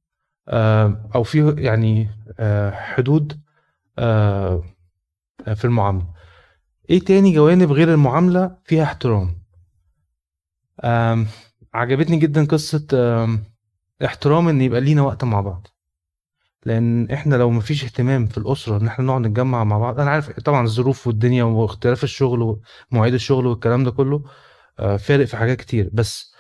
أو 1.15 1.23
في 1.23 1.55
يعني 1.59 2.11
آه، 2.39 2.71
حدود 2.71 3.41
آه، 3.99 4.63
في 5.55 5.65
المعاملة. 5.65 6.07
إيه 6.91 7.01
تاني 7.01 7.35
جوانب 7.35 7.73
غير 7.73 7.95
المعاملة 7.95 8.57
فيها 8.65 8.83
احترام؟ 8.85 9.39
عجبتني 11.75 12.17
جدا 12.17 12.45
قصة 12.45 12.87
احترام 14.05 14.49
إن 14.49 14.61
يبقى 14.61 14.81
لينا 14.81 15.03
وقت 15.03 15.25
مع 15.25 15.41
بعض. 15.41 15.67
لأن 16.67 17.11
إحنا 17.11 17.35
لو 17.37 17.51
مفيش 17.51 17.85
اهتمام 17.85 18.27
في 18.27 18.39
الأسرة 18.39 18.77
إن 18.77 18.87
إحنا 18.87 19.05
نقعد 19.05 19.21
نتجمع 19.21 19.65
مع 19.65 19.79
بعض 19.79 20.01
أنا 20.01 20.11
عارف 20.11 20.41
طبعا 20.41 20.65
الظروف 20.65 21.07
والدنيا 21.07 21.45
واختلاف 21.45 22.05
الشغل 22.05 22.59
ومواعيد 22.93 23.15
الشغل 23.15 23.47
والكلام 23.47 23.85
ده 23.85 23.91
كله 23.91 24.25
آه، 24.79 24.97
فارق 24.97 25.25
في 25.25 25.37
حاجات 25.37 25.57
كتير. 25.59 25.91
بس 25.93 26.33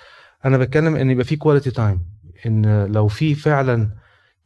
أنا 0.44 0.58
بتكلم 0.58 0.96
إن 0.96 1.10
يبقى 1.10 1.24
في 1.24 1.36
quality 1.36 1.70
time 1.70 2.06
إن 2.46 2.84
لو 2.92 3.08
في 3.08 3.34
فعلا 3.34 3.97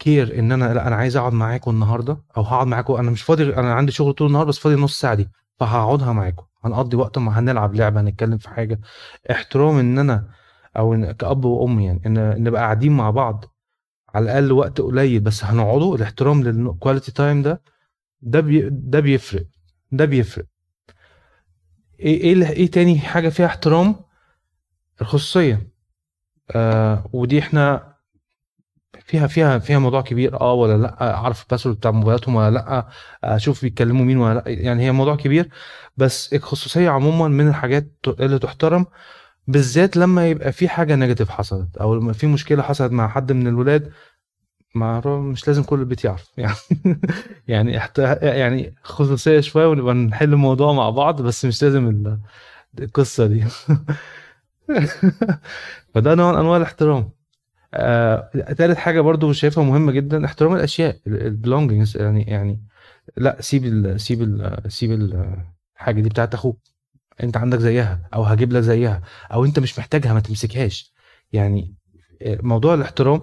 care 0.03 0.39
إن 0.39 0.53
أنا 0.53 0.75
لأ 0.75 0.87
أنا 0.89 0.97
عايز 0.97 1.17
أقعد 1.17 1.33
معاكم 1.33 1.71
النهارده 1.71 2.19
أو 2.37 2.43
هقعد 2.43 2.67
معاكم 2.67 2.95
أنا 2.95 3.11
مش 3.11 3.23
فاضي 3.23 3.55
أنا 3.55 3.75
عندي 3.75 3.93
شغل 3.93 4.13
طول 4.13 4.27
النهار 4.27 4.47
بس 4.47 4.59
فاضي 4.59 4.75
نص 4.75 5.01
ساعة 5.01 5.15
دي 5.15 5.29
فهقعدها 5.61 6.13
معاكم. 6.13 6.45
هنقضي 6.65 6.97
وقت 6.97 7.19
ما 7.19 7.39
هنلعب 7.39 7.75
لعبة 7.75 8.01
هنتكلم 8.01 8.39
في 8.39 8.49
حاجة. 8.49 8.81
احترام 9.31 9.79
إن 9.79 9.99
أنا 9.99 10.29
أو 10.77 10.95
إن 10.95 11.13
كأب 11.13 11.45
وأم 11.45 11.81
يعني 11.81 12.03
إن 12.07 12.43
نبقى 12.45 12.63
قاعدين 12.63 12.93
مع 12.93 13.11
بعض 13.11 13.45
على 14.15 14.25
الأقل 14.25 14.53
وقت 14.53 14.81
قليل 14.81 15.21
بس 15.21 15.45
هنقعدوا 15.45 15.97
الاحترام 15.97 16.43
لل 16.43 16.58
quality 16.58 17.13
time 17.13 17.43
ده 17.43 17.63
ده 18.23 18.41
بي 18.41 18.69
ده 18.71 19.01
بيفرق 19.01 19.47
ده 19.93 20.05
بيفرق. 20.05 20.45
إيه 22.01 22.21
إيه 22.21 22.51
إيه 22.51 22.71
تاني 22.71 22.99
حاجة 22.99 23.29
فيها 23.29 23.47
احترام؟ 23.47 23.95
الخصوصية. 25.01 25.71
آه 26.51 27.11
ودي 27.13 27.39
إحنا 27.39 27.92
فيها 29.01 29.27
فيها 29.27 29.59
فيها 29.59 29.79
موضوع 29.79 30.01
كبير 30.01 30.41
آه 30.41 30.53
ولا 30.53 30.77
لأ؟ 30.79 31.15
أعرف 31.15 31.43
ال 31.43 31.46
password 31.46 31.77
بتاع 31.77 31.91
موبايلاتهم 31.91 32.35
ولا 32.35 32.51
لأ؟ 32.51 32.89
أشوف 33.25 33.63
بيتكلموا 33.63 34.05
مين 34.05 34.17
ولا 34.17 34.35
لأ؟ 34.35 34.43
يعني 34.49 34.83
هي 34.85 34.93
موضوع 34.93 35.17
كبير 35.17 35.49
بس 35.97 36.33
الخصوصية 36.35 36.91
عموما 36.91 37.29
من 37.29 37.49
الحاجات 37.49 37.93
اللي 38.09 38.39
تحترم 38.39 38.87
بالذات 39.49 39.97
لما 39.97 40.29
يبقى 40.29 40.53
في 40.53 40.69
حاجة 40.69 40.95
negative 40.95 41.31
حصلت 41.31 41.77
أو 41.77 41.95
لما 41.95 42.13
في 42.13 42.27
مشكلة 42.27 42.63
حصلت 42.63 42.93
مع 42.93 43.09
حد 43.09 43.33
من 43.33 43.47
الولاد 43.47 43.93
ما 44.75 45.01
مش 45.21 45.49
لازم 45.49 45.63
كل 45.63 45.81
البيت 45.81 46.05
يعرف. 46.05 46.31
يعني 46.39 46.55
يعني 47.49 47.79
احت... 47.79 47.99
يعني 48.23 48.75
خصوصية 48.83 49.41
شوية 49.41 49.67
ونبقى 49.67 49.95
نحل 49.95 50.33
الموضوع 50.33 50.73
مع 50.73 50.91
بعض 50.91 51.23
بس 51.23 51.45
مش 51.45 51.63
لازم 51.63 51.89
ال- 51.89 52.19
القصة 52.81 53.27
دي. 53.27 53.45
فده 55.95 56.15
نوع 56.15 56.33
من 56.33 56.39
أنواع 56.39 56.57
الاحترام. 56.57 57.11
آه، 57.75 58.31
تالت 58.59 58.79
حاجة 58.79 59.01
برضو 59.01 59.33
شايفها 59.33 59.65
مهمة 59.65 59.93
جدا 59.93 60.25
احترام 60.25 60.55
الأشياء 60.55 60.97
البلونجنجز 61.07 61.97
يعني 61.97 62.23
يعني 62.23 62.63
لا 63.17 63.37
سيب 63.41 63.65
ال 63.65 64.01
سيب 64.01 64.23
ال 64.23 64.63
سيب 64.73 64.93
ال- 64.93 65.37
الحاجة 65.77 66.01
دي 66.01 66.09
بتاعت 66.09 66.35
أخوك. 66.35 66.59
أنت 67.23 67.37
عندك 67.37 67.59
زيها 67.59 68.09
أو 68.15 68.23
هجيب 68.23 68.53
لك 68.53 68.63
زيها 68.63 69.03
أو 69.33 69.45
أنت 69.45 69.59
مش 69.59 69.79
محتاجها 69.79 70.15
ما 70.15 70.21
تمسكهاش. 70.21 70.93
يعني 71.33 71.75
موضوع 72.27 72.75
الاحترام 72.75 73.21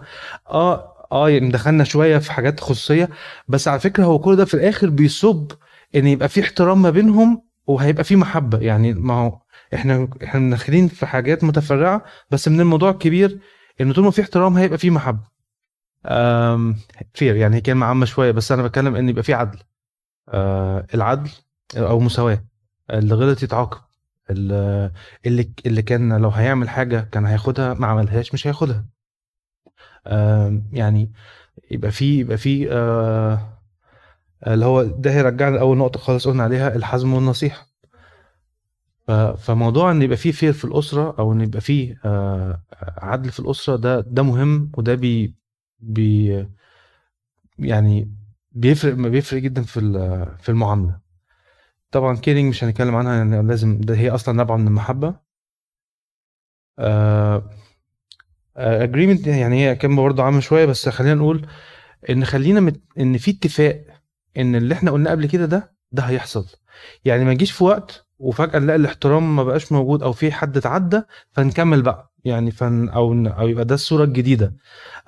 آه 0.50 0.94
آه 1.12 1.30
يعني 1.30 1.50
دخلنا 1.50 1.84
شوية 1.84 2.18
في 2.18 2.32
حاجات 2.32 2.60
خصوصية 2.60 3.10
بس 3.48 3.68
على 3.68 3.80
فكرة 3.80 4.06
هو 4.06 4.20
كل 4.20 4.36
ده 4.36 4.46
في 4.46 4.54
الآخر 4.54 4.90
بيصب 4.90 5.52
إن 5.96 6.08
يبقى 6.08 6.30
في 6.30 6.42
احترام 6.42 6.82
ما 6.82 6.90
بينهم 6.90 7.44
وهيبقى 7.68 8.04
في 8.04 8.16
محبة. 8.16 8.58
يعني 8.60 8.94
ما 8.94 9.14
هو 9.14 9.40
إحنا 9.74 10.08
إحنا 10.24 10.50
داخلين 10.50 10.88
في 10.88 11.06
حاجات 11.06 11.44
متفرعة 11.44 12.04
بس 12.32 12.48
من 12.48 12.60
الموضوع 12.62 12.90
الكبير 12.90 13.40
ان 13.82 13.94
طول 13.94 14.04
ما 14.04 14.12
في 14.12 14.22
احترام 14.22 14.58
هيبقى 14.58 14.78
في 14.78 14.90
محبة. 14.90 15.24
فير 17.14 17.36
يعني 17.36 17.56
هي 17.56 17.62
كلمة 17.62 17.86
عامة 17.86 18.06
شوية 18.06 18.32
بس 18.32 18.52
أنا 18.52 18.64
بتكلم 18.64 18.96
إن 18.96 19.10
يبقى 19.10 19.24
في 19.24 19.34
عدل. 19.34 19.60
آه 20.30 20.88
العدل 20.94 21.30
أو 21.78 22.00
مساواة. 22.00 22.46
اللي 22.94 23.16
غلط 23.16 23.44
يتعاقب. 23.44 23.82
اللي 25.26 25.52
اللي 25.66 25.82
كان 25.82 26.22
لو 26.22 26.30
هيعمل 26.30 26.70
حاجة 26.70 27.00
كان 27.12 27.26
هياخدها 27.26 27.74
ما 27.74 27.88
عملهاش 27.88 28.34
مش 28.34 28.48
هياخدها. 28.48 28.86
آه 30.08 30.62
يعني 30.74 31.12
يبقى 31.72 31.92
في 31.92 32.20
يبقى 32.20 32.38
في 32.38 32.72
آه 32.74 33.60
اللي 34.48 34.66
هو 34.66 34.84
ده 34.84 35.12
هيرجعنا 35.12 35.56
لأول 35.56 35.78
نقطة 35.78 36.00
خالص 36.00 36.28
قلنا 36.28 36.44
عليها 36.44 36.76
الحزم 36.76 37.14
والنصيحة. 37.14 37.69
فموضوع 39.38 39.92
إن 39.92 40.02
يبقى 40.02 40.18
فيه 40.18 40.32
fair 40.32 40.54
في 40.54 40.66
الأسرة 40.66 41.16
أو 41.20 41.34
إن 41.34 41.42
يبقى 41.42 41.62
فيه 41.62 42.00
آه، 42.06 42.62
عدل 42.98 43.32
في 43.32 43.40
الأسرة 43.40 43.76
ده 43.76 44.00
ده 44.00 44.24
مهم 44.24 44.72
وده 44.78 44.96
بي 44.96 45.36
بي 45.80 46.46
يعني 47.60 48.16
بيفرق 48.52 48.94
بيفرق 48.94 49.42
جدا 49.42 49.62
في 49.64 49.80
في 50.40 50.50
المعاملة. 50.50 51.00
طبعا 51.92 52.16
caring 52.16 52.46
مش 52.46 52.64
هنتكلم 52.64 52.96
عنها 52.96 53.16
يعني 53.18 53.42
لازم 53.48 53.80
ده 53.82 53.96
هي 53.96 54.10
أصلا 54.10 54.36
نابعه 54.36 54.58
من 54.58 54.68
المحبة. 54.68 55.16
agreement 58.58 59.28
يعني 59.28 59.66
هي 59.70 59.76
كلمة 59.76 60.02
برضه 60.04 60.24
عامة 60.24 60.40
شوية 60.40 60.66
بس 60.66 60.90
خلينا 60.90 61.16
نقول 61.16 61.48
إن 62.10 62.26
خلينا 62.26 62.60
مت... 62.60 62.82
إن 63.00 63.18
في 63.18 63.32
اتفاق 63.32 63.86
إن 64.38 64.56
اللي 64.56 64.74
إحنا 64.74 64.92
قلناه 64.92 65.12
قبل 65.12 65.26
كده 65.28 65.46
ده 65.46 65.76
ده 65.92 66.04
هيحصل. 66.04 66.48
يعني 67.06 67.26
ما 67.26 67.32
يجيش 67.32 67.52
في 67.52 67.64
وقت 67.64 68.09
وفجأة 68.20 68.60
نلاقي 68.60 68.78
الاحترام 68.78 69.36
ما 69.36 69.44
بقاش 69.44 69.72
موجود 69.72 70.04
أو 70.04 70.14
في 70.14 70.32
حد 70.32 70.58
اتعدى 70.58 71.02
فنكمل 71.32 71.82
بقى. 71.82 72.14
يعني 72.26 72.52
فن 72.52 72.90
أو 72.90 73.14
أو 73.28 73.48
يبقى 73.48 73.66
ده 73.66 73.76
الصورة 73.76 74.04
الجديدة. 74.04 74.54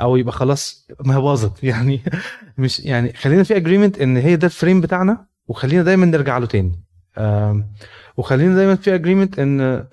أو 0.01 0.15
يبقى 0.15 0.33
خلاص 0.33 0.87
ما 1.05 1.15
هي 1.17 1.21
باظت. 1.21 1.63
يعني 1.71 2.01
مش 2.57 2.79
يعني 2.79 3.13
خلينا 3.13 3.43
في 3.43 3.55
agreement 3.55 4.01
إن 4.01 4.17
هي 4.17 4.35
ده 4.35 4.45
ال 4.47 4.53
frame 4.53 4.81
بتاعنا 4.81 5.25
وخلينا 5.47 5.83
دايما 5.83 6.05
نرجع 6.05 6.37
له 6.37 6.45
تاني. 6.45 6.83
وخلينا 8.17 8.55
دايما 8.55 8.75
في 8.75 8.95
agreement 8.95 9.39
إن 9.39 9.85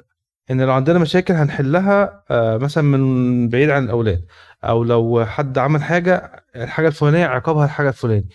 إن 0.51 0.61
لو 0.61 0.73
عندنا 0.73 0.99
مشاكل 0.99 1.35
هنحلها 1.35 2.25
آه، 2.31 2.57
مثلا 2.57 2.85
من 2.85 3.49
بعيد 3.49 3.71
عن 3.71 3.85
الأولاد. 3.85 4.25
أو 4.65 4.85
لو 4.85 5.25
حد 5.27 5.59
عمل 5.59 5.83
حاجة 5.83 6.45
الحاجة 6.57 6.87
الفلانية 6.89 7.27
عقابها 7.27 7.65
الحاجة 7.65 7.89
الفلانية. 7.89 8.29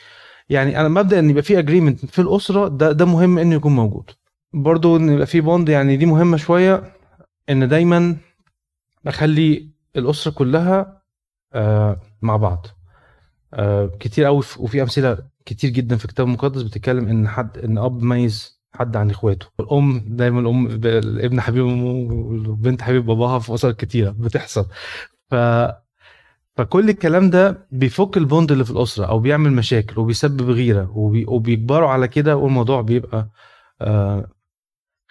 يعني 0.50 0.80
أنا 0.80 0.88
مبدأ 0.90 1.20
إن 1.20 1.30
يبقى 1.30 1.44
في 1.44 1.60
agreement 1.60 2.06
في 2.06 2.20
الأسرة 2.22 2.68
ده 2.68 2.92
ده 2.92 3.06
مهم 3.06 3.38
إنه 3.40 3.56
يكون 3.56 3.76
موجود. 3.76 4.10
برضو 4.54 4.98
إن 4.98 5.10
يبقى 5.10 5.26
في 5.26 5.42
bond 5.42 5.70
يعني 5.70 5.98
دي 5.98 6.06
مهمة 6.06 6.38
شوية 6.38 6.94
إن 7.50 7.68
دايما 7.68 8.18
اخلي 9.08 9.70
الأسرة 9.96 10.32
كلها 10.32 11.02
آه، 11.54 12.00
مع 12.22 12.38
بعض. 12.38 12.68
آه، 13.54 13.92
كتير 14.00 14.26
قوي 14.26 14.38
وفي 14.60 14.82
أمثلة 14.82 15.18
كتير 15.46 15.70
جدا 15.70 15.96
في 15.98 16.06
الكتاب 16.06 16.28
المقدس 16.28 16.62
بتتكلم 16.62 17.08
إن 17.08 17.28
حد 17.28 17.58
إن 17.58 17.78
أب 17.78 18.04
ميز 18.04 18.62
حد 18.74 18.98
عن 18.98 19.10
إخواته. 19.10 19.46
الأم 19.60 20.04
دايما 20.08 20.40
الأم 20.40 20.66
الابن 20.86 21.42
حبيب 21.42 21.66
أمه 21.66 21.92
والبنت 22.14 22.82
حبيب 22.82 23.06
باباها 23.06 23.40
في 23.40 23.54
أسر 23.54 23.72
كتيرة 23.72 24.10
بتحصل. 24.10 24.66
ف 25.32 25.36
فكل 26.56 26.90
الكلام 26.90 27.30
ده 27.30 27.68
بيفك 27.72 28.18
البوند 28.18 28.52
اللي 28.52 28.66
في 28.66 28.72
الأسرة 28.72 29.06
أو 29.06 29.20
بيعمل 29.20 29.52
مشاكل 29.54 30.00
وبيسبب 30.00 30.50
غيرة 30.50 30.92
وبي... 30.98 31.26
وبيجبروا 31.28 31.90
على 31.90 32.08
كده 32.08 32.36
والموضوع 32.38 32.82
بيبقى 32.82 33.30
آه 33.82 34.28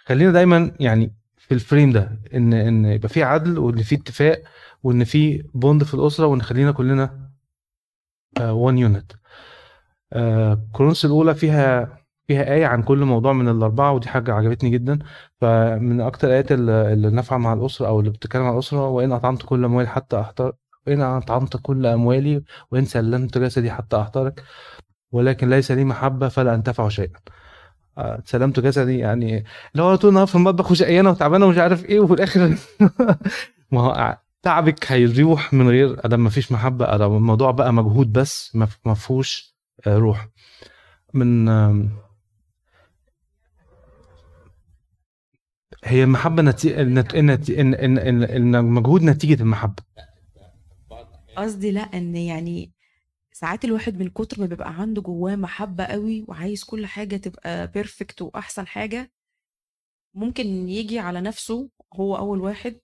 خلينا 0.05 0.31
دايما 0.31 0.71
يعني 0.79 1.13
في 1.37 1.53
ال 1.53 1.59
frame 1.59 1.91
ده 1.91 2.19
إن 2.33 2.53
إن 2.53 2.85
يبقى 2.85 3.09
في 3.09 3.23
عدل 3.23 3.57
وإن 3.59 3.83
في 3.83 3.95
اتفاق 3.95 4.41
وإن 4.83 5.03
في 5.03 5.43
bond 5.53 5.83
في 5.83 5.93
الأسرة 5.93 6.25
وإن 6.25 6.41
خلينا 6.41 6.71
كلنا 6.71 7.29
one 8.41 8.77
unit 8.77 9.11
كورنثوس 10.71 11.05
الأولى 11.05 11.35
فيها 11.35 11.97
فيها 12.27 12.53
آية 12.53 12.65
عن 12.65 12.83
كل 12.83 12.97
موضوع 13.05 13.33
من 13.33 13.49
الأربعة 13.49 13.91
ودي 13.91 14.07
حاجة 14.09 14.33
عجبتني 14.33 14.69
جدا. 14.69 14.99
فمن 15.41 16.01
أكتر 16.01 16.27
الآيات 16.27 16.51
اللي 16.51 17.09
نافعة 17.09 17.37
مع 17.37 17.53
الأسرة 17.53 17.87
أو 17.87 17.99
اللي 17.99 18.11
بتتكلم 18.11 18.43
عن 18.43 18.53
الأسرة 18.53 18.87
وإن 18.89 19.11
أطعمت 19.11 19.43
كل 19.43 19.65
أموالي 19.65 19.87
حتى 19.89 20.19
أحتر 20.19 20.53
وإن 20.87 21.01
أطعمت 21.01 21.57
كل 21.61 21.85
أموالي 21.85 22.43
وإن 22.71 22.85
سلمت 22.85 23.37
جسدي 23.37 23.71
حتى 23.71 23.97
أحترق 24.01 24.33
ولكن 25.11 25.49
ليس 25.49 25.71
لي 25.71 25.83
محبة 25.85 26.27
فلا 26.27 26.55
أنتفع 26.55 26.89
شيئا. 26.89 27.19
سلمت 28.25 28.59
جسدي 28.59 28.97
يعني 28.97 29.45
اللي 29.71 29.83
هو 29.83 29.95
طول 29.95 30.09
النهار 30.09 30.27
في 30.27 30.35
المطبخ 30.35 30.71
وشقيانة 30.71 31.09
وتعبانة 31.09 31.45
ومش 31.45 31.57
عارف 31.57 31.85
إيه 31.85 31.99
وفي 31.99 32.13
الآخر 32.13 32.55
ما 33.71 33.81
هو 33.81 34.17
تعبك 34.41 34.91
هيروح 34.91 35.53
من 35.53 35.69
غير 35.69 36.17
ما 36.17 36.29
فيش 36.29 36.51
محبة 36.51 36.95
آدم 36.95 37.15
الموضوع 37.15 37.51
بقى 37.51 37.73
مجهود 37.73 38.13
بس 38.13 38.55
ما 38.85 38.93
فيهوش 38.93 39.55
آه، 39.87 39.97
روح. 39.97 40.27
من 41.13 41.49
هي 45.83 46.03
المحبة 46.03 46.41
نتيجه 46.41 46.81
إن 46.81 46.97
ان 46.97 47.99
ان 48.23 48.55
المجهود 48.55 49.03
نتيجة 49.03 49.41
المحبة. 49.41 49.83
قصدي 51.37 51.71
لا 51.71 51.81
إن 51.81 52.15
يعني 52.15 52.71
ساعات 53.33 53.65
الواحد 53.65 53.97
من 53.99 54.09
كتر 54.09 54.41
ما 54.41 54.45
بيبقى 54.47 54.73
عنده 54.73 55.01
جواه 55.01 55.35
محبة 55.35 55.85
قوي 55.85 56.25
وعايز 56.27 56.63
كل 56.63 56.85
حاجة 56.85 57.17
تبقى 57.17 57.67
بيرفكت 57.67 58.21
وأحسن 58.21 58.67
حاجة 58.67 59.11
ممكن 60.13 60.69
يجي 60.69 60.99
على 60.99 61.21
نفسه 61.21 61.69
هو 61.93 62.17
أول 62.17 62.39
واحد 62.41 62.79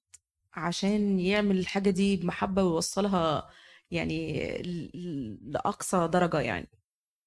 عشان 0.53 1.19
يعمل 1.19 1.59
الحاجة 1.59 1.89
دي 1.89 2.17
بمحبة 2.17 2.63
ويوصلها 2.63 3.49
يعني 3.91 4.39
لأقصى 5.43 6.07
درجة 6.07 6.41
يعني. 6.41 6.69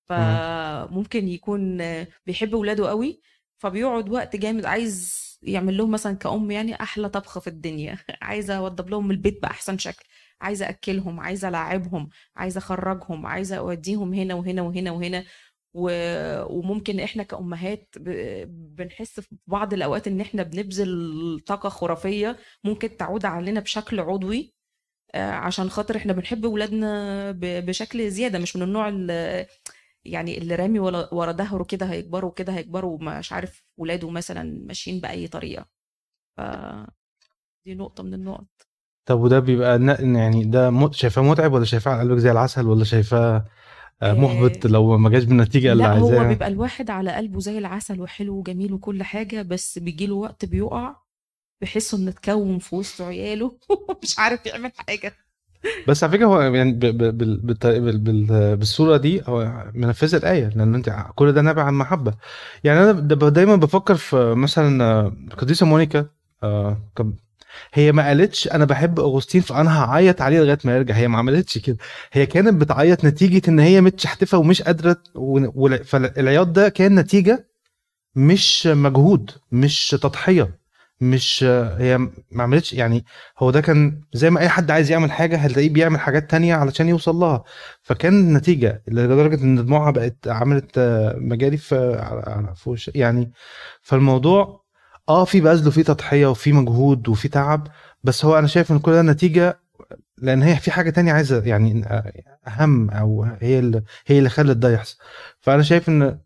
فممكن 0.08 1.28
يكون 1.28 1.78
بيحب 2.26 2.54
ولاده 2.54 2.88
قوي 2.90 3.22
فبيقعد 3.58 4.11
وقت 4.11 4.37
جامد 4.37 4.66
عايز 4.66 5.22
يعمل 5.42 5.76
لهم 5.76 5.90
مثلا 5.90 6.16
كأم 6.16 6.50
يعني 6.50 6.82
أحلى 6.82 7.08
طبخة 7.08 7.40
في 7.40 7.46
الدنيا. 7.48 7.98
عايزة 8.22 8.58
أوضب 8.58 8.90
لهم 8.90 9.11
البيت 9.11 9.42
بأحسن 9.42 9.78
شكل. 9.78 10.04
عايزة 10.42 10.68
أكلهم 10.68 11.20
عايزة 11.20 11.48
ألعبهم 11.48 12.09
عايزة 12.37 12.59
أخرجهم 12.59 13.26
عايزة 13.26 13.57
أوديهم 13.57 14.14
هنا 14.14 14.35
وهنا 14.35 14.62
وهنا 14.62 14.90
وهنا 14.92 15.24
و... 15.74 15.90
وممكن 16.59 17.00
إحنا 17.00 17.22
كأمهات 17.22 17.88
ب... 17.98 18.09
بنحس 18.76 19.20
في 19.20 19.37
بعض 19.46 19.74
الأوقات 19.74 20.09
إن 20.09 20.20
إحنا 20.20 20.42
بنبذل 20.42 21.40
طاقة 21.46 21.68
خرافية 21.68 22.37
ممكن 22.64 22.96
تعود 22.96 23.24
علينا 23.24 23.61
بشكل 23.61 24.00
عضوي 24.00 24.55
آه، 25.14 25.31
عشان 25.33 25.70
خاطر 25.70 25.96
إحنا 25.96 26.12
بنحب 26.12 26.44
ولادنا. 26.44 27.33
بشكل 27.40 28.11
زيادة 28.11 28.38
مش 28.38 28.57
من 28.57 28.62
النوع 28.62 28.88
اللي 28.88 29.46
يعني 30.05 30.38
اللي 30.38 30.55
رامي 30.55 30.78
ورا 30.78 31.33
ظهره 31.33 31.64
كده 31.64 31.87
هيكبروا 31.87 32.33
كده 32.33 32.52
هيكبروا 32.55 32.98
مش 33.18 33.33
عارف 33.33 33.64
ولاده 33.76 34.11
مثلا 34.11 34.42
ماشيين 34.66 35.00
بأي 35.00 35.28
طريقة 35.28 35.68
ف 36.37 36.40
دي 37.66 37.74
نقطة 37.74 38.02
من 38.02 38.14
النقط 38.14 38.66
طب 39.06 39.20
وده 39.20 39.38
بيبقى 39.38 39.78
ن- 39.78 40.16
يعني 40.16 40.44
ده 40.44 40.90
شايفاه 40.92 41.22
متعب 41.22 41.52
ولا 41.52 41.64
شايفاه 41.64 41.92
على 41.92 42.00
قلبك 42.00 42.18
زي 42.18 42.30
العسل 42.32 42.66
ولا 42.66 42.84
شايفاه 42.84 43.44
آه، 44.02 44.12
محبط 44.12 44.66
آه، 44.66 44.70
لو 44.70 44.98
ما 44.98 45.10
جاش 45.10 45.24
بالنتيجة 45.24 45.72
اللي 45.72 45.82
لا 45.82 45.88
هو 45.98 46.04
عايزاها 46.06 46.28
بيبقى 46.28 46.48
الواحد 46.48 46.90
على 46.90 47.12
قلبه 47.12 47.40
زي 47.40 47.58
العسل 47.58 48.00
وحلو 48.00 48.34
وجميل 48.38 48.72
وكل 48.72 49.02
حاجة 49.02 49.42
بس 49.42 49.78
بيجيله 49.78 50.14
وقت 50.14 50.44
بيقع 50.44 50.96
بيحس 51.60 51.94
انه 51.94 52.10
اتكون 52.10 52.58
في 52.58 52.74
وسط 52.76 53.02
عياله 53.02 53.56
مش 54.02 54.18
عارف 54.18 54.46
يعمل 54.46 54.72
حاجة. 54.76 55.12
بس 55.88 56.04
على 56.04 56.12
فكرة 56.12 56.26
هو 56.26 56.40
يعني 56.40 56.72
ب- 56.72 56.78
ب- 56.80 57.18
بال- 57.18 57.40
بالط- 57.40 57.66
بال- 57.66 57.98
بال- 57.98 58.56
بالصورة 58.56 58.96
دي 58.96 59.22
هو 59.26 59.64
منفذ 59.74 60.14
الآية 60.14 60.48
لأن 60.48 60.74
أنت 60.74 60.96
كل 61.14 61.32
ده 61.32 61.40
نابع 61.42 61.62
عن 61.62 61.74
محبة. 61.74 62.14
يعني 62.64 62.80
أنا 62.80 62.92
د- 62.92 63.32
دايما 63.32 63.56
بفكر 63.56 63.94
في 63.94 64.34
مثلا 64.34 64.84
آه، 64.84 65.06
القديسه 65.32 65.66
مونيكا 65.66 66.06
آه، 66.42 66.78
كان- 66.96 67.14
هي 67.75 67.92
ما 67.92 68.07
قالتش 68.09 68.48
أنا 68.48 68.64
بحب 68.64 69.01
أغسطين 69.01 69.40
فأنا 69.40 69.85
هعيط 69.85 70.22
عليه 70.22 70.40
لغاية 70.40 70.59
ما 70.64 70.77
يرجع. 70.77 70.94
هي 70.94 71.09
ما 71.09 71.18
عملتش 71.18 71.59
كده. 71.59 71.77
هي 72.12 72.27
كانت 72.27 72.55
بتعيط 72.61 73.05
نتيجة 73.05 73.42
إن 73.51 73.61
هي 73.61 73.81
متشحتفة 73.81 74.38
ومش 74.38 74.62
قادرة 74.62 74.96
و- 75.14 75.77
فالعياط 75.85 76.46
ده 76.46 76.68
كان 76.68 76.94
نتيجة 76.98 77.48
مش 78.16 78.66
مجهود 78.66 79.31
مش 79.53 79.90
تضحية 79.90 80.59
مش 81.01 81.44
هي 81.79 81.98
ما 82.31 82.42
عملتش 82.42 82.72
يعني 82.72 83.05
هو 83.38 83.51
ده 83.51 83.61
كان 83.61 84.01
زي 84.14 84.31
ما 84.31 84.40
أي 84.40 84.48
حد 84.48 84.70
عايز 84.70 84.90
يعمل 84.90 85.12
حاجة 85.12 85.37
هتلاقيه 85.37 85.68
بيعمل 85.70 86.01
حاجات 86.01 86.31
تانية 86.31 86.55
علشان 86.55 86.88
يوصل 86.88 87.16
لها. 87.16 87.44
فكان 87.83 88.12
النتيجه 88.14 88.83
لدرجة 88.88 89.42
إن 89.44 89.64
دموعها 89.66 89.90
بقت 89.90 90.29
عملت 90.29 90.79
مجاري 91.16 91.57
في 91.57 91.75
يعني. 92.94 93.33
فالموضوع 93.83 94.62
آه 95.08 95.24
في 95.24 95.40
بذل 95.40 95.68
وفي 95.68 95.82
تضحية 95.82 96.26
وفي 96.26 96.52
مجهود 96.52 97.08
وفي 97.08 97.28
تعب 97.28 97.68
بس 98.04 98.24
هو 98.24 98.38
أنا 98.38 98.46
شايف 98.46 98.72
إن 98.72 98.78
كل 98.78 98.92
ده 98.92 99.02
نتيجة 99.02 99.58
لأن 100.18 100.42
هي 100.42 100.56
في 100.56 100.70
حاجة 100.70 100.90
تانية 100.90 101.12
عايزة 101.12 101.42
يعني 101.44 101.84
أهم 102.48 102.90
أو 102.90 103.22
هي 103.40 103.58
اللي 103.58 103.82
هي 104.06 104.18
اللي 104.18 104.28
خلت 104.30 104.56
ده 104.56 104.70
يحصل. 104.72 104.98
فأنا 105.40 105.62
شايف 105.62 105.88
إن 105.88 106.18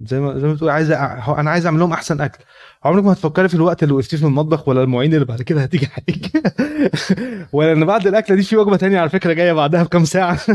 زي 0.00 0.20
ما 0.20 0.38
زي 0.38 0.46
ما 0.46 0.52
بتقول 0.54 0.70
عايز 0.70 0.92
هو 0.92 1.34
أنا 1.34 1.50
عايز 1.50 1.66
أعمل 1.66 1.80
لهم 1.80 1.92
أحسن 1.92 2.20
أكل. 2.20 2.44
عمرك 2.84 3.04
ما 3.04 3.12
هتفكري 3.12 3.48
في 3.48 3.54
الوقت 3.54 3.82
اللي 3.82 3.94
وقفتيه 3.94 4.16
في 4.16 4.24
المطبخ 4.24 4.68
ولا 4.68 4.82
المواعين 4.82 5.14
اللي 5.14 5.24
بعد 5.24 5.42
كده 5.42 5.62
هتيجي 5.62 5.88
عليك. 5.98 6.32
ولا 7.54 7.72
إن 7.72 7.84
بعد 7.84 8.06
الأكلة 8.06 8.36
دي 8.36 8.42
في 8.42 8.56
وجبة 8.56 8.76
تانية 8.76 9.00
على 9.00 9.10
فكرة 9.10 9.32
جاية 9.32 9.52
بعدها 9.52 9.82
بكام 9.82 10.04
ساعة. 10.04 10.40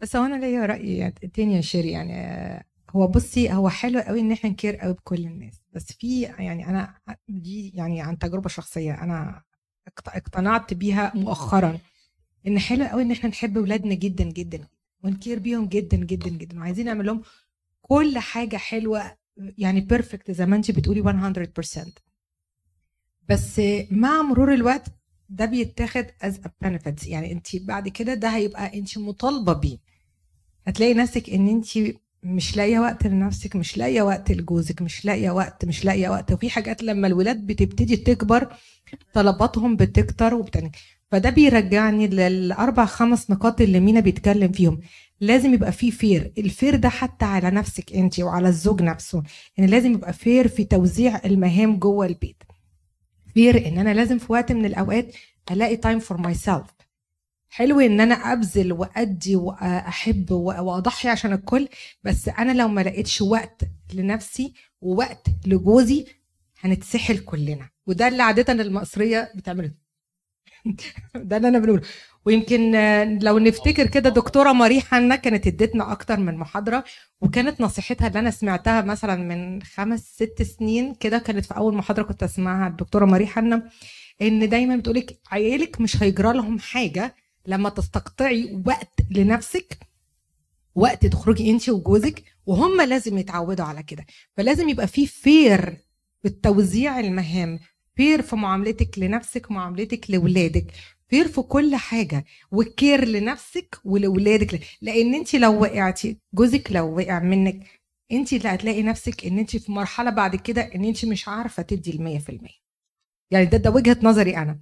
بس 0.00 0.16
هو 0.16 0.24
أنا 0.24 0.36
ليا 0.36 0.66
رأي 0.66 0.96
يعني 0.96 1.14
تاني 1.34 1.56
يا 1.56 1.60
شيري 1.60 1.90
يعني 1.90 2.69
هو 2.96 3.06
بصي 3.06 3.52
هو 3.52 3.68
حلو 3.68 4.00
قوي 4.00 4.20
إن 4.20 4.32
إحنا 4.32 4.50
نكير 4.50 4.76
قوي 4.76 4.92
بكل 4.92 5.26
الناس 5.26 5.60
بس 5.72 5.92
في 5.92 6.22
يعني 6.22 6.68
أنا 6.68 6.94
دي 7.28 7.68
يعني 7.74 8.00
عن 8.02 8.18
تجربة 8.18 8.48
شخصية 8.48 8.92
أنا 9.02 9.42
اقت- 9.86 10.08
اقتنعت 10.08 10.74
بيها 10.74 11.12
مؤخرا 11.14 11.78
إن 12.46 12.58
حلو 12.58 12.84
قوي 12.84 13.02
إن 13.02 13.10
إحنا 13.10 13.28
نحب 13.30 13.56
ولادنا 13.56 13.94
جدا 13.94 14.24
جدا 14.24 14.66
ونكير 15.04 15.38
بيهم 15.38 15.66
جدا 15.66 15.96
جدا 15.96 16.30
جدا 16.30 16.58
وعايزين 16.58 16.86
نعمل 16.86 17.06
لهم 17.06 17.22
كل 17.82 18.18
حاجة 18.18 18.56
حلوة 18.56 19.16
يعني 19.58 19.80
perfect 19.80 20.30
زي 20.30 20.46
ما 20.46 20.56
انت 20.56 20.70
بتقولي 20.70 21.02
100% 21.02 21.92
بس 23.28 23.60
مع 23.90 24.22
مرور 24.22 24.54
الوقت 24.54 24.86
ده 25.28 25.44
بيتاخد 25.44 26.06
از 26.22 26.40
يعني 27.06 27.32
انت 27.32 27.56
بعد 27.56 27.88
كده 27.88 28.14
ده 28.14 28.28
هيبقى 28.28 28.78
انت 28.78 28.98
مطالبة 28.98 29.52
بيه. 29.52 29.78
هتلاقي 30.66 30.94
نفسك 30.94 31.30
إن 31.30 31.48
انت 31.48 31.78
مش 32.22 32.56
لاقية 32.56 32.78
وقت 32.78 33.06
لنفسك 33.06 33.56
مش 33.56 33.76
لاقية 33.78 34.02
وقت 34.02 34.32
لجوزك 34.32 34.82
مش 34.82 35.04
لاقية 35.04 35.30
وقت 35.30 35.64
مش 35.64 35.84
لاقية 35.84 36.08
وقت. 36.08 36.32
وفي 36.32 36.50
حاجات 36.50 36.82
لما 36.82 37.06
الولاد 37.06 37.46
بتبتدي 37.46 37.96
تكبر 37.96 38.52
طلباتهم 39.12 39.76
بتكتر 39.76 40.34
وبتنك 40.34 40.76
فده 41.10 41.30
بيرجعني 41.30 42.06
للأربع 42.06 42.84
خمس 42.86 43.30
نقاط 43.30 43.60
اللي 43.60 43.80
مينا 43.80 44.00
بيتكلم 44.00 44.52
فيهم. 44.52 44.80
لازم 45.20 45.54
يبقى 45.54 45.72
فيه 45.72 45.90
fair 45.90 46.32
ال 46.38 46.46
fair 46.46 46.76
ده 46.76 46.88
حتى 46.88 47.24
على 47.24 47.50
نفسك 47.50 47.92
انت 47.92 48.20
وعلى 48.20 48.48
الزوج 48.48 48.82
نفسه. 48.82 49.18
ان 49.18 49.24
يعني 49.58 49.70
لازم 49.70 49.92
يبقى 49.92 50.12
فير 50.12 50.48
في 50.48 50.64
توزيع 50.64 51.20
المهام 51.24 51.78
جوه 51.78 52.06
البيت. 52.06 52.42
fair 53.34 53.68
ان 53.68 53.78
أنا 53.78 53.94
لازم 53.94 54.18
في 54.18 54.32
وقت 54.32 54.52
من 54.52 54.64
الأوقات 54.64 55.14
ألاقي 55.50 55.76
time 55.76 55.98
for 55.98 56.16
myself 56.20 56.66
حلو 57.50 57.80
إن 57.80 58.00
أنا 58.00 58.14
أبذل 58.14 58.72
وأدي 58.72 59.36
وأحب 59.36 60.30
وأضحي 60.30 61.08
عشان 61.08 61.32
الكل 61.32 61.68
بس 62.04 62.28
أنا 62.28 62.52
لو 62.52 62.68
ما 62.68 62.80
لقيتش 62.80 63.20
وقت 63.22 63.62
لنفسي 63.94 64.54
ووقت 64.80 65.26
لجوزي 65.46 66.06
هنتسحل 66.60 67.18
كلنا. 67.18 67.70
وده 67.86 68.08
اللي 68.08 68.22
عادة 68.22 68.52
المصرية 68.52 69.32
بتعمله. 69.36 69.72
ده 71.14 71.36
اللي 71.36 71.48
أنا 71.48 71.58
بنقوله. 71.58 71.82
ويمكن 72.24 72.72
لو 73.22 73.38
نفتكر 73.38 73.86
كده 73.86 74.10
دكتورة 74.10 74.52
ماري 74.52 74.80
حنا 74.80 75.16
كانت 75.16 75.46
ادتنا 75.46 75.92
أكتر 75.92 76.16
من 76.20 76.36
محاضرة 76.36 76.84
وكانت 77.20 77.60
نصيحتها 77.60 78.08
اللي 78.08 78.18
أنا 78.18 78.30
سمعتها 78.30 78.82
مثلا 78.82 79.16
من 79.16 79.62
خمس 79.62 80.00
ست 80.00 80.42
سنين 80.42 80.94
كده 80.94 81.18
كانت 81.18 81.44
في 81.46 81.56
أول 81.56 81.74
محاضرة 81.74 82.02
كنت 82.02 82.22
أسمعها 82.22 82.68
الدكتورة 82.68 83.04
ماري 83.04 83.26
حنا 83.26 83.70
إن 84.22 84.48
دايما 84.48 84.76
بتقولك 84.76 85.18
عيالك 85.32 85.80
مش 85.80 86.02
هيجرى 86.02 86.32
لهم 86.36 86.58
حاجة 86.58 87.14
لما 87.46 87.68
تستقطعي 87.68 88.62
وقت 88.66 88.92
لنفسك 89.10 89.78
وقت 90.74 91.06
تخرجي 91.06 91.50
انت 91.50 91.68
وجوزك 91.68 92.24
وهم 92.46 92.80
لازم 92.80 93.18
يتعودوا 93.18 93.64
على 93.64 93.82
كده. 93.82 94.06
فلازم 94.36 94.68
يبقى 94.68 94.86
في 94.86 95.06
فير 95.06 95.76
في 96.22 96.28
توزيع 96.28 97.00
المهام 97.00 97.58
فير 97.96 98.22
في 98.22 98.36
معاملتك 98.36 98.98
لنفسك 98.98 99.50
معاملتك 99.50 100.10
لاولادك 100.10 100.72
fair 101.08 101.28
في 101.28 101.42
كل 101.42 101.76
حاجة 101.76 102.24
و 102.52 102.62
care 102.62 103.04
لنفسك 103.04 103.78
ولولادك. 103.84 104.60
لأن 104.80 105.14
انت 105.14 105.34
لو 105.34 105.62
وقعتي 105.62 106.18
جوزك 106.34 106.68
لو 106.72 106.96
وقع 106.96 107.18
منك 107.18 107.66
انت 108.12 108.32
اللي 108.32 108.48
هتلاقي 108.48 108.82
نفسك 108.82 109.26
ان 109.26 109.38
انت 109.38 109.56
في 109.56 109.72
مرحلة 109.72 110.10
بعد 110.10 110.36
كده 110.36 110.62
ان 110.62 110.84
انت 110.84 111.04
مش 111.04 111.28
عارفة 111.28 111.62
تدي 111.62 111.92
في 111.92 112.28
المية. 112.28 112.60
يعني 113.30 113.46
ده 113.46 113.58
ده 113.58 113.70
وجهة 113.70 113.96
نظري 114.02 114.36
أنا. 114.36 114.60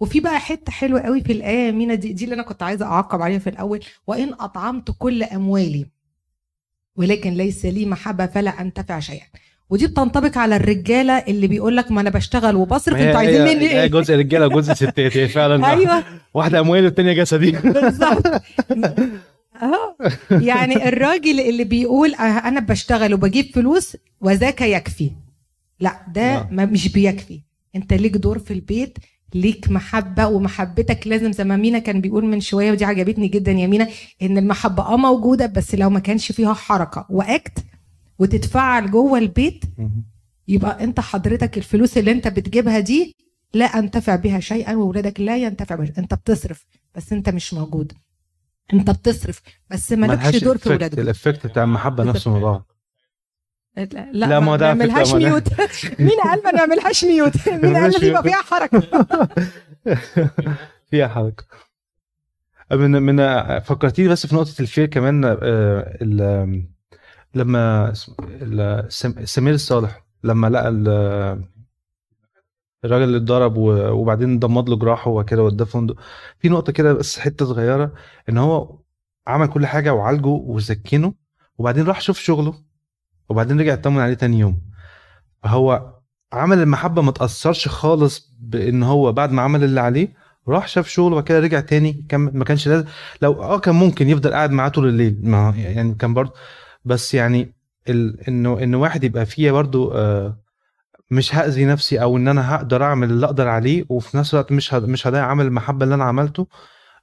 وفي 0.00 0.20
بقى 0.20 0.40
حتة 0.40 0.72
حلوة 0.72 1.00
قوي 1.00 1.20
في 1.20 1.32
الآية 1.32 1.66
يا 1.66 1.70
مينا 1.70 1.94
دي, 1.94 2.12
دي 2.12 2.24
اللي 2.24 2.34
أنا 2.34 2.42
كنت 2.42 2.62
عايزة 2.62 2.86
أعقب 2.86 3.22
عليها 3.22 3.38
في 3.38 3.50
الأول. 3.50 3.80
وإن 4.06 4.32
أطعمت 4.40 4.90
كل 4.98 5.22
أموالي 5.22 5.86
ولكن 6.96 7.34
ليس 7.34 7.66
لي 7.66 7.86
محبة 7.86 8.26
فلا 8.26 8.60
أنتفع 8.60 9.00
شيئا. 9.00 9.26
ودي 9.70 9.86
بتنطبق 9.86 10.38
على 10.38 10.56
الرجالة 10.56 11.12
اللي 11.12 11.46
بيقول 11.46 11.76
لك 11.76 11.90
ما 11.90 12.00
أنا 12.00 12.10
بشتغل 12.10 12.56
وبصرف 12.56 12.96
أنتوا 12.96 13.18
عايزين 13.18 13.42
مني 13.42 13.70
إيه؟ 13.70 13.86
جزء 13.86 14.14
رجالة 14.14 14.46
وجزء 14.46 14.72
ستات 14.74 15.16
هي 15.16 15.28
فعلا. 15.28 15.66
أيوه. 15.70 16.04
واحدة 16.34 16.60
أموال 16.60 16.84
والتانية 16.84 17.12
جسدي. 17.12 17.50
بالظبط. 17.50 18.26
آه 19.62 19.96
يعني 20.30 20.88
الراجل 20.88 21.40
اللي 21.40 21.64
بيقول 21.64 22.14
آه، 22.14 22.22
أنا 22.22 22.60
بشتغل 22.60 23.14
وبجيب 23.14 23.44
فلوس 23.54 23.96
وذاك 24.20 24.60
يكفي. 24.60 25.10
لا 25.80 26.00
ده. 26.14 26.48
ما 26.50 26.64
مش 26.64 26.92
بيكفي. 26.92 27.40
أنت 27.76 27.92
ليك 27.92 28.16
دور 28.16 28.38
في 28.38 28.52
البيت 28.52 28.98
ليك 29.34 29.70
محبة 29.70 30.26
ومحبتك 30.26 31.06
لازم 31.06 31.32
زي 31.32 31.44
ما 31.44 31.56
مينا 31.56 31.78
كان 31.78 32.00
بيقول 32.00 32.24
من 32.24 32.40
شوية 32.40 32.70
ودي 32.72 32.84
عجبتني 32.84 33.28
جدا 33.28 33.52
يا 33.52 33.66
مينا 33.66 33.88
إن 34.22 34.38
المحبة 34.38 34.82
آه 34.82 34.96
موجودة 34.96 35.46
بس 35.46 35.74
لو 35.74 35.90
ما 35.90 36.00
كانش 36.00 36.32
فيها 36.32 36.54
حركة 36.54 37.06
و 37.10 37.23
act 37.23 37.64
وتتفعل 38.18 38.90
جوه 38.90 39.18
البيت 39.18 39.64
يبقى 40.48 40.84
أنت 40.84 41.00
حضرتك 41.00 41.58
الفلوس 41.58 41.98
اللي 41.98 42.10
أنت 42.12 42.28
بتجيبها 42.28 42.78
دي 42.80 43.16
لا 43.54 43.64
أنتفع 43.64 44.16
بها 44.16 44.40
شيئا 44.40 44.74
واولادك 44.76 45.20
لا 45.20 45.36
ينتفع 45.36 45.74
بها 45.74 45.92
أنت 45.98 46.14
بتصرف 46.14 46.66
بس 46.94 47.12
أنت 47.12 47.28
مش 47.28 47.54
موجود. 47.54 47.92
أنت 48.72 48.90
بتصرف 48.90 49.42
بس 49.70 49.92
مالكش 49.92 50.36
دور 50.44 50.58
في. 50.58 50.68
ولادك. 50.68 50.98
ال 50.98 51.05
effect 51.05 51.46
بتاع 51.46 51.64
المحبة 51.64 52.04
نفسه 52.04 52.40
بعض 52.40 52.69
لا 53.76 53.84
لا، 54.12 54.26
لا 54.26 54.40
ما 54.40 54.56
نعملهاش 54.56 55.14
mute 55.14 55.48
مين 56.00 56.18
قال 56.24 56.42
ما 56.44 56.52
نعملهاش 56.52 57.04
mute 57.04 57.48
مين 57.62 57.76
قال 57.76 57.92
لازم 57.92 58.06
يبقى. 58.06 58.22
فيها 58.22 58.42
حركة؟ 58.42 58.80
فيها 60.90 61.08
حركة. 61.08 61.44
من 62.72 62.90
من 62.90 63.16
فكرتيني 63.60 64.08
بس 64.08 64.26
في 64.26 64.34
نقطة 64.34 64.54
الفير 64.60 64.86
كمان 64.86 65.24
آه، 65.24 65.38
ال- 66.02 66.64
لما 67.34 67.92
سمير 69.24 69.54
الصالح 69.54 70.04
لما 70.24 70.46
لقى 70.46 70.68
ال- 70.68 71.44
الراجل 72.84 73.04
اللي 73.04 73.16
اتضرب 73.16 73.56
وبعدين 73.56 74.38
ضمد 74.38 74.68
له 74.68 74.76
جراحه 74.76 75.10
وكده 75.10 75.42
وداه 75.42 75.64
فندق. 75.64 75.94
في 76.38 76.48
نقطة 76.48 76.72
كده 76.72 76.92
بس 76.92 77.18
حتة 77.18 77.44
صغيرة 77.46 77.92
إن 78.28 78.38
هو 78.38 78.78
عمل 79.26 79.46
كل 79.48 79.66
حاجة 79.66 79.94
وعالجه 79.94 80.26
وسكنه 80.28 81.14
وبعدين 81.58 81.84
راح 81.86 82.00
شوف 82.00 82.18
شغله. 82.18 82.54
وبعدين 83.30 83.60
رجع 83.60 83.72
يطمن 83.72 83.98
عليه 83.98 84.14
تاني 84.14 84.38
يوم. 84.38 84.60
فهو 85.42 85.94
عمل 86.32 86.58
المحبة 86.58 87.02
ما 87.02 87.12
تأثرش 87.12 87.68
خالص 87.68 88.32
بإن 88.40 88.82
هو 88.82 89.12
بعد 89.12 89.32
ما 89.32 89.42
عمل 89.42 89.64
اللي 89.64 89.80
عليه 89.80 90.08
راح 90.48 90.68
شاف 90.68 90.88
شغله 90.88 91.12
وبعد 91.12 91.24
كده 91.24 91.38
رجع 91.40 91.60
تاني 91.60 92.04
كان 92.08 92.20
ما 92.20 92.44
كانش 92.44 92.68
لازم. 92.68 92.84
لو 93.22 93.42
آه 93.42 93.58
كان 93.58 93.74
ممكن 93.74 94.08
يفضل 94.08 94.32
قاعد 94.32 94.50
معاه 94.50 94.68
طول 94.68 94.88
الليل 94.88 95.18
ما 95.22 95.54
يعني 95.56 95.94
كان 95.94 96.14
برضه 96.14 96.32
بس 96.84 97.14
يعني 97.14 97.54
ال... 97.88 98.28
انه 98.28 98.62
ان 98.62 98.74
واحد 98.74 99.04
يبقى 99.04 99.26
فيه 99.26 99.50
برضه 99.52 99.94
آه 99.98 100.36
مش 101.10 101.34
هأذي 101.34 101.64
نفسي 101.64 102.02
أو 102.02 102.16
إن 102.16 102.28
أنا 102.28 102.54
هقدر 102.54 102.82
أعمل 102.84 103.10
اللي 103.10 103.26
أقدر 103.26 103.48
عليه 103.48 103.84
وفي 103.88 104.16
نفس 104.16 104.34
الوقت 104.34 104.52
مش 104.52 104.74
ه... 104.74 104.78
مش 104.78 105.06
هضيع 105.06 105.24
عمل 105.26 105.46
المحبة 105.46 105.84
اللي 105.84 105.94
أنا 105.94 106.04
عملته. 106.04 106.46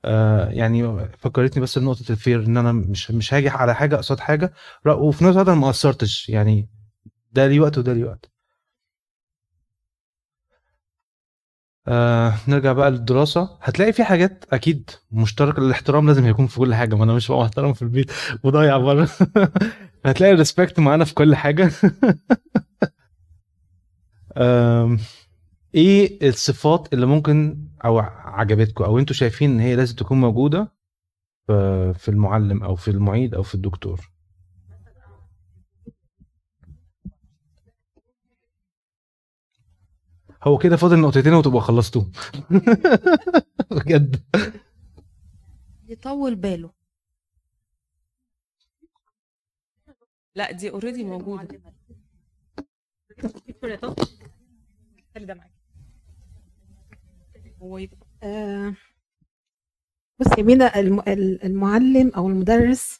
آه 0.05 0.49
يعني 0.49 1.07
فكرتني 1.17 1.63
بس 1.63 1.77
بنقطة 1.79 2.11
الفير 2.11 2.43
إن 2.45 2.57
أنا 2.57 2.71
مش 2.71 3.11
مش 3.11 3.33
هاجي 3.33 3.49
على 3.49 3.75
حاجة 3.75 3.95
قصاد 3.95 4.19
حاجة. 4.19 4.53
وفي 4.87 5.23
نفس 5.25 5.33
الوقت 5.33 5.47
أنا 5.49 5.57
ما 5.59 5.67
قصرتش 5.67 6.29
يعني 6.29 6.69
ده 7.33 7.47
ليه 7.47 7.59
وقت 7.59 7.77
وده 7.77 7.93
ليه 7.93 8.05
وقت. 8.05 8.31
آه 11.87 12.33
نرجع 12.47 12.73
بقى 12.73 12.91
للدراسة. 12.91 13.57
هتلاقي 13.61 13.93
في 13.93 14.03
حاجات 14.03 14.45
أكيد 14.53 14.89
مشتركة 15.11 15.59
الاحترام 15.59 16.07
لازم 16.07 16.27
يكون 16.27 16.47
في 16.47 16.57
كل 16.59 16.75
حاجة. 16.75 16.95
ما 16.95 17.03
أنا 17.03 17.13
مش 17.13 17.27
بقى 17.31 17.39
محترم 17.39 17.73
في 17.73 17.81
البيت 17.81 18.11
وضايع 18.43 18.77
بره. 18.77 19.09
هتلاقي 20.05 20.33
الريسبكت 20.33 20.79
معانا 20.79 21.05
في 21.05 21.13
كل 21.13 21.35
حاجة. 21.35 21.71
آم، 24.37 24.97
إيه 25.77 26.29
الصفات 26.29 26.93
اللي 26.93 27.05
ممكن 27.05 27.67
أو 27.85 27.99
عجبتكم 27.99 28.83
أو 28.83 28.99
أنتوا 28.99 29.15
شايفين 29.15 29.49
إن 29.51 29.59
هي 29.59 29.75
لازم 29.75 29.95
تكون 29.95 30.19
موجودة 30.21 30.73
في 31.47 31.93
في 31.93 32.09
المعلم 32.09 32.63
أو 32.63 32.75
في 32.75 32.91
المعيد 32.91 33.35
أو 33.35 33.43
في 33.43 33.55
الدكتور؟ 33.55 34.11
هو 40.43 40.57
كده 40.57 40.77
فاضل 40.77 40.99
نقطتين 40.99 41.33
وتبقى 41.33 41.61
خلصتوا 41.61 42.03
بجد. 43.71 44.23
يطول 45.87 46.35
باله. 46.35 46.71
لا 50.35 50.51
دي 50.51 50.69
اوريدي 50.69 51.03
موجودة. 51.03 51.61
هو 57.61 57.77
يبقى 57.77 57.97
آه، 58.23 58.73
بص 60.19 60.27
يا 60.37 60.43
مينا 60.43 60.79
الم- 60.79 60.99
ال- 60.99 61.43
المعلم 61.43 62.11
أو 62.15 62.27
المدرس 62.29 62.99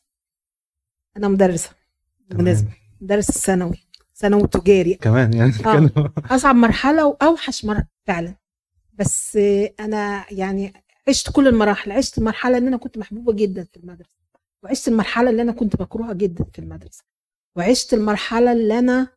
أنا 1.18 1.28
مدرسة 1.28 1.70
بالمناسبة 2.30 2.70
مدرس 3.02 3.30
الثانوي 3.30 3.78
ثانوي 4.16 4.48
تجاري 4.48 4.94
كمان 4.96 5.34
يعني 5.34 5.52
كانوا 5.52 5.90
أصعب 6.32 6.56
مرحلة 6.56 7.06
وأوحش 7.06 7.66
مرحله 7.66 7.88
فعلا. 8.06 8.36
بس 8.94 9.36
آه، 9.38 9.74
أنا 9.80 10.26
يعني 10.32 10.74
عشت 11.08 11.32
كل 11.32 11.48
المراحل 11.48 11.92
عشت 11.92 12.18
المرحلة 12.18 12.58
ان 12.58 12.68
أنا 12.68 12.78
كنت 12.78 12.98
محبوبة 12.98 13.34
جدا 13.34 13.64
في 13.64 13.78
المدرسة 13.78 14.18
وعشت 14.64 14.88
المرحلة 14.88 15.30
اللي 15.30 15.42
أنا 15.42 15.52
كنت 15.52 15.82
مكروهه 15.82 16.14
جدا 16.14 16.44
في 16.54 16.60
المدرسة 16.60 17.04
وعشت 17.56 17.94
المرحلة 17.94 18.52
اللي 18.52 18.80
أنا 18.80 19.08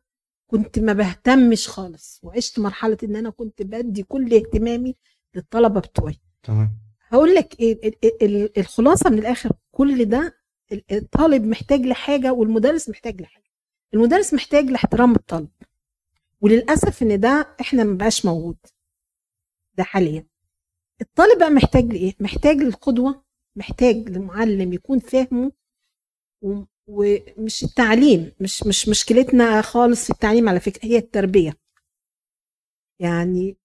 كنت 0.47 0.79
ما 0.79 0.93
بهتمش 0.93 1.67
خالص 1.67 2.19
وعشت 2.23 2.59
مرحلة 2.59 2.97
إن 3.03 3.15
أنا 3.15 3.29
كنت 3.29 3.61
بدي 3.61 4.03
كل 4.03 4.33
اهتمامي 4.33 4.95
للطلبة 5.35 5.79
بتوعي. 5.79 6.19
تمام. 6.43 6.69
هقول 7.07 7.35
لك 7.35 7.59
إيه 7.59 7.73
ال- 7.89 8.05
ال- 8.05 8.23
ال- 8.23 8.57
الخلاصة 8.59 9.09
من 9.09 9.19
الآخر 9.19 9.51
كل 9.71 10.05
ده 10.05 10.37
ال- 10.71 10.83
الطالب 10.91 11.45
محتاج 11.45 11.81
لحاجة 11.81 12.33
والمدرس 12.33 12.89
محتاج 12.89 13.21
لحاجة. 13.21 13.43
المدرس 13.93 14.33
محتاج 14.33 14.65
لاحترام 14.65 15.15
الطالب. 15.15 15.49
وللأسف 16.41 17.03
إن 17.03 17.19
ده 17.19 17.55
إحنا 17.61 17.83
ما 17.83 17.97
بقاش 17.97 18.25
موجود. 18.25 18.57
ده 19.77 19.83
حاليا. 19.83 20.27
الطالب 21.01 21.39
بقى 21.39 21.49
محتاج 21.49 21.83
لإيه؟ 21.85 22.13
محتاج 22.19 22.57
للقدوة 22.57 23.23
محتاج 23.55 24.09
لمعلم 24.09 24.73
يكون 24.73 24.99
فاهمه 24.99 25.51
ومش 26.87 27.63
التعليم 27.63 28.31
مش 28.39 28.63
مش 28.63 28.89
مشكلتنا 28.89 29.61
خالص 29.61 30.03
في 30.03 30.09
التعليم 30.09 30.49
على 30.49 30.59
فكرة 30.59 30.85
هي 30.87 30.97
التربية. 30.97 31.53
يعني 32.99 33.57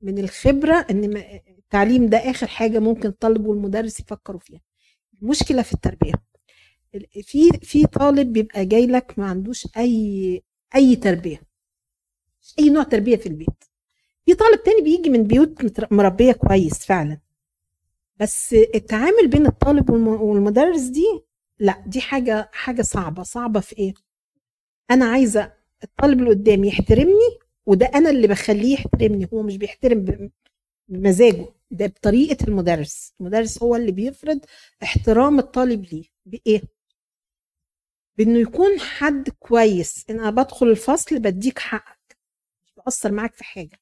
من 0.00 0.18
الخبرة 0.18 0.86
إن 0.90 1.16
التعليم 1.58 2.06
ده 2.06 2.18
آخر 2.18 2.46
حاجة 2.46 2.78
ممكن 2.78 3.08
الطالب 3.08 3.46
والمدرس 3.46 4.00
يفكروا 4.00 4.40
فيها. 4.40 4.60
المشكلة 5.22 5.62
في 5.62 5.72
التربية. 5.72 6.12
ال- 6.94 7.22
في 7.22 7.50
في 7.62 7.86
طالب 7.86 8.32
بيبقى 8.32 8.66
جاي 8.66 8.86
لك 8.86 9.18
ما 9.18 9.26
عندوش 9.26 9.66
أي 9.76 10.42
أي 10.74 10.96
تربية. 10.96 11.42
أي 12.58 12.70
نوع 12.70 12.82
تربية 12.82 13.16
في 13.16 13.26
البيت. 13.26 13.64
في 14.26 14.34
طالب 14.34 14.62
تاني 14.62 14.82
بيجي 14.82 15.10
من 15.10 15.22
بيوت 15.24 15.82
مربية 15.92 16.32
كويس 16.32 16.86
فعلا. 16.86 17.20
بس 18.20 18.52
التعامل 18.74 19.28
بين 19.28 19.46
الطالب 19.46 19.90
والم- 19.90 20.20
والمدرس 20.20 20.80
دي 20.82 21.06
لا 21.58 21.84
دي 21.86 22.00
حاجة 22.00 22.50
حاجة 22.52 22.82
صعبة. 22.82 23.22
صعبة 23.22 23.60
في 23.60 23.78
إيه؟ 23.78 23.94
أنا 24.90 25.04
عايزة 25.04 25.52
الطالب 25.84 26.18
اللي 26.18 26.30
قدامي 26.30 26.68
يحترمني 26.68 27.38
وده 27.68 27.86
أنا 27.94 28.10
اللي 28.10 28.26
بخليه 28.28 28.74
يحترمني 28.74 29.28
هو 29.34 29.42
مش 29.42 29.56
بيحترم 29.56 30.30
بمزاجه 30.88 31.46
ده 31.70 31.86
بطريقة 31.86 32.44
المدرس 32.48 33.14
المدرس 33.20 33.62
هو 33.62 33.76
اللي 33.76 33.92
بيفرض 33.92 34.40
احترام 34.82 35.38
الطالب 35.38 35.84
ليه 35.84 36.04
بإيه؟ 36.26 36.62
بإنه 38.18 38.38
يكون 38.38 38.80
حد 38.80 39.28
كويس 39.30 40.04
إن 40.10 40.20
أنا 40.20 40.30
بدخل 40.30 40.66
الفصل 40.66 41.18
بديك 41.18 41.58
حقك 41.58 42.18
مش 42.66 42.74
بأثر 42.76 43.12
معاك 43.12 43.34
في 43.34 43.44
حاجة. 43.44 43.80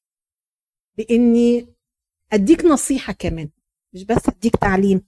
بإني 0.97 1.67
أديك 2.33 2.65
نصيحة 2.65 3.13
كمان 3.13 3.49
مش 3.93 4.03
بس 4.03 4.29
أديك 4.29 4.55
تعليم 4.55 5.01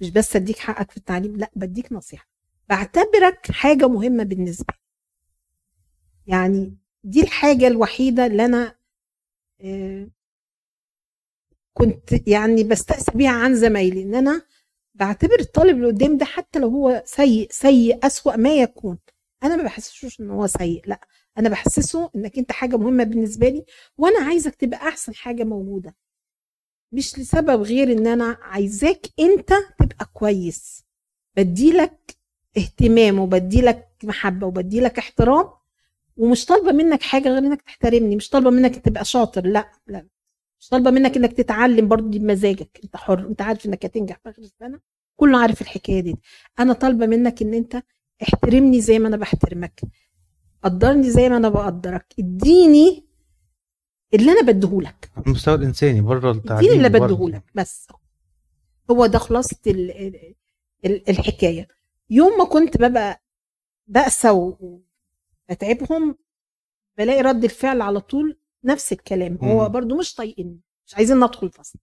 مش 0.00 0.10
بس 0.10 0.36
أديك 0.36 0.58
حقك 0.58 0.90
في 0.90 0.96
التعليم 0.96 1.36
لأ 1.36 1.50
بديك 1.56 1.92
نصيحة. 1.92 2.28
بعتبرك 2.68 3.50
حاجة 3.50 3.88
مهمة 3.88 4.24
بالنسبة 4.24 4.74
لي. 4.74 4.80
يعني 6.34 6.76
دي 7.06 7.20
الحاجة 7.22 7.66
الوحيدة 7.66 8.26
اللي 8.26 8.44
أنا 8.44 8.76
آه، 9.60 10.08
كنت 11.74 12.28
يعني 12.28 12.64
بستأسى 12.64 13.12
بيها 13.14 13.30
عن 13.30 13.54
زمايلي 13.54 14.02
إن 14.02 14.14
أنا 14.14 14.42
بعتبر 14.94 15.40
الطالب 15.40 15.76
اللي 15.76 15.86
قدام 15.86 16.16
ده 16.16 16.24
حتى 16.24 16.58
لو 16.58 16.68
هو 16.68 17.02
سيء 17.06 17.48
سيء 17.50 18.06
أسوأ 18.06 18.36
ما 18.36 18.54
يكون. 18.56 18.98
أنا 19.42 19.56
ما 19.56 19.62
بحسسوش 19.62 20.20
إن 20.20 20.30
هو 20.30 20.46
سيء 20.46 20.82
لأ 20.86 21.00
أنا 21.38 21.48
بحسسه 21.48 22.10
إنك 22.16 22.38
أنت 22.38 22.52
حاجة 22.52 22.76
مهمة 22.76 23.04
بالنسبة 23.04 23.48
لي 23.48 23.64
وأنا 23.98 24.26
عايزك 24.26 24.54
تبقى 24.54 24.88
أحسن 24.88 25.14
حاجة 25.14 25.44
موجودة. 25.44 25.96
مش 26.92 27.18
لسبب 27.18 27.62
غير 27.62 27.92
إن 27.92 28.06
أنا 28.06 28.38
عايزاك 28.42 29.06
أنت 29.20 29.52
تبقى 29.78 30.06
كويس. 30.14 30.84
بديلك 31.36 32.16
اهتمام 32.56 33.18
وبديلك 33.18 33.88
محبة 34.04 34.46
وبديلك 34.46 34.98
احترام 34.98 35.50
ومش 36.16 36.44
طالبة 36.44 36.72
منك 36.72 37.02
حاجة 37.02 37.28
غير 37.28 37.38
إنك 37.38 37.62
تحترمني 37.62 38.16
مش 38.16 38.28
طالبة 38.28 38.50
منك 38.50 38.76
تبقى 38.78 39.04
شاطر 39.04 39.46
لا 39.46 39.70
لا. 39.86 40.06
مش 40.60 40.68
طالبة 40.68 40.90
منك 40.90 41.16
إنك 41.16 41.32
تتعلم 41.32 41.88
برضه 41.88 42.10
دي 42.10 42.18
بمزاجك. 42.18 42.80
أنت 42.84 42.96
حر 42.96 43.26
أنت 43.28 43.42
عارف 43.42 43.66
إنك 43.66 43.84
هتنجح 43.84 44.18
في 44.22 44.28
آخر 44.28 44.42
السنة. 44.42 44.80
كله 45.16 45.38
عارف 45.38 45.62
الحكاية 45.62 46.00
دي. 46.00 46.16
أنا 46.58 46.72
طالبة 46.72 47.06
منك 47.06 47.42
إن 47.42 47.54
أنت 47.54 47.82
احترمني 48.22 48.80
زي 48.80 48.98
ما 48.98 49.08
أنا 49.08 49.16
بحترمك. 49.16 49.80
قدرني 50.62 51.10
زي 51.10 51.28
ما 51.28 51.36
أنا 51.36 51.48
بقدرك. 51.48 52.14
اديني 52.18 53.06
اللي 54.14 54.32
أنا 54.32 54.42
بديهولك. 54.52 55.10
المستوى 55.26 55.54
الإنساني 55.54 56.00
بره 56.00 56.30
التعليم 56.30 56.70
اديني 56.70 56.86
اللي. 56.86 57.00
بديهولك 57.00 57.42
بس. 57.54 57.88
هو 58.90 59.06
ده 59.06 59.18
خلاصة 59.18 59.56
ال- 59.66 59.90
ال- 59.90 60.34
ال- 60.84 61.10
الحكاية. 61.10 61.68
يوم 62.10 62.38
ما 62.38 62.44
كنت 62.44 62.76
ببقى 62.76 63.22
بأسى 63.86 64.28
وبتعبهم 65.50 66.16
بلاقي 66.98 67.20
رد 67.22 67.44
الفعل 67.44 67.80
على 67.80 68.00
طول 68.00 68.38
نفس 68.64 68.92
الكلام. 68.92 69.38
هو. 69.42 69.68
برضو 69.68 69.96
مش 69.98 70.14
طايقني 70.14 70.60
مش 70.86 70.94
عايزين 70.94 71.16
ندخل 71.20 71.46
الفصل 71.46 71.78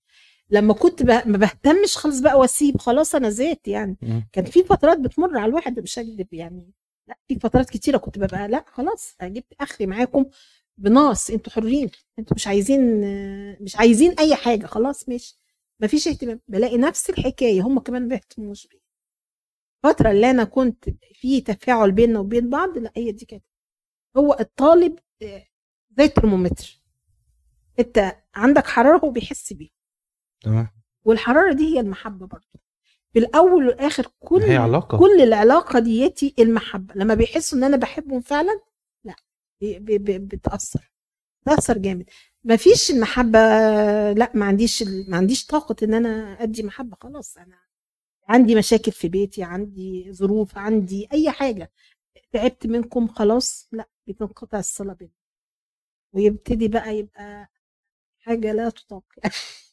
لما 0.50 0.74
كنت 0.74 1.04
ب... 1.04 1.08
ما 1.08 1.38
بهتمش 1.38 1.98
خالص 1.98 2.20
بقى 2.20 2.40
واسيب 2.40 2.78
خلاص 2.78 3.16
أنا 3.16 3.30
زهقت 3.30 3.68
يعني. 3.68 3.98
مم. 4.02 4.28
كان 4.34 4.46
في 4.46 4.64
فترات 4.64 5.00
بتمر 5.00 5.38
على 5.38 5.50
الواحد 5.50 5.80
مش 5.80 6.00
هكدب 6.00 6.34
يعني. 6.34 6.72
لأ 7.08 7.18
في 7.28 7.40
فترات 7.40 7.70
كتيرة 7.70 7.98
كنت 7.98 8.20
ببقى 8.20 8.48
لأ 8.48 8.66
خلاص 8.68 9.16
جبت 9.24 9.54
أخري 9.62 9.88
معاكم 9.88 10.26
بناص 10.78 11.30
أنتوا 11.30 11.54
حرين 11.54 11.90
أنتوا 12.20 12.36
مش 12.36 12.48
عايزين 12.48 13.02
مش 13.64 13.76
عايزين 13.76 14.12
أي 14.20 14.36
حاجة 14.36 14.66
خلاص 14.66 15.10
ماشي. 15.10 15.40
مفيش 15.80 16.08
اهتمام. 16.08 16.40
بلاقي 16.48 16.78
نفس 16.78 17.10
الحكاية 17.10 17.62
هم 17.62 17.80
كمان 17.80 18.02
ما 18.02 18.08
بيهتموش 18.08 18.68
بيا. 18.68 18.80
الفترة 19.86 20.12
اللي 20.12 20.30
أنا 20.32 20.44
كنت 20.44 20.90
في 21.14 21.42
تفاعل 21.42 21.92
بيننا 21.92 22.20
وبين 22.20 22.50
بعض 22.50 22.78
لأ 22.78 22.92
هي 22.98 23.12
دي 23.12 23.26
كده 23.26 23.42
هو 24.18 24.38
الطالب 24.40 25.00
آه، 25.22 25.44
زي 25.98 26.04
الترمومتر. 26.04 26.82
انت 27.80 28.16
عندك 28.36 28.68
حرارة 28.68 28.98
هو 29.06 29.10
بيحس 29.12 29.54
بيها. 29.54 29.72
تمام. 30.44 30.68
والحرارة 31.06 31.54
دي 31.54 31.76
هي 31.76 31.80
المحبة 31.80 32.28
برضه. 32.28 32.48
في 33.14 33.20
الأول 33.20 33.68
والآخر 33.68 34.08
كل 34.20 34.42
هي 34.42 34.58
علاقة. 34.58 34.98
كل 34.98 35.22
العلاقة 35.22 35.80
ديتي 35.80 36.36
المحبة. 36.40 36.94
لما 36.96 37.14
بيحسوا 37.14 37.58
إن 37.58 37.64
أنا 37.64 37.78
بحبهم 37.78 38.22
فعلا 38.22 38.60
لأ 39.04 39.16
بي- 39.62 39.80
بي- 39.80 39.98
بي- 39.98 40.20
بتأثر. 40.20 40.92
بتأثر 41.42 41.78
جامد. 41.78 42.06
ما 42.44 42.56
فيش 42.56 42.92
المحبة 42.92 43.40
لأ 44.12 44.32
ما 44.36 44.46
عنديش 44.46 44.84
ما 44.84 45.18
عنديش 45.18 45.46
طاقة 45.46 45.76
إن 45.84 45.94
أنا 45.94 46.44
أدي 46.44 46.64
محبة. 46.64 46.98
خلاص 47.02 47.38
أنا 47.38 47.56
عندي 48.28 48.56
مشاكل 48.56 48.92
في 48.92 49.08
بيتي 49.08 49.44
عندي 49.44 50.14
ظروف 50.14 50.58
عندي 50.58 51.08
أي 51.14 51.32
حاجة. 51.32 51.72
تعبت 52.34 52.68
منكم 52.68 53.08
خلاص؟ 53.08 53.70
لأ 53.72 53.90
بتنقطع 54.08 54.60
الصله 54.60 54.94
بينا 54.94 55.12
ويبتدي 56.14 56.68
بقى 56.68 56.98
يبقى 56.98 57.50
حاجة 58.20 58.52
لا 58.54 58.70
تطاق. 58.70 59.04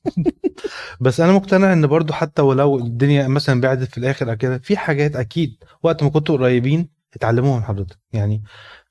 بس 1.01 1.21
أنا 1.21 1.33
مقتنع 1.33 1.73
إن 1.73 1.87
برضو 1.87 2.13
حتى 2.13 2.43
ولو 2.43 2.79
الدنيا 2.79 3.29
مثلا 3.29 3.61
بعدت 3.61 3.91
في 3.91 3.99
الآخر 3.99 4.31
أو 4.31 4.37
كده 4.37 4.59
في 4.59 4.77
حاجات 4.77 5.17
أكيد 5.17 5.65
وقت 5.83 6.03
ما 6.03 6.11
كنتوا 6.11 6.37
قريبين 6.37 6.89
اتعلموها 7.15 7.57
من 7.59 7.65
حضرتك. 7.65 7.99
يعني 8.13 8.43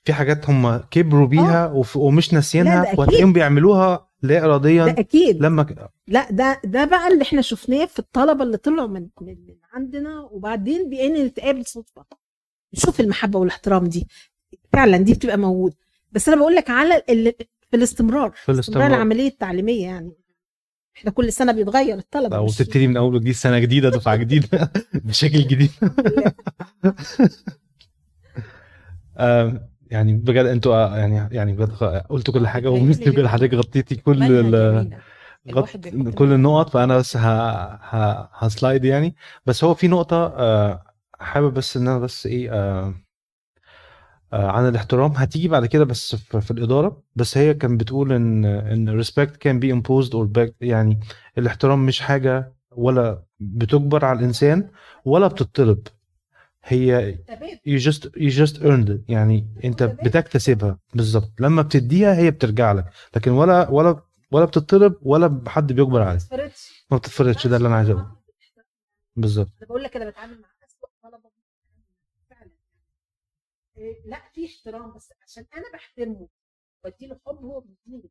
في 0.03 0.13
حاجات 0.13 0.49
هم 0.49 0.77
كبروا 0.77 1.27
بيها 1.27 1.67
وف- 1.67 1.97
ومش 1.97 2.29
ده 2.29 2.35
ناسيينها. 2.35 2.95
وهتلاقيهم 2.97 3.33
بيعملوها 3.33 4.09
لا 4.21 4.39
ده 4.39 4.45
اراديا 4.45 4.99
أكيد. 4.99 5.43
لما 5.43 5.63
ك- 5.63 5.89
لأ 6.07 6.31
ده 6.31 6.61
ده 6.65 6.85
بقى 6.85 7.07
اللي 7.07 7.23
إحنا 7.23 7.41
شفناه 7.41 7.85
في 7.85 7.99
الطلبة 7.99 8.43
اللي 8.43 8.57
طلعوا 8.57 8.87
من 8.87 9.09
من 9.21 9.45
من 9.47 9.55
عندنا 9.73 10.19
وبعدين 10.31 10.89
بقينا 10.89 11.23
نتقابل 11.23 11.65
صدفة. 11.65 12.05
نشوف 12.73 12.99
المحبة 12.99 13.39
والاحترام 13.39 13.85
دي. 13.87 14.07
فعلا 14.73 14.97
دي 14.97 15.13
بتبقى 15.13 15.37
موجوده 15.37 15.75
بس 16.11 16.29
أنا 16.29 16.37
بقول 16.37 16.55
لك 16.55 16.69
على 16.69 17.03
ال... 17.09 17.33
في 17.71 17.77
الاستمرار. 17.77 18.31
في 18.31 18.51
الاستمرار. 18.51 18.87
العملية 18.87 19.27
التعليمية 19.27 19.83
يعني. 19.85 20.11
إحنا 20.97 21.11
كل 21.11 21.33
سنة 21.33 21.51
بيتغير 21.51 21.97
الطلبة 21.97 22.37
أو 22.37 22.45
مش- 22.45 22.57
تبتدي 22.57 22.87
من 22.87 22.97
أول 22.97 23.15
وجديد 23.15 23.33
سنة 23.33 23.59
جديدة 23.59 23.89
دفعة 23.89 24.15
جديدة 24.15 24.71
مشاكل 25.05 25.47
جديدة. 25.47 25.73
آم، 29.19 29.59
يعني 29.91 30.13
بجد 30.13 30.45
أنتوا 30.45 30.75
آه، 30.75 30.97
يعني 30.97 31.35
يعني 31.35 31.53
بجد 31.53 31.69
قلتوا 32.09 32.33
كل 32.33 32.47
حاجة 32.47 32.69
وميرسي 32.69 33.09
بجد 33.09 33.25
حضرتك 33.25 33.53
غطيتي 33.53 33.95
كل 33.95 34.23
ال-. 34.23 34.97
غط... 35.51 35.69
كل. 36.15 36.33
النقط 36.33 36.69
فأنا 36.69 36.97
بس 36.97 37.17
ه... 37.17 37.19
ه... 37.73 38.29
هسلايد 38.33 38.85
يعني. 38.85 39.15
بس 39.45 39.63
هو 39.63 39.73
في 39.73 39.87
نقطة 39.87 40.25
آه، 40.37 40.83
حابب 41.19 41.53
بس 41.53 41.77
إن 41.77 41.87
أنا 41.87 41.99
بس 41.99 42.25
إيه 42.27 42.53
آه، 42.53 42.93
آه، 44.33 44.47
عن 44.51 44.67
الاحترام. 44.67 45.11
هتيجي 45.11 45.47
بعد 45.47 45.65
كده 45.65 45.85
بس 45.85 46.15
في, 46.15 46.41
في 46.41 46.51
الإدارة. 46.51 47.03
بس 47.15 47.37
هي 47.37 47.53
كان 47.53 47.77
بتقول 47.77 48.13
إن 48.13 48.45
إن 48.45 49.03
respect 49.03 49.29
can 49.29 49.59
be 49.61 49.75
imposed 49.75 50.09
or 50.11 50.27
back 50.37 50.51
يعني 50.61 50.99
الاحترام 51.37 51.85
مش 51.85 52.01
حاجة 52.01 52.53
ولا 52.71 53.23
بتجبر 53.39 54.05
على 54.05 54.19
الإنسان 54.19 54.69
ولا 55.05 55.27
بتطلب. 55.27 55.87
هي 56.63 57.17
you 57.67 57.79
just 57.81 58.03
you 58.17 58.31
just 58.31 58.55
earned 58.61 58.89
it. 58.89 58.99
يعني 59.09 59.47
أنت 59.65 59.83
بتكتسبها 59.83 60.79
بالظبط. 60.93 61.31
لما 61.39 61.61
بتديها 61.61 62.15
هي 62.15 62.31
بترجع 62.31 62.71
لك. 62.71 62.85
لكن 63.15 63.31
ولا 63.31 63.69
ولا 63.69 64.03
ولا 64.31 64.45
بتطلب 64.45 64.95
ولا 65.01 65.41
حد 65.47 65.73
بيجبر 65.73 66.01
عليك 66.01 66.21
ما 66.91 66.97
بتتفرضش. 66.97 67.47
ده 67.47 67.57
اللي 67.57 67.67
أنا 67.67 67.75
عايز 67.75 67.89
أقوله. 67.89 68.11
بالظبط. 69.15 69.51
بقول 69.69 69.83
لك 69.83 69.95
أنا 69.95 70.09
بتعامل 70.09 70.33
مع 70.41 70.48
لا 74.05 74.21
في 74.33 74.45
احترام 74.45 74.93
بس 74.95 75.13
عشان 75.23 75.45
أنا 75.57 75.63
بحترمه 75.73 76.27
بديله 76.85 77.19
حب 77.27 77.35
هو 77.45 77.59
بيديني 77.59 78.09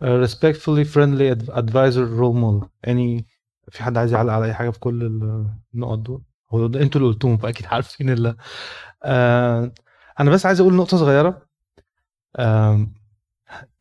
Uh, 0.00 0.16
respectfully 0.26 0.84
friendly 0.94 1.26
ad- 1.34 1.50
advisor 1.62 2.04
role 2.20 2.36
model. 2.44 2.68
any 2.86 3.24
في 3.70 3.82
حد 3.82 3.98
عايز 3.98 4.12
يعلق 4.12 4.32
على 4.32 4.44
أي 4.46 4.54
حاجة 4.54 4.70
في 4.70 4.78
كل 4.80 5.02
ال- 5.02 5.50
النقط 5.74 5.98
دول؟ 5.98 6.22
هو 6.50 6.66
ده 6.66 6.82
أنتوا 6.82 7.00
اللي 7.00 7.12
قلتوهم 7.12 7.36
فأكيد 7.36 7.66
عارفين 7.66 8.10
ال 8.10 8.36
آه 9.04 9.72
أنا 10.20 10.30
بس 10.30 10.46
عايز 10.46 10.60
أقول 10.60 10.74
نقطة 10.74 10.96
صغيرة. 10.96 11.48
آه 12.36 12.86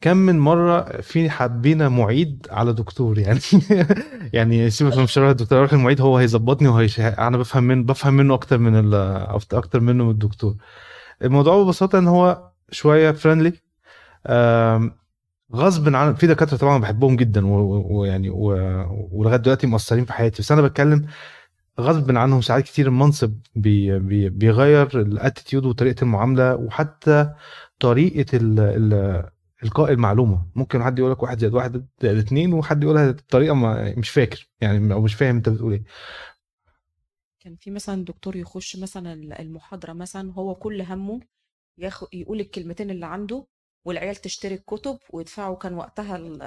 كم 0.02 0.18
من 0.18 0.40
مرة 0.40 1.02
في 1.02 1.30
حبينا 1.30 1.90
معيد 1.90 2.48
على 2.52 2.74
دكتور؟ 2.74 3.20
يعني 3.20 3.40
يعني 4.34 4.70
سيبك 4.70 4.98
من 4.98 5.04
مشروع 5.04 5.32
الدكتور 5.32 5.60
ولكن 5.60 5.78
المعيد 5.78 6.02
هو 6.02 6.18
هيظبطني 6.18 6.68
وهيش 6.68 7.00
أنا 7.00 7.38
بفهم 7.38 7.64
منه 7.64 7.84
بفهم 7.84 8.14
منه 8.14 8.34
أكتر 8.34 8.58
من. 8.58 8.94
أكتر 9.54 9.80
منه 9.80 10.04
من 10.04 10.10
الدكتور. 10.12 10.56
الموضوع 11.22 11.64
ببساطة 11.64 12.00
إن 12.00 12.08
هو 12.08 12.52
شوية 12.72 13.12
friendly 13.12 13.54
غصب 15.56 15.96
عن 15.96 16.16
في 16.16 16.28
دكاترة 16.28 16.58
طبعا 16.58 16.78
بحبهم 16.78 17.16
جدا 17.16 17.48
ويعني 17.48 18.30
ولغاية 19.12 19.38
دلوقتي 19.38 19.68
مؤثرين 19.68 20.06
في 20.06 20.14
حياتي. 20.14 20.42
بس 20.42 20.52
أنا 20.52 20.62
بتكلم 20.62 21.08
غصب 21.80 22.18
عنهم 22.18 22.42
ساعات 22.42 22.64
كتير 22.64 22.88
المنصب 22.88 23.34
بي 23.56 24.00
بي 24.00 24.30
بيغير 24.30 25.02
ال 25.02 25.09
attitude 25.09 25.66
وطريقة 25.66 26.04
المعاملة 26.04 26.56
وحتى 26.56 27.30
طريقة 27.80 28.26
ال 28.34 28.60
القاء 29.64 29.92
المعلومه 29.92 30.46
ممكن 30.56 30.84
حد 30.84 31.00
يقول 31.00 31.12
لك 31.12 31.24
واحد 31.24 31.40
زائد 31.40 31.54
واحد 31.54 31.88
زائد 32.02 32.18
اتنين 32.18 32.54
وحد 32.54 32.84
يقولها 32.84 33.12
بطريقة 33.12 33.56
ما 33.56 33.94
مش 33.98 34.10
فاكر 34.10 34.50
يعني 34.62 34.94
أو 34.94 35.02
مش 35.02 35.14
فاهم 35.14 35.36
أنت 35.36 35.50
بتقول 35.50 35.74
إيه. 35.74 35.84
كان 37.40 37.56
في 37.56 37.72
مثلا 37.72 38.06
دكتور 38.06 38.36
يخش 38.36 38.76
مثلا 38.76 39.14
المحاضرة 39.14 39.94
مثلا 39.94 40.34
هو 40.34 40.56
كل 40.56 40.82
همه 40.82 41.20
ياخد 41.78 42.08
يقول 42.14 42.40
الكلمتين 42.40 42.90
اللي 42.90 43.06
عنده 43.06 43.46
والعيال 43.86 44.16
تشتري 44.16 44.56
الكتب 44.56 44.98
ويدفعوا 45.10 45.56
كان 45.56 45.74
وقتها 45.74 46.16
ال 46.16 46.42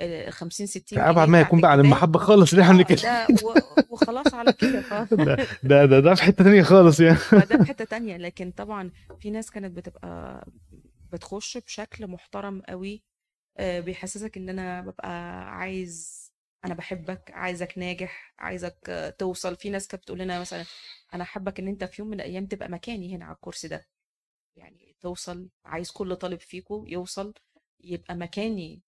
ال 0.00 0.32
50 0.32 0.66
60 0.66 0.98
ابعد 0.98 1.28
ما 1.28 1.40
يكون 1.40 1.60
بقى 1.60 1.72
عن. 1.72 1.80
المحبة 1.80 2.18
خالص 2.18 2.52
اللي 2.52 2.62
إحنا 2.62 2.74
آه، 2.74 2.76
بنتكلم 2.76 2.98
ده 3.02 3.26
وخلاص 3.90 4.34
على 4.34 4.52
كده 4.52 4.80
ف... 4.80 4.94
ده 5.14 5.36
ده 5.62 5.84
ده, 5.84 6.00
ده 6.00 6.14
في 6.14 6.22
حتة 6.22 6.44
تانية 6.44 6.62
خالص 6.62 7.00
يعني. 7.00 7.16
فده 7.40 7.58
في 7.58 7.64
حتة 7.64 7.84
تانية 7.84 8.16
لكن 8.16 8.50
طبعا 8.50 8.90
في 9.20 9.30
ناس 9.30 9.50
كانت 9.50 9.76
بتبقى 9.76 10.44
بتخش 11.12 11.58
بشكل 11.58 12.06
محترم 12.06 12.62
قوي 12.62 13.04
آه، 13.58 13.80
بيحسسك 13.80 14.36
إن 14.36 14.48
أنا 14.48 14.80
ببقى 14.80 15.10
عايز 15.56 16.22
أنا 16.64 16.74
بحبك 16.74 17.30
عايزك 17.34 17.78
ناجح 17.78 18.34
عايزك 18.38 18.78
آه، 18.90 19.10
توصل. 19.10 19.56
في 19.56 19.70
ناس 19.70 19.88
كانت 19.88 20.02
بتقول 20.02 20.18
لنا 20.18 20.40
مثلا 20.40 20.64
أنا 21.14 21.24
حابك 21.24 21.60
إن 21.60 21.68
أنت 21.68 21.84
في 21.84 22.02
يوم 22.02 22.10
من 22.10 22.14
الأيام 22.20 22.46
تبقى 22.46 22.68
مكاني 22.68 23.16
هنا 23.16 23.24
على 23.24 23.34
الكرسي 23.34 23.68
ده. 23.68 23.88
يعني 24.56 24.96
توصل 25.00 25.48
عايز 25.64 25.90
كل 25.90 26.16
طالب 26.16 26.40
فيكم 26.40 26.86
يوصل 26.88 27.34
يبقى 27.80 28.16
مكاني. 28.16 28.82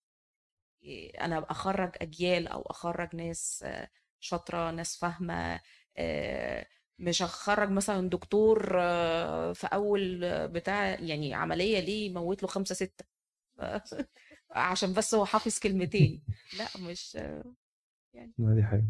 إيه، 0.85 1.25
أنا 1.25 1.47
أخرج 1.51 1.93
أجيال 2.03 2.49
أو 2.49 2.63
أخرج 2.63 3.17
ناس 3.17 3.63
آه، 3.67 3.91
شاطرة 4.21 4.71
ناس 4.71 4.97
فاهمة 4.99 5.61
آه، 5.97 6.67
مش 6.99 7.23
هخرج 7.23 7.71
مثلا 7.71 8.09
دكتور 8.09 8.69
آه، 8.81 9.53
في 9.53 9.67
أول 9.67 10.21
بتاع 10.49 10.85
يعني 11.01 11.35
عملية 11.35 11.81
ليه 11.81 12.07
يموت 12.11 12.43
له 12.43 12.49
خمسة 12.49 12.75
ستة. 12.75 13.05
عشان 14.51 14.93
بس 14.93 15.15
هو 15.15 15.25
حافظ 15.25 15.59
كلمتين. 15.59 16.23
لا 16.59 16.67
مش 16.89 17.17
ما 18.39 18.55
دي 18.55 18.63
حاجة. 18.63 18.85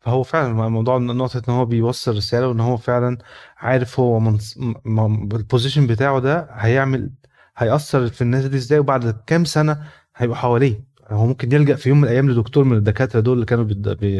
فهو 0.00 0.22
فعلا 0.22 0.68
موضوع 0.68 0.98
نقطة 0.98 1.42
إن 1.48 1.54
هو 1.54 1.64
بيوصل 1.64 2.16
رسالة 2.16 2.48
وإن 2.48 2.60
هو 2.60 2.76
فعلا 2.76 3.18
عارف 3.56 4.00
هو 4.00 4.20
منص... 4.20 4.58
م... 4.84 5.28
البوزيشن 5.36 5.86
بتاعه 5.86 6.20
ده 6.20 6.48
هيعمل 6.52 7.10
هيأثر 7.56 8.08
في 8.08 8.22
الناس 8.22 8.44
دي 8.44 8.56
إزاي 8.56 8.78
وبعد 8.78 9.20
كام 9.26 9.44
سنة 9.44 9.84
هيبقى 10.16 10.36
حواليه. 10.36 10.84
هو 11.08 11.26
ممكن 11.26 11.52
يلجأ 11.52 11.74
في 11.76 11.88
يوم 11.88 11.98
من 11.98 12.04
الأيام 12.04 12.30
لدكتور 12.30 12.64
من 12.64 12.76
الدكاترة 12.76 13.20
دول 13.20 13.34
اللي 13.34 13.46
كانوا. 13.46 13.64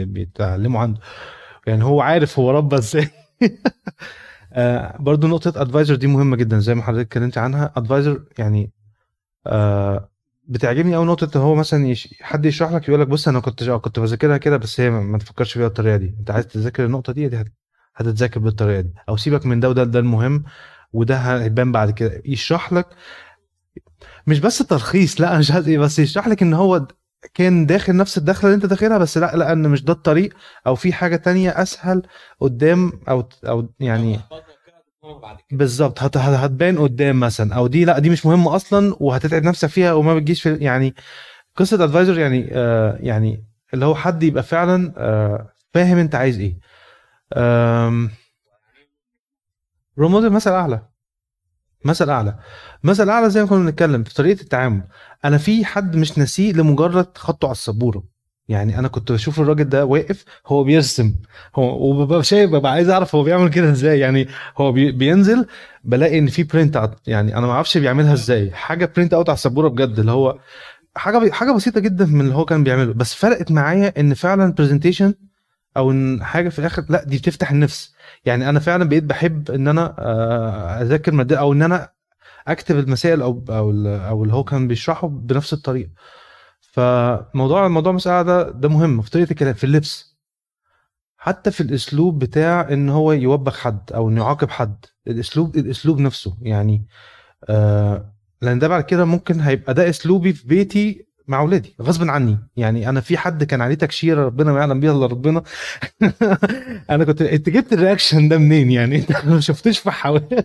بيتعلموا 0.04 0.80
عنده. 0.80 1.00
يعني 1.68 1.84
هو 1.84 2.00
عارف 2.00 2.38
هو 2.38 2.50
ربى 2.50 2.76
إزاي. 2.78 3.08
آه 4.52 4.96
برضو 5.00 5.26
نقطة 5.26 5.62
advisor 5.62 5.94
دي 5.96 6.06
مهمة 6.06 6.36
جدا 6.36 6.58
زي 6.58 6.74
ما 6.74 6.82
حضرتك 6.82 7.06
اتكلمت 7.06 7.38
عنها. 7.38 7.72
advisor 7.76 8.24
يعني 8.38 8.72
آه 9.46 10.10
بتعجبني 10.48 10.94
قوي 10.96 11.06
نقطة 11.06 11.40
هو 11.40 11.54
مثلا 11.54 11.86
يش... 11.88 12.14
حد 12.22 12.46
يشرح 12.46 12.72
لك 12.72 12.88
يقول 12.88 13.00
لك 13.00 13.08
بص 13.08 13.28
أنا 13.28 13.40
كنت 13.40 13.64
كنت 13.64 14.00
بذاكرها 14.00 14.36
كده 14.38 14.56
بس 14.56 14.80
هي 14.80 14.90
ما 14.90 15.18
تفكرش 15.18 15.52
فيها 15.54 15.64
بالطريقة 15.68 15.96
دي. 15.96 16.16
أنت 16.20 16.30
عايز 16.30 16.46
تذاكر 16.48 16.84
النقطة 16.86 17.12
دي 17.12 17.28
دي 17.28 17.36
هت... 17.40 17.48
هتتذاكر 17.96 18.40
بالطريقة 18.40 18.80
دي. 18.80 18.94
أو 19.08 19.16
سيبك 19.16 19.46
من 19.46 19.60
ده 19.60 19.68
وده 19.70 19.84
ده 19.84 19.98
المهم 19.98 20.44
وده 20.92 21.16
هيبان 21.18 21.72
بعد 21.72 21.90
كده. 21.90 22.22
يشرح 22.26 22.72
لك 22.72 22.86
مش 24.26 24.40
بس 24.40 24.58
تلخيص 24.58 25.20
لا 25.20 25.38
مش 25.38 25.50
عايز 25.50 25.68
إيه 25.68 25.78
بس 25.78 25.98
يشرح 25.98 26.28
لك 26.28 26.42
إن 26.42 26.54
هو 26.54 26.86
كان 27.34 27.66
داخل 27.66 27.96
نفس 27.96 28.18
الدخلة 28.18 28.44
اللي 28.50 28.54
انت 28.56 28.66
داخلها 28.66 28.98
بس 28.98 29.18
لا 29.18 29.36
لا 29.36 29.52
ان 29.52 29.68
مش 29.68 29.84
ده 29.84 29.92
الطريق 29.92 30.34
أو 30.66 30.74
في 30.74 30.92
حاجة 30.92 31.16
تانية 31.16 31.50
أسهل 31.62 32.02
قدام 32.40 32.92
أو 33.08 33.28
أو 33.48 33.68
يعني 33.80 34.20
بالظبط 35.52 36.02
هت... 36.02 36.16
هت- 36.16 36.34
هتبان 36.34 36.78
قدام 36.78 37.20
مثلا 37.20 37.54
أو 37.54 37.66
دي 37.66 37.84
لا 37.84 37.98
دي 37.98 38.10
مش 38.10 38.26
مهمة 38.26 38.56
أصلا 38.56 38.96
وهتتعب 39.00 39.42
نفسك 39.44 39.68
فيها 39.68 39.92
وما 39.92 40.14
بتجيش 40.14 40.42
في 40.42 40.56
يعني 40.56 40.94
قصة 41.56 41.84
ادفايزر 41.84 42.18
يعني 42.18 42.48
آه 42.52 42.98
يعني 43.00 43.44
اللي 43.74 43.86
هو 43.86 43.94
حد 43.94 44.22
يبقى 44.22 44.42
فعلا 44.42 44.92
آه 44.96 45.52
فاهم 45.74 45.98
أنت 45.98 46.14
عايز 46.14 46.40
إيه. 46.40 46.58
role 49.98 50.10
model 50.10 50.30
مثل 50.30 50.50
أعلى. 50.50 50.82
مثل 51.84 52.10
أعلى. 52.10 52.34
مثل 52.84 53.08
أعلى 53.08 53.30
زي 53.30 53.40
ما 53.42 53.46
كنا 53.48 53.64
بنتكلم 53.64 54.02
في 54.04 54.14
طريقة 54.14 54.40
التعامل. 54.42 54.82
أنا 55.24 55.38
في 55.38 55.64
حد 55.64 55.96
مش 55.96 56.18
ناسيه 56.18 56.52
لمجرد 56.52 57.18
خطه 57.18 57.46
على 57.46 57.52
السبورة. 57.52 58.04
يعني 58.48 58.78
أنا 58.78 58.88
كنت 58.88 59.12
بشوف 59.12 59.40
الراجل 59.40 59.64
ده 59.64 59.84
واقف 59.84 60.24
هو 60.46 60.64
بيرسم. 60.64 61.14
هو 61.56 61.90
وببقى 61.90 62.22
شايف 62.22 62.50
ببقى 62.50 62.72
عايز 62.72 62.88
أعرف 62.88 63.14
هو 63.14 63.22
بيعمل 63.22 63.48
كده 63.50 63.70
إزاي. 63.70 63.98
يعني 64.00 64.28
هو 64.58 64.72
بي 64.72 64.92
بينزل 64.92 65.46
بلاقي 65.84 66.18
إن 66.18 66.26
في 66.26 66.42
print 66.42 66.76
out 66.76 66.96
يعني 67.06 67.36
أنا 67.36 67.46
ما 67.46 67.52
أعرفش 67.52 67.78
بيعملها 67.78 68.12
إزاي. 68.12 68.50
حاجة 68.50 68.92
print 68.96 69.14
out 69.14 69.28
على 69.28 69.36
السبورة 69.36 69.68
بجد. 69.68 69.98
اللي 69.98 70.12
هو 70.12 70.38
حاجة 70.96 71.18
بي- 71.18 71.32
حاجة 71.32 71.52
بسيطة 71.52 71.80
جدا 71.80 72.06
من 72.06 72.20
اللي 72.20 72.34
هو 72.34 72.44
كان 72.44 72.64
بيعمله. 72.64 72.92
بس 72.94 73.14
فرقت 73.14 73.52
معايا 73.52 73.92
إن 74.00 74.14
فعلا 74.14 74.52
presentation 74.52 75.14
أو 75.76 75.90
إن 75.90 76.24
حاجة 76.24 76.48
في 76.48 76.58
الآخر 76.58 76.84
لأ 76.88 77.04
دي 77.04 77.18
بتفتح 77.18 77.50
النفس. 77.50 77.94
يعني 78.24 78.48
أنا 78.48 78.60
فعلا 78.60 78.84
بقيت 78.88 79.04
بحب 79.04 79.50
إن 79.50 79.68
أنا 79.68 79.94
آه، 79.98 80.82
أذاكر 80.82 81.12
مادة 81.12 81.38
أو 81.38 81.52
إن 81.52 81.62
أنا 81.62 81.92
أكتب 82.48 82.78
المسائل 82.78 83.22
أو 83.22 83.44
أو 83.50 83.70
أو 83.86 84.22
اللي 84.24 84.34
هو 84.34 84.44
كان 84.44 84.68
بيشرحه 84.68 85.08
بنفس 85.08 85.52
الطريقة. 85.52 85.90
فموضوع 86.60 87.66
الموضوع 87.66 87.92
مسألة 87.92 88.22
ده 88.22 88.50
ده 88.50 88.68
مهم 88.68 89.02
في 89.02 89.10
طريقة 89.10 89.30
الكلام 89.30 89.54
في 89.54 89.64
اللبس. 89.64 90.18
حتى 91.16 91.50
في 91.50 91.60
الأسلوب 91.60 92.18
بتاع 92.18 92.68
إن 92.72 92.88
هو 92.88 93.12
يوبخ 93.12 93.58
حد 93.60 93.92
أو 93.92 94.08
إنه 94.08 94.22
يعاقب 94.24 94.50
حد 94.50 94.84
الأسلوب 95.06 95.56
الأسلوب 95.56 96.00
نفسه 96.00 96.38
يعني 96.42 96.86
آه 97.48 98.14
لأن 98.42 98.58
ده 98.58 98.68
بعد 98.68 98.84
كده 98.84 99.04
ممكن 99.04 99.40
هيبقى 99.40 99.74
ده 99.74 99.88
أسلوبي 99.88 100.32
في 100.32 100.46
بيتي 100.48 101.07
مع 101.28 101.40
أولادي 101.40 101.74
غصب 101.82 102.10
عني. 102.10 102.38
يعني 102.56 102.88
أنا 102.88 103.00
في 103.00 103.18
حد 103.18 103.44
كان 103.44 103.60
عليه 103.60 103.74
تكشيره 103.74 104.24
ربنا 104.24 104.52
ما 104.52 104.58
يعلم 104.58 104.80
بيها 104.80 104.92
إلا 104.92 105.06
ربنا. 105.06 105.42
أنا 106.90 107.04
كنت 107.04 107.22
أنت 107.22 107.48
جبت 107.48 107.72
الرياكشن 107.72 108.28
ده 108.28 108.38
منين 108.38 108.70
يعني؟ 108.70 108.96
أنت 108.96 109.24
ما 109.24 109.40
شفتش 109.40 109.78
في 109.78 109.90
حوالي. 109.90 110.44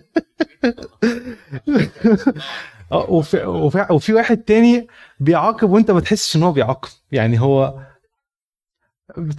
آه 2.92 3.10
وفي, 3.10 3.44
وفي, 3.44 3.86
وفي 3.90 4.14
واحد 4.14 4.36
تاني 4.36 4.86
بيعاقب 5.20 5.70
وأنت 5.70 5.90
ما 5.90 6.00
تحسش 6.00 6.36
إن 6.36 6.42
هو 6.42 6.52
بيعاقب. 6.52 6.88
يعني 7.12 7.40
هو 7.40 7.80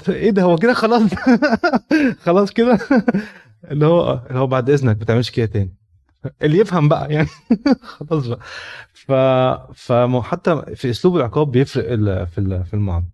إيه 0.10 0.30
ده؟ 0.32 0.42
هو 0.42 0.56
كده 0.56 0.74
خلاص؟ 0.74 1.02
خلاص 2.26 2.52
كده؟ 2.52 2.80
اللي 3.72 3.86
هو 3.86 4.22
اللي 4.30 4.40
هو 4.40 4.48
بعد 4.48 4.70
إذنك 4.70 5.00
ما 5.00 5.06
تعملش 5.06 5.30
كده 5.30 5.46
تاني. 5.46 5.76
اللي 6.42 6.58
يفهم 6.58 6.90
بقى 6.90 7.14
يعني. 7.14 7.28
خلاص 7.84 8.28
بقى. 8.28 8.40
ف 8.94 9.12
فحتى 9.74 10.76
في 10.76 10.90
أسلوب 10.90 11.18
العقاب 11.18 11.52
بيفرق 11.52 11.92
ال- 11.92 12.28
في 12.28 12.38
ال- 12.38 12.66
في 12.66 12.74
المعنى. 12.74 13.10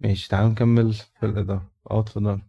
ماشي 0.00 0.28
تعالوا 0.28 0.50
نكمل 0.50 0.92
في 0.92 1.26
الإدارة. 1.26 1.70
أه 1.90 2.00
اتفضل. 2.00 2.40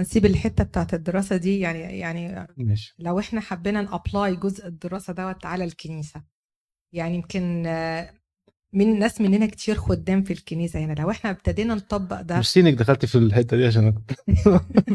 نسيب 0.00 0.26
الحتة 0.26 0.64
بتاعت 0.64 0.94
الدراسة 0.94 1.36
دي 1.36 1.60
يعني 1.60 1.78
يعني 1.98 2.46
ماشي. 2.56 2.94
لو 2.98 3.18
إحنا 3.18 3.40
حبينا 3.40 3.82
ن 3.82 3.91
apply 3.91 4.36
جزء 4.36 4.66
الدراسة 4.66 5.12
دوت 5.12 5.46
على 5.46 5.64
الكنيسة 5.64 6.22
يعني 6.92 7.14
يمكن 7.14 7.62
من 8.76 8.98
ناس 8.98 9.20
مننا 9.20 9.46
كتير 9.46 9.74
خدام 9.74 10.22
في 10.22 10.32
الكنيسة. 10.32 10.80
هنا 10.80 10.92
لو 10.92 11.10
إحنا 11.10 11.30
ابتدينا 11.30 11.74
نطبق 11.74 12.20
ده 12.20 12.34
ميرسي 12.34 12.60
انك 12.60 12.74
دخلتي 12.74 13.06
في 13.06 13.18
الحتة 13.18 13.56
دي 13.56 13.66
عشان. 13.66 13.94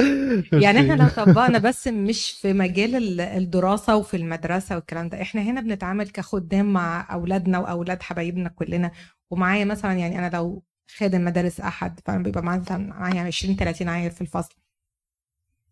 يعني 0.64 0.80
إحنا. 0.80 0.92
لو 1.02 1.08
طبقنا 1.08 1.58
بس 1.58 1.88
مش 1.88 2.30
في 2.30 2.52
مجال 2.52 2.96
ال- 2.96 3.20
الدراسة 3.20 3.96
وفي 3.96 4.16
المدرسة 4.16 4.74
والكلام 4.74 5.08
ده 5.08 5.22
إحنا 5.22 5.42
هنا 5.42 5.60
بنتعامل 5.60 6.08
كخدام 6.10 6.72
مع 6.72 7.08
أولادنا 7.12 7.58
وأولاد 7.58 8.02
حبايبنا 8.02 8.48
كلنا. 8.48 8.90
ومعايا 9.30 9.64
مثلا 9.64 9.92
يعني 9.92 10.18
أنا 10.18 10.30
لو 10.36 10.62
خادم 10.96 11.24
مدارس 11.24 11.60
أحد 11.60 12.00
فأنا 12.06 12.22
بيبقى 12.22 12.42
معايا 12.42 12.60
مثلا 12.60 12.86
معايا 12.86 13.20
20 13.22 13.56
30 13.56 13.88
عيل 13.88 14.10
في 14.10 14.20
الفصل. 14.20 14.54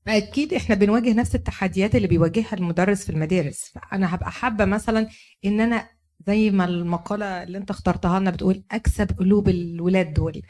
أكيد 0.08 0.54
إحنا 0.54 0.74
بنواجه 0.74 1.12
نفس 1.12 1.34
التحديات 1.34 1.94
اللي 1.96 2.06
بيواجهها 2.08 2.52
المدرس 2.54 3.04
في 3.04 3.10
المدارس. 3.10 3.70
فأنا 3.74 4.14
هبقى 4.14 4.30
حابة 4.32 4.64
مثلا 4.64 5.08
إن 5.44 5.60
أنا 5.60 5.97
زي 6.28 6.50
ما 6.50 6.64
المقالة 6.64 7.42
اللي 7.42 7.58
انت 7.58 7.70
اخترتها 7.70 8.20
لنا 8.20 8.30
بتقول 8.30 8.62
أكسب 8.72 9.18
قلوب 9.18 9.48
الولاد 9.48 10.14
دول. 10.14 10.42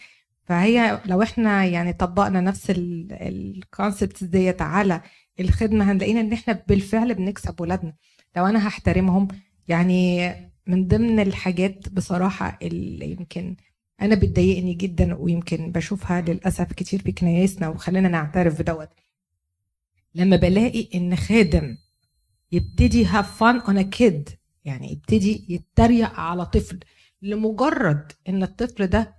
فهي 0.44 1.00
لو 1.06 1.22
إحنا 1.22 1.64
يعني 1.64 1.92
طبقنا 1.92 2.40
نفس 2.40 2.66
الكونسبت 2.70 4.24
ديت 4.24 4.62
على 4.62 5.02
الخدمة 5.40 5.92
هنلاقينا 5.92 6.20
إن 6.20 6.32
إحنا 6.32 6.62
بالفعل 6.68 7.14
بنكسب 7.14 7.60
ولادنا. 7.60 7.94
لو 8.36 8.46
أنا 8.46 8.68
هحترمهم 8.68 9.28
يعني 9.68 10.28
من 10.66 10.88
ضمن 10.88 11.20
الحاجات 11.20 11.88
بصراحة 11.88 12.58
اللي 12.62 13.10
يمكن 13.10 13.56
أنا 14.02 14.14
بتضايقني 14.14 14.74
جدا 14.74 15.14
ويمكن 15.14 15.72
بشوفها 15.72 16.20
للأسف 16.20 16.72
كتير 16.72 17.02
في 17.02 17.12
كنايسنا 17.12 17.68
وخلينا 17.68 18.08
نعترف 18.08 18.58
بدوت 18.62 18.88
لما 20.14 20.36
بلاقي 20.36 20.88
إن 20.94 21.16
خادم 21.16 21.76
يبتدي 22.52 23.06
have 23.06 23.26
fun 23.40 23.60
on 23.66 23.76
a 23.78 23.98
kid 23.98 24.38
يعني 24.64 24.92
يبتدي 24.92 25.46
يتريق 25.48 26.20
على 26.20 26.46
طفل 26.46 26.78
لمجرد 27.22 28.12
إن 28.28 28.42
الطفل 28.42 28.86
ده 28.86 29.14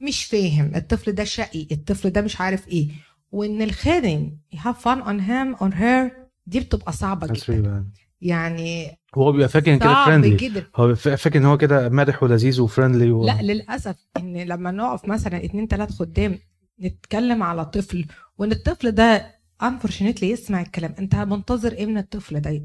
مش 0.00 0.24
فاهم 0.24 0.72
الطفل 0.76 1.12
ده 1.12 1.24
شقي 1.24 1.66
الطفل 1.72 2.10
ده 2.10 2.20
مش 2.20 2.40
عارف 2.40 2.68
إيه 2.68 2.88
وإن 3.32 3.62
الخادم 3.62 4.36
have 4.54 4.76
fun 4.84 5.00
on 5.04 5.20
him 5.28 5.60
on 5.60 5.72
her 5.80 6.12
دي 6.46 6.60
بتبقى 6.60 6.92
صعبة 6.92 7.26
That's 7.26 7.50
جدا. 7.50 7.86
يعني 8.20 8.98
هو 9.14 9.32
بيبقى 9.32 9.48
فاكر 9.48 9.72
إن 9.74 9.78
كده 9.78 10.04
friendly 10.04 10.36
جدا. 10.36 10.66
هو 10.76 10.94
فا- 10.94 11.16
فاكر 11.16 11.38
إن 11.38 11.44
هو 11.44 11.58
كده 11.58 11.88
مرح 11.88 12.22
ولذيذ 12.22 12.60
و 12.60 12.66
friendly 12.66 13.10
و... 13.10 13.24
لا 13.26 13.42
للأسف 13.42 13.96
إن 14.16 14.36
لما 14.36 14.70
نقف 14.70 15.08
مثلا 15.08 15.44
اتنين 15.44 15.68
تلات 15.68 15.92
خدام 15.92 16.38
نتكلم 16.80 17.42
على 17.42 17.64
طفل 17.64 18.06
وإن 18.38 18.52
الطفل 18.52 18.90
ده 18.92 19.34
unfortunately 19.62 20.22
يسمع 20.22 20.60
الكلام 20.62 20.94
أنت 20.98 21.14
منتظر 21.16 21.72
إيه 21.72 21.86
من 21.86 21.98
الطفل 21.98 22.40
ده؟ 22.40 22.62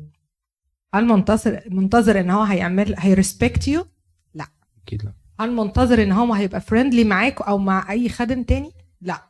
هل 0.94 1.06
منتظر 1.06 1.62
منتظر 1.70 2.20
ان 2.20 2.30
هو 2.30 2.44
هيعمل 2.44 2.96
هي 2.98 3.13
respect 3.13 3.68
you 3.68 3.86
أكيد 4.86 5.04
لا. 5.06 5.14
هل 5.39 5.52
منتظر 5.52 6.04
ان 6.04 6.12
هو 6.12 6.34
هيبقى 6.34 6.62
friendly 6.62 7.04
معاك 7.04 7.42
أو 7.42 7.58
مع 7.58 7.92
أي 7.92 8.10
خادم 8.10 8.44
تاني؟ 8.44 8.72
لا. 9.02 9.24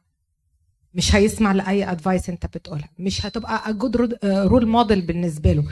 مش 0.93 1.15
هيسمع 1.15 1.51
لأي 1.51 1.91
advice 1.91 2.29
انت 2.29 2.45
بتقولها. 2.45 2.89
مش 2.99 3.25
هتبقى 3.25 3.77
good 3.79 4.17
role 4.25 4.67
model 4.67 5.01
بالنسبة 5.01 5.53
له. 5.53 5.63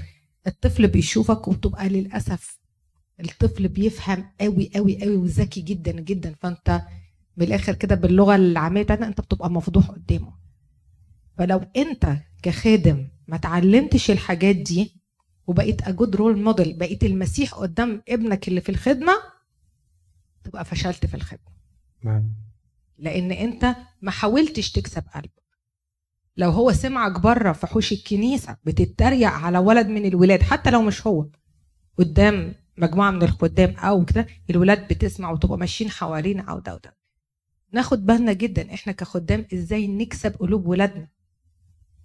الطفل 0.48 0.88
بيشوفك 0.88 1.48
وبتبقى 1.48 1.90
للأسف 1.90 2.60
الطفل 3.20 3.68
بيفهم 3.68 4.26
قوي 4.42 4.72
قوي 4.76 5.04
قوي 5.04 5.16
وذكي 5.16 5.62
جدا 5.62 5.92
جدا. 5.92 6.36
فأنت 6.42 6.82
من 7.38 7.48
الآخر 7.48 7.74
كده 7.76 7.96
باللغة 7.96 8.36
العامية 8.36 8.84
بتاعتنا 8.84 9.08
أنت 9.08 9.22
بتبقى 9.22 9.52
مفضوح 9.52 9.88
قدامه. 9.92 10.34
فلو 11.38 11.62
أنت 11.78 12.18
كخادم 12.44 13.08
ما 13.28 13.36
اتعلمتش 13.36 14.12
الحاجات 14.12 14.56
دي 14.56 14.99
وبقيت 15.50 15.82
good 15.82 16.16
role 16.16 16.42
model 16.44 16.74
بقيت 16.78 17.04
المسيح 17.04 17.54
قدام 17.54 18.02
ابنك 18.10 18.48
اللي 18.48 18.62
في 18.62 18.70
الخدمة 18.70 19.14
تبقى 20.44 20.66
فشلت 20.66 21.06
في 21.06 21.14
الخدمة. 21.16 21.52
نعم. 22.04 22.34
لأن 22.98 23.32
أنت 23.32 23.76
ما 24.02 24.12
حاولتش 24.12 24.72
تكسب 24.72 25.04
قلبه 25.16 25.30
لو 26.38 26.50
هو 26.52 26.72
سمعك 26.72 27.20
بره 27.20 27.52
في 27.52 27.68
حوش 27.68 27.92
الكنيسة 27.92 28.58
بتتريق 28.64 29.28
على 29.30 29.58
ولد 29.58 29.88
من 29.88 30.06
الولاد 30.06 30.42
حتى 30.42 30.72
لو 30.72 30.82
مش 30.82 31.08
هو 31.08 31.26
قدام 31.98 32.56
مجموعة 32.78 33.12
من 33.12 33.24
الخدام 33.24 33.76
أو 33.76 34.06
كده 34.06 34.28
الولاد 34.50 34.88
بتسمع 34.88 35.32
وتبقى 35.32 35.58
ماشيين 35.58 35.90
حوالينا 35.92 36.44
أو 36.44 36.60
ده 36.60 36.76
وده. 36.76 36.98
ناخد 37.74 38.06
بالنا 38.06 38.34
جدا 38.34 38.74
إحنا 38.74 38.94
كخدام 38.94 39.46
إزاي 39.54 39.88
نكسب 39.88 40.36
قلوب 40.40 40.68
ولادنا. 40.68 41.08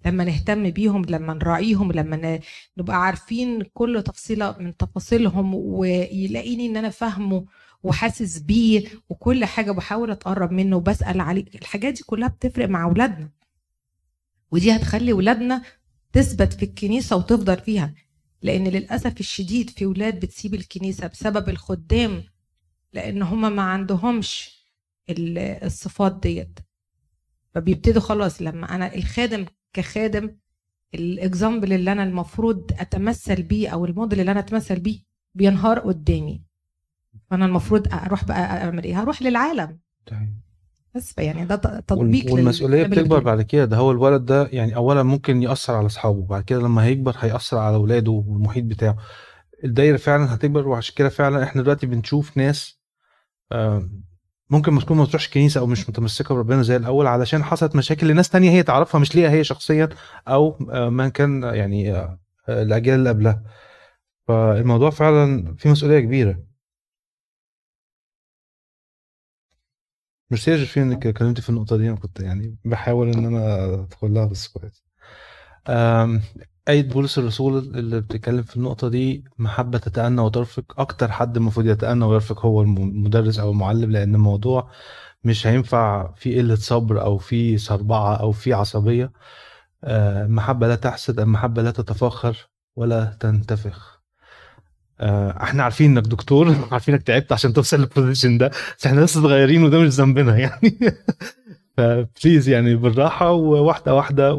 لما 0.05 0.23
نهتم 0.23 0.69
بيهم 0.69 1.05
لما 1.05 1.33
نراعيهم 1.33 1.91
لما 1.91 2.39
نبقى 2.77 3.01
عارفين 3.01 3.61
كل 3.73 4.03
تفصيلة 4.05 4.55
من 4.59 4.77
تفاصيلهم 4.77 5.55
ويلاقيني 5.55 6.65
إن 6.65 6.77
أنا 6.77 6.89
فاهمه 6.89 7.45
وحاسس 7.83 8.39
بيه 8.39 8.87
وكل 9.09 9.45
حاجة 9.45 9.71
بحاول 9.71 10.11
أتقرب 10.11 10.51
منه 10.51 10.75
وبسأل 10.75 11.21
عليه. 11.21 11.45
الحاجات 11.55 11.93
دي 11.93 12.03
كلها 12.03 12.27
بتفرق 12.27 12.67
مع 12.69 12.83
اولادنا 12.83 13.29
ودي 14.51 14.71
هتخلي 14.75 15.13
ولادنا 15.13 15.61
تثبت 16.13 16.53
في 16.53 16.63
الكنيسة 16.65 17.15
وتفضل 17.15 17.57
فيها. 17.57 17.93
لأن 18.41 18.67
للأسف 18.67 19.19
الشديد 19.19 19.69
في 19.69 19.85
ولاد 19.85 20.19
بتسيب 20.19 20.53
الكنيسة 20.53 21.07
بسبب 21.07 21.49
الخدام 21.49 22.23
لأن 22.93 23.21
هما 23.21 23.49
ما 23.49 23.61
عندهمش 23.61 24.63
ال- 25.09 25.37
الصفات 25.37 26.19
ديت. 26.21 26.59
فبيبتدوا 27.55 28.01
خلاص 28.01 28.41
لما 28.41 28.75
أنا 28.75 28.95
الخادم 28.95 29.45
كخادم 29.75 30.35
الاكزامبل 30.93 31.73
اللي 31.73 31.91
أنا 31.91 32.03
المفروض 32.03 32.71
أتمثل 32.79 33.43
بيه 33.43 33.69
أو 33.69 33.85
الموديل 33.85 34.19
اللي 34.19 34.31
أنا 34.31 34.39
أتمثل 34.39 34.79
بيه 34.79 34.99
بينهار 35.35 35.79
قدامي. 35.79 36.41
فانا 37.29 37.45
المفروض 37.45 37.93
أروح 37.93 38.23
بقى 38.25 38.39
أعمل 38.65 38.83
إيه؟ 38.83 39.01
هروح 39.01 39.21
للعالم. 39.21 39.79
بس 40.95 41.17
يعني 41.17 41.45
ده 41.45 41.55
تطبيق 41.55 42.25
وال- 42.25 42.33
والمسؤولية 42.33 42.83
لل- 42.83 42.89
بتكبر 42.89 43.19
بعد 43.19 43.41
كده. 43.41 43.65
ده 43.65 43.77
هو 43.77 43.91
الولد 43.91 44.25
ده 44.25 44.47
يعني 44.51 44.75
اولا 44.75 45.03
ممكن 45.03 45.43
يأثر 45.43 45.73
على 45.75 45.85
أصحابه 45.85 46.25
بعد 46.25 46.43
كده 46.43 46.59
لما 46.59 46.83
هيكبر 46.83 47.15
هيأثر 47.19 47.57
على 47.57 47.75
أولاده 47.75 48.11
والمحيط 48.11 48.63
بتاعه. 48.63 48.97
الدايرة 49.63 49.97
فعلا 49.97 50.35
هتكبر 50.35 50.67
وعشان 50.67 50.95
كده 50.95 51.09
فعلا 51.09 51.43
إحنا 51.43 51.61
دلوقتي 51.61 51.87
بنشوف 51.87 52.37
ناس 52.37 52.79
ممكن 54.49 54.71
ما 54.73 54.81
تكون 54.81 54.97
ما 54.97 55.03
بتروحش 55.03 55.29
كنيسة 55.29 55.59
أو 55.59 55.65
مش 55.65 55.89
متمسكة 55.89 56.35
بربنا 56.35 56.61
زي 56.63 56.75
الأول 56.75 57.07
علشان 57.07 57.43
حصلت 57.43 57.75
مشاكل 57.75 58.07
لناس 58.07 58.29
تانية 58.29 58.51
هي 58.51 58.63
تعرفها 58.63 58.99
مش 59.01 59.15
ليها 59.15 59.29
هي 59.31 59.43
شخصيا 59.43 59.89
أو 60.27 60.67
آه، 60.71 60.89
من 60.89 61.09
كان 61.09 61.43
يعني 61.43 61.93
آه، 61.95 62.19
آه، 62.49 62.61
الأجيال 62.63 62.99
اللي 62.99 63.09
قبلها. 63.09 63.43
فالموضوع 64.27 64.89
فعلا 64.89 65.55
فيه 65.57 65.69
مسؤولية 65.71 65.99
كبيرة. 65.99 66.43
ميرسي 70.31 70.51
يا 70.51 70.55
جيرفين 70.57 70.83
إنك 70.83 71.07
اتكلمتي 71.07 71.41
في 71.41 71.49
النقطة 71.49 71.77
دي 71.77 71.89
أنا 71.89 71.95
كنت 71.95 72.19
يعني 72.19 72.57
بحاول 72.65 73.09
إن 73.09 73.25
أنا 73.25 73.65
ادخل 73.73 74.13
لها 74.13 74.25
بس 74.25 74.47
كويس. 74.47 74.83
آية 76.67 76.81
بولس 76.89 77.17
الرسول 77.17 77.57
اللي 77.57 78.01
بتتكلم 78.01 78.43
في 78.43 78.55
النقطة 78.57 78.89
دي 78.89 79.23
محبة 79.37 79.77
تتأنى 79.77 80.21
وترفق. 80.21 80.79
أكتر 80.79 81.11
حد 81.11 81.37
المفروض 81.37 81.65
يتأنى 81.65 82.05
ويرفق 82.05 82.45
هو 82.45 82.61
الم- 82.61 82.77
المدرس 82.77 83.39
أو 83.39 83.51
المعلم 83.51 83.91
لأن 83.91 84.15
الموضوع 84.15 84.71
مش 85.23 85.47
هينفع 85.47 86.11
في 86.15 86.37
قلة 86.39 86.55
صبر 86.55 87.01
أو 87.01 87.17
في 87.17 87.57
صربعة 87.57 88.15
أو 88.15 88.31
في 88.31 88.53
عصبية. 88.53 89.11
آه، 89.83 90.25
المحبة 90.25 90.67
لا 90.67 90.75
تحسد 90.75 91.19
المحبة 91.19 91.61
لا 91.61 91.71
تتفاخر 91.71 92.37
ولا 92.75 93.17
تنتفخ. 93.19 94.01
آه، 94.99 95.43
إحنا 95.43 95.63
عارفين 95.63 95.91
إنك 95.97 96.07
دكتور 96.07 96.55
عارفين 96.71 96.93
إنك 96.93 97.03
تعبت 97.03 97.31
عشان 97.31 97.53
توصل 97.53 97.79
لل 97.79 97.91
position 97.91 98.37
ده 98.37 98.51
بس 98.79 98.85
إحنا 98.85 99.01
لسه 99.01 99.21
صغيرين 99.21 99.63
وده 99.63 99.79
مش 99.79 99.89
ذنبنا 99.89 100.37
يعني. 100.37 100.79
ف 101.77 101.87
please 101.87 102.49
يعني 102.49 102.75
بالراحة 102.75 103.31
وواحدة 103.31 103.93
واحدة 103.95 104.33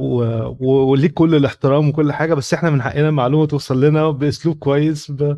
وليك 0.61 1.13
كل 1.15 1.35
الاحترام 1.35 1.89
وكل 1.89 2.13
حاجة 2.13 2.35
بس 2.35 2.55
إحنا 2.55 2.71
من 2.71 2.83
حقنا 2.83 3.09
المعلومة 3.09 3.47
توصل 3.47 3.85
لنا 3.85 4.11
بأسلوب 4.11 4.59
كويس 4.59 5.11
ب... 5.11 5.37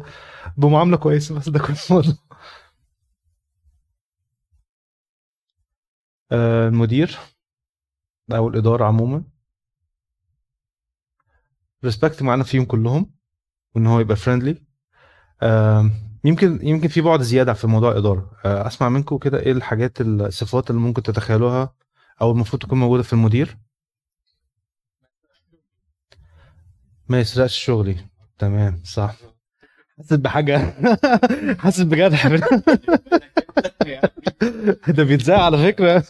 بمعاملة 0.57 0.97
كويسة 0.97 1.35
بس 1.35 1.49
ده 1.49 1.59
كل 1.59 1.75
الموضوع 1.91 2.15
آه، 6.33 6.69
المدير 6.69 7.19
أو 8.33 8.49
الإدارة 8.49 8.85
عموما. 8.85 9.25
ريسبكت 11.85 12.23
معانا 12.23 12.45
فيهم 12.45 12.65
كلهم 12.65 13.11
وإن 13.75 13.87
هو 13.87 14.01
يبقى 14.01 14.17
فريندلي 14.17 14.63
يمكن 16.25 16.67
يمكن 16.67 16.89
في 16.89 17.01
بعد 17.01 17.23
زيادة 17.23 17.53
في 17.55 17.67
موضوع 17.67 17.93
الإدارة. 17.93 18.31
آه، 18.45 18.67
أسمع 18.67 18.89
منكم 18.89 19.19
كده 19.19 19.41
إيه 19.41 19.53
الحاجات 19.53 20.01
الصفات 20.01 20.71
اللي 20.71 20.81
ممكن 20.81 21.03
تتخيلوها 21.03 21.75
أو 22.21 22.31
المفروض 22.31 22.63
تكون 22.63 22.79
موجودة 22.79 23.03
في 23.03 23.13
المدير؟ 23.13 23.57
ما 27.09 27.21
يسرقش 27.21 27.65
شغلي. 27.65 27.97
تمام 28.39 28.83
صح. 28.85 29.17
حاسس 29.97 30.13
بحاجة. 30.13 30.75
حاسس 31.63 31.81
بجرح 31.81 32.27
ده 34.97 35.05
بيتذاع 35.05 35.45
على 35.45 35.73
فكرة. 35.73 36.05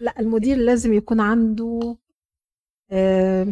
لا 0.00 0.20
المدير 0.20 0.56
لازم 0.56 0.92
يكون 0.92 1.20
عنده 1.20 1.96
آه 2.90 3.46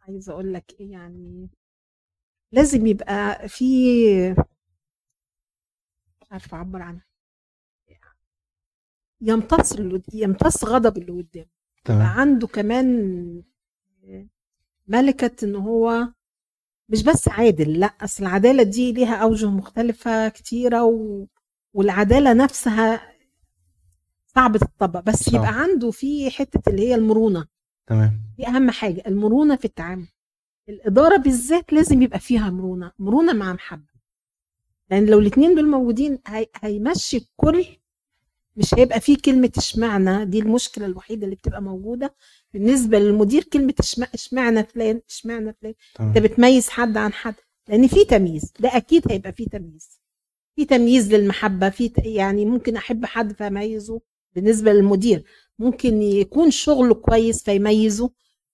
عايزه 0.00 0.32
أقول 0.32 0.54
لك 0.54 0.74
إيه 0.80 0.92
يعني 0.92 1.48
لازم 2.52 2.86
يبقى 2.86 3.48
في 3.48 3.64
مش 6.22 6.32
عارفة 6.32 6.56
أعبر 6.56 6.82
عنها. 6.82 7.07
يمتص 9.20 9.72
اللي 9.72 10.02
يمتص 10.12 10.64
غضب 10.64 10.98
اللي 10.98 11.12
قدامه. 11.12 11.46
تمام. 11.84 12.02
عنده 12.06 12.46
كمان 12.46 13.42
ملكة 14.88 15.44
إن 15.44 15.56
هو 15.56 16.08
مش 16.88 17.02
بس 17.02 17.28
عادل 17.28 17.80
لأ 17.80 17.86
أصل 17.86 18.22
العدالة 18.22 18.62
دي 18.62 18.92
ليها 18.92 19.16
أوجه 19.16 19.50
مختلفة 19.50 20.28
كتيرة 20.28 20.84
و... 20.84 21.26
والعدالة 21.74 22.32
نفسها 22.32 23.12
صعبة 24.26 24.58
تطبق 24.58 25.00
بس 25.00 25.14
صعب. 25.22 25.34
يبقى 25.34 25.60
عنده 25.62 25.90
في 25.90 26.30
حتة 26.30 26.70
اللي 26.70 26.88
هي 26.88 26.94
المرونة. 26.94 27.46
تمام. 27.86 28.20
دي 28.38 28.46
أهم 28.46 28.70
حاجة 28.70 29.02
المرونة 29.06 29.56
في 29.56 29.64
التعامل. 29.64 30.08
الإدارة 30.68 31.16
بالذات 31.16 31.72
لازم 31.72 32.02
يبقى 32.02 32.18
فيها 32.18 32.50
مرونة 32.50 32.92
مرونة 32.98 33.32
مع 33.32 33.52
محبة. 33.52 33.88
لأن 34.90 35.06
لو 35.06 35.18
الاتنين 35.18 35.54
دول 35.54 35.70
موجودين 35.70 36.18
هي... 36.26 36.46
هيمشي 36.62 37.16
الكل 37.16 37.66
مش 38.58 38.74
هيبقى 38.74 39.00
فيه 39.00 39.16
كلمة 39.24 39.50
اشمعنى 39.58 40.24
دي 40.24 40.38
المشكلة 40.38 40.86
الوحيدة 40.86 41.24
اللي 41.24 41.36
بتبقى 41.36 41.62
موجودة. 41.62 42.14
بالنسبة 42.54 42.98
للمدير 42.98 43.44
كلمة 43.44 43.74
اشمع- 43.80 44.08
اشمعنى 44.14 44.64
فلان 44.64 45.00
اشمعنى 45.10 45.56
فلان. 45.60 45.74
انت 46.00 46.18
بتميز 46.18 46.68
حد 46.68 46.96
عن 46.96 47.12
حد 47.12 47.34
لأن 47.68 47.86
في 47.86 48.04
تمييز. 48.04 48.52
ده 48.60 48.76
أكيد 48.76 49.12
هيبقى 49.12 49.32
فيه 49.32 49.46
تمييز. 49.46 50.00
في 50.56 50.64
تمييز 50.64 51.14
للمحبة 51.14 51.70
في 51.70 51.92
يعني 51.98 52.44
ممكن 52.44 52.76
أحب 52.76 53.04
حد 53.04 53.32
فأميزه. 53.32 54.00
بالنسبة 54.34 54.72
للمدير 54.72 55.24
ممكن 55.58 56.02
يكون 56.02 56.50
شغله 56.50 56.94
كويس 56.94 57.42
فيميزه 57.42 58.10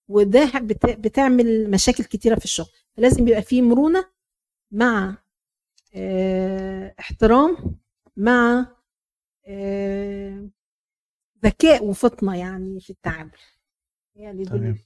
وده 0.08 0.50
بت- 0.58 0.86
بتعمل 0.98 1.70
مشاكل 1.70 2.04
كتيرة 2.04 2.34
في 2.38 2.44
الشغل. 2.44 2.66
فلازم 2.96 3.28
يبقى 3.28 3.42
فيه 3.42 3.62
مرونة 3.62 4.04
مع 4.72 5.18
آه 5.94 6.94
احترام 7.00 7.76
مع 8.16 8.66
ذكاء 11.44 11.84
وفطنة 11.84 12.36
يعني 12.38 12.80
في 12.80 12.90
التعامل. 12.90 13.30
يعني 14.16 14.44
تمام. 14.44 14.78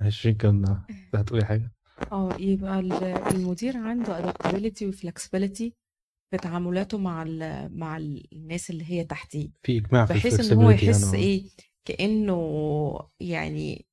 20 0.00 0.34
كان 0.34 0.82
هتقولي 1.14 1.44
حاجة؟ 1.44 1.72
آه 2.12 2.36
يبقى 2.38 2.78
ال- 2.80 2.92
المدير 3.34 3.76
عنده 3.76 4.22
adaptability 4.32 4.82
و 4.82 4.92
flexibility 4.92 5.70
في 6.30 6.36
تعاملاته 6.42 6.98
مع 6.98 7.22
ال 7.22 7.68
مع 7.78 7.96
ال- 7.96 8.32
الناس 8.32 8.70
اللي 8.70 8.84
هي 8.90 9.04
تحتيه. 9.04 9.48
في 9.62 9.78
إجماع 9.78 10.06
في 10.06 10.12
بحيث 10.14 10.52
إن 10.52 10.58
هو 10.62 10.70
الflexibility 10.70 10.82
يحس 10.82 11.04
يعني. 11.14 11.24
إيه؟ 11.24 11.44
كأنه 11.84 13.08
يعني 13.20 13.86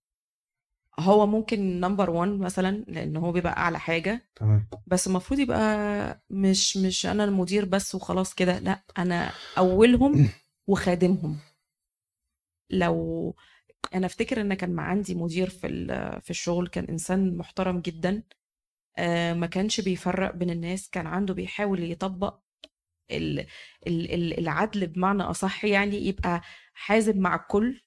هو 0.99 1.27
ممكن 1.27 1.79
نمبر 1.79 2.09
1 2.09 2.29
مثلا 2.31 2.85
لأن 2.87 3.17
هو 3.17 3.31
بيبقى 3.31 3.57
أعلى 3.57 3.79
حاجة. 3.79 4.29
تمام. 4.35 4.67
بس 4.87 5.07
المفروض 5.07 5.39
يبقى 5.39 6.21
مش 6.29 6.77
مش 6.77 7.05
أنا 7.05 7.23
المدير 7.23 7.65
بس 7.65 7.95
وخلاص 7.95 8.33
كده 8.33 8.59
لأ 8.59 8.83
أنا 8.97 9.31
أولهم 9.57 10.29
وخادمهم. 10.69 11.37
لو 12.71 13.35
أنا 13.95 14.05
أفتكر 14.05 14.41
إن 14.41 14.53
كان 14.53 14.79
عندي 14.79 15.15
مدير 15.15 15.49
في 15.49 15.67
في 16.23 16.29
الشغل 16.29 16.67
كان 16.67 16.85
إنسان 16.85 17.37
محترم 17.37 17.79
جدا. 17.79 18.23
آه، 18.97 19.33
ما 19.33 19.47
كانش 19.47 19.81
بيفرق 19.81 20.35
بين 20.35 20.49
الناس 20.49 20.89
كان 20.89 21.07
عنده 21.07 21.33
بيحاول 21.33 21.91
يطبق 21.91 22.39
ال- 23.11 23.39
ال- 23.87 24.13
ال- 24.13 24.39
العدل 24.39 24.87
بمعنى 24.87 25.23
أصح 25.23 25.65
يعني 25.65 26.07
يبقى 26.07 26.41
حازم 26.73 27.19
مع 27.19 27.35
الكل. 27.35 27.81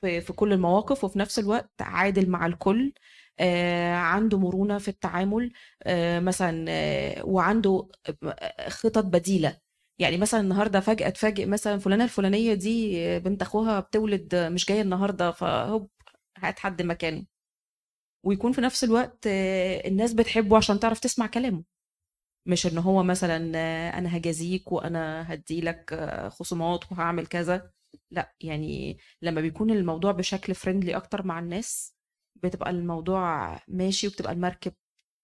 في 0.00 0.20
في 0.20 0.32
كل 0.32 0.52
المواقف 0.52 1.04
وفي 1.04 1.18
نفس 1.18 1.38
الوقت 1.38 1.70
عادل 1.82 2.30
مع 2.30 2.46
الكل 2.46 2.92
آه، 3.40 3.94
عنده 3.94 4.38
مرونة 4.38 4.78
في 4.78 4.88
التعامل 4.88 5.52
آه، 5.82 6.20
مثلا 6.20 6.64
آه، 6.68 7.24
وعنده 7.26 7.88
خطط 8.68 9.04
بديلة. 9.04 9.58
يعني 9.98 10.16
مثلا 10.18 10.40
النهارده 10.40 10.80
فجأة 10.80 11.08
تفاجئ 11.10 11.46
مثلا 11.46 11.78
فلانة 11.78 12.04
الفلانية 12.04 12.54
دي 12.54 13.18
بنت 13.20 13.42
أخوها 13.42 13.80
بتولد 13.80 14.34
مش 14.36 14.66
جاية 14.66 14.82
النهارده 14.82 15.30
فهوب 15.32 15.90
هات 16.38 16.58
حد 16.58 16.82
مكانه. 16.82 17.26
ويكون 18.24 18.52
في 18.52 18.60
نفس 18.60 18.84
الوقت 18.84 19.26
الناس 19.86 20.12
بتحبه 20.12 20.56
عشان 20.56 20.80
تعرف 20.80 21.00
تسمع 21.00 21.26
كلامه. 21.26 21.64
مش 22.46 22.66
إن 22.66 22.78
هو 22.78 23.02
مثلا 23.02 23.36
أنا 23.98 24.16
هجازيك 24.16 24.72
وأنا 24.72 25.34
هديلك 25.34 25.94
خصومات 26.32 26.92
وهعمل 26.92 27.26
كذا. 27.26 27.70
لأ 28.10 28.34
يعني 28.40 28.98
لما 29.22 29.40
بيكون 29.40 29.70
الموضوع 29.70 30.12
بشكل 30.12 30.54
فريندلي 30.54 30.96
أكتر 30.96 31.26
مع 31.26 31.38
الناس 31.38 31.96
بتبقى 32.36 32.70
الموضوع 32.70 33.54
ماشي 33.68 34.06
وبتبقى 34.08 34.32
المركب 34.32 34.72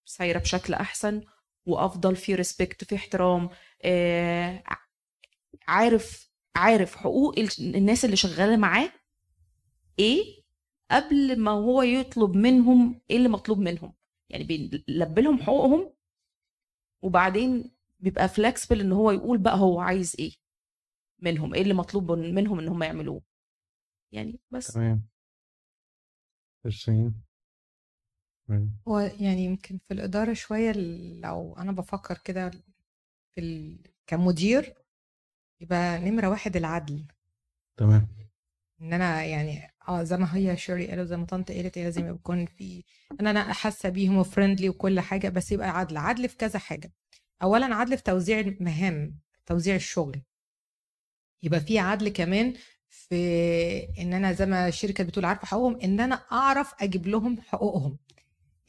سايرة 0.05 0.39
بشكل 0.39 0.75
أحسن 0.75 1.23
وأفضل 1.67 2.17
في 2.17 2.35
ريسبكت 2.35 2.85
في 2.85 2.95
احترام. 2.97 3.51
آه، 3.85 4.63
عارف 5.69 6.31
عارف 6.57 6.97
حقوق 6.97 7.39
ال- 7.39 7.77
الناس 7.77 8.05
اللي 8.05 8.17
شغالة 8.17 8.57
معاه 8.57 8.91
إيه 9.99 10.43
قبل 10.91 11.41
ما 11.41 11.51
هو 11.51 11.83
يطلب 11.83 12.37
منهم 12.37 13.01
إيه 13.11 13.17
اللي 13.17 13.29
مطلوب 13.29 13.59
منهم. 13.59 13.95
يعني 14.31 14.45
بيلبي 14.45 15.23
لهم 15.23 15.43
حقوقهم 15.43 15.95
وبعدين 17.03 17.71
بيبقى 18.01 18.29
فلكسبل 18.29 18.81
إن 18.81 18.93
هو 18.93 19.11
يقول 19.11 19.39
بقى 19.39 19.59
هو 19.59 19.81
عايز 19.81 20.17
إيه. 20.19 20.33
منهم 21.19 21.55
إيه 21.55 21.63
اللي 21.63 21.75
مطلوب 21.75 22.13
منهم 22.13 22.59
إن 22.59 22.69
هم 22.69 22.83
يعملوه. 22.83 23.23
يعني 24.13 24.41
بس. 24.51 24.67
تمام. 24.67 25.07
20 26.67 27.15
تمام. 28.49 28.77
هو 28.89 28.99
يعني 28.99 29.45
يمكن 29.45 29.79
في 29.89 29.95
الإدارة 29.95 30.33
شوية 30.33 30.73
لو 31.23 31.55
أنا 31.59 31.73
بفكر 31.73 32.19
كده 32.25 32.51
في 33.35 33.41
ال... 33.41 33.79
كمدير 34.07 34.75
يبقى 35.61 35.99
نمرة 35.99 36.29
واحد 36.29 36.57
العدل. 36.57 37.07
تمام. 37.77 38.09
إن 38.83 38.93
أنا 38.93 39.25
يعني 39.25 39.69
آه 39.89 40.03
زي 40.03 40.17
ما 40.17 40.37
هي 40.37 40.57
شيري 40.57 40.87
قالت 40.87 41.09
زي 41.09 41.17
ما 41.17 41.27
طنط 41.27 41.51
قالت 41.53 41.79
لازم 41.79 42.07
يكون 42.15 42.47
في 42.47 42.85
إن 43.21 43.27
أنا 43.27 43.53
حاسة 43.53 43.89
بيهم 43.89 44.17
وفريندلي 44.17 44.69
وكل 44.69 45.01
حاجة 45.01 45.29
بس 45.29 45.53
يبقى 45.53 45.69
عدل. 45.79 45.97
عدل 45.97 46.29
في 46.29 46.37
كذا 46.37 46.59
حاجة. 46.59 46.93
اولا 47.43 47.75
عدل 47.75 47.97
في 47.97 48.03
توزيع 48.03 48.41
المهام 48.41 49.19
توزيع 49.47 49.75
الشغل. 49.75 50.23
يبقى 51.45 51.61
في 51.61 51.79
عدل 51.79 52.09
كمان 52.09 52.55
في 52.89 53.15
إن 53.99 54.13
أنا 54.13 54.33
زي 54.33 54.47
ما 54.47 54.69
الشركة 54.69 55.05
بتقول 55.05 55.25
عارفة 55.25 55.47
حقوقهم 55.47 55.81
إن 55.81 56.01
أنا 56.01 56.15
أعرف 56.33 56.73
أجيب 56.81 57.07
لهم 57.07 57.41
حقوقهم 57.41 57.99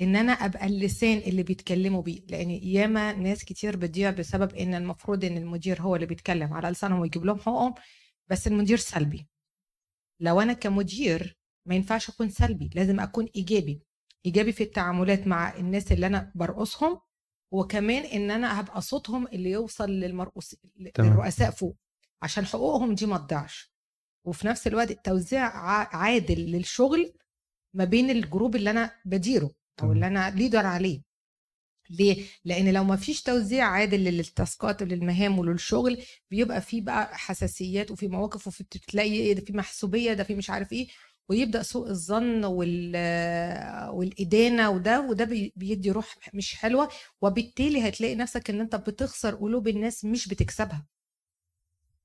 إن 0.01 0.15
أنا 0.15 0.31
أبقى 0.31 0.65
اللسان 0.67 1.17
اللي 1.17 1.43
بيتكلموا 1.43 2.01
بيه 2.01 2.21
لأن 2.29 2.49
ياما 2.51 3.13
ناس 3.13 3.45
كتير 3.45 3.77
بتضيع 3.77 4.11
بسبب 4.11 4.55
إن 4.55 4.73
المفروض 4.75 5.25
إن 5.25 5.37
المدير 5.37 5.81
هو 5.81 5.95
اللي 5.95 6.05
بيتكلم 6.05 6.53
على 6.53 6.69
لسانهم 6.69 6.99
ويجيب 6.99 7.25
لهم 7.25 7.39
حقوقهم 7.39 7.73
بس 8.27 8.47
المدير 8.47 8.77
سلبي. 8.77 9.27
لو 10.19 10.41
أنا 10.41 10.53
كمدير 10.53 11.37
ما 11.65 11.75
ينفعش 11.75 12.09
أكون 12.09 12.29
سلبي 12.29 12.69
لازم 12.75 12.99
أكون 12.99 13.27
إيجابي. 13.35 13.81
إيجابي 14.25 14.51
في 14.51 14.63
التعاملات 14.63 15.27
مع 15.27 15.57
الناس 15.57 15.91
اللي 15.91 16.07
أنا 16.07 16.31
برقصهم 16.35 16.99
وكمان 17.51 18.03
إن 18.03 18.31
أنا 18.31 18.59
هبقى 18.59 18.81
صوتهم 18.81 19.27
اللي 19.27 19.51
يوصل 19.51 19.89
للمرؤوس. 19.89 20.55
للرؤساء 20.99 21.51
فوق. 21.51 21.75
عشان 22.25 22.45
حقوقهم 22.45 22.95
دي 22.95 23.05
ما 23.05 23.17
تضيعش 23.17 23.71
وفي 24.25 24.47
نفس 24.47 24.67
الوقت 24.67 24.91
التوزيع 24.91 25.41
ع- 25.45 25.95
عادل 25.97 26.39
للشغل 26.51 27.13
ما 27.73 27.85
بين 27.85 28.09
ال 28.09 28.17
group 28.17 28.55
اللي 28.55 28.69
أنا 28.69 28.91
بديره 29.05 29.51
أو. 29.83 29.91
اللي 29.91 30.07
أنا 30.07 30.29
leader 30.29 30.65
عليه 30.65 31.01
ليه؟ 31.89 32.25
لأن 32.45 32.73
لو 32.73 32.83
ما 32.83 32.95
فيش 32.95 33.21
توزيع 33.23 33.65
عادل 33.65 34.03
للتاسكات 34.03 34.81
وللمهام 34.81 35.39
وللشغل 35.39 36.03
بيبقى 36.31 36.61
في 36.61 36.81
بقى 36.81 37.17
حساسيات 37.17 37.91
وفي 37.91 38.07
مواقف 38.07 38.47
وفي 38.47 38.63
بتلاقي 38.63 39.11
إيه 39.13 39.33
ده 39.33 39.41
في 39.41 39.53
محسوبية 39.53 40.13
ده 40.13 40.23
في 40.23 40.35
مش 40.35 40.49
عارف 40.49 40.73
إيه 40.73 40.87
ويبدأ 41.29 41.61
سوء 41.63 41.89
الظن 41.89 42.45
وال 42.45 42.95
والإدانة 43.89 44.69
وده 44.69 45.01
وده 45.01 45.25
بي- 45.25 45.53
بيدي 45.55 45.91
روح 45.91 46.15
مش 46.33 46.55
حلوة 46.55 46.89
وبالتالي 47.21 47.87
هتلاقي 47.89 48.15
نفسك 48.15 48.49
إن 48.49 48.59
أنت 48.61 48.75
بتخسر 48.75 49.35
قلوب 49.35 49.67
الناس 49.67 50.05
مش 50.05 50.27
بتكسبها 50.27 50.85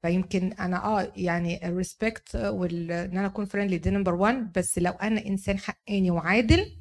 فيمكن 0.03 0.53
أنا 0.53 0.84
آه 0.84 1.12
يعني 1.16 1.68
ال 1.68 1.77
respect 1.77 2.36
وان 2.36 2.90
أنا 2.90 3.26
أكون 3.26 3.44
friendly 3.44 3.78
دي 3.78 3.90
number 3.90 4.14
1 4.14 4.53
بس 4.53 4.78
لو 4.78 4.92
أنا 4.92 5.26
إنسان 5.26 5.59
حقاني 5.59 6.11
وعادل 6.11 6.76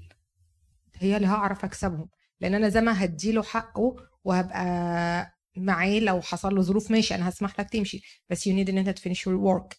هي 0.95 1.15
اللي 1.17 1.27
هعرف 1.27 1.65
أكسبهم. 1.65 2.09
لأن 2.41 2.53
أنا 2.55 2.69
زي 2.69 2.81
ما 2.81 3.03
هديله 3.03 3.43
حقه 3.43 3.95
وهبقى 4.23 4.63
معاه 5.57 5.99
لو 5.99 6.21
حصل 6.21 6.55
له 6.55 6.61
ظروف 6.61 6.91
ماشي 6.91 7.15
أنا 7.15 7.29
هسمح 7.29 7.59
لك 7.59 7.69
تمشي. 7.69 8.01
بس 8.29 8.47
you 8.47 8.55
need 8.55 8.69
إن 8.69 8.77
أنت 8.77 8.89
ت 8.89 8.95
finish 8.95 9.27
your 9.27 9.35
work 9.35 9.77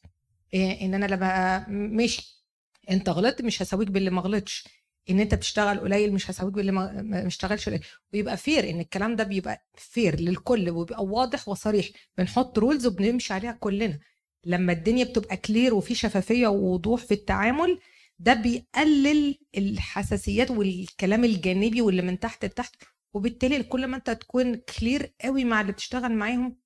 إن 0.55 0.95
أنا 0.95 1.07
لما 1.07 1.68
ماشي. 1.68 2.45
أنت 2.91 3.09
غلطت 3.09 3.43
مش 3.43 3.62
هساويك 3.62 3.88
باللي 3.91 4.11
ما 4.11 4.20
غلطش. 4.22 4.68
إن 5.11 5.20
أنت 5.20 5.34
بتشتغل 5.34 5.80
قليل 5.80 6.12
مش 6.12 6.30
هساويك 6.30 6.54
باللي 6.54 6.72
ما 6.72 7.26
اشتغلش 7.26 7.68
قليل. 7.68 7.84
ويبقى 8.12 8.36
fair 8.36 8.70
إن 8.70 8.80
الكلام 8.80 9.16
ده 9.16 9.24
بيبقى 9.24 9.66
fair 9.74 10.20
للكل 10.20 10.70
وبيبقى 10.70 11.04
واضح 11.04 11.48
وصريح. 11.48 11.86
بنحط 12.18 12.58
rules 12.59 12.86
وبنمشي 12.86 13.32
عليها 13.34 13.52
كلنا. 13.52 13.98
لما 14.46 14.72
الدنيا 14.72 15.04
بتبقى 15.04 15.36
clear 15.36 15.74
وفي 15.74 15.94
شفافية 15.94 16.46
ووضوح 16.48 17.00
في 17.04 17.14
التعامل 17.14 17.78
ده 18.18 18.34
بيقلل 18.34 19.38
الحساسيات 19.56 20.50
والكلام 20.50 21.24
الجانبي 21.24 21.80
واللي 21.82 22.02
من 22.02 22.18
تحت 22.18 22.44
لتحت. 22.44 22.74
وبالتالي 23.14 23.62
كل 23.62 23.86
ما 23.86 23.96
أنت 23.96 24.11
تكون 24.11 24.54
clear 24.57 25.12
قوي 25.20 25.44
مع 25.44 25.61
اللي 25.61 25.72
بتشتغل 25.72 26.12
معاهم 26.12 26.56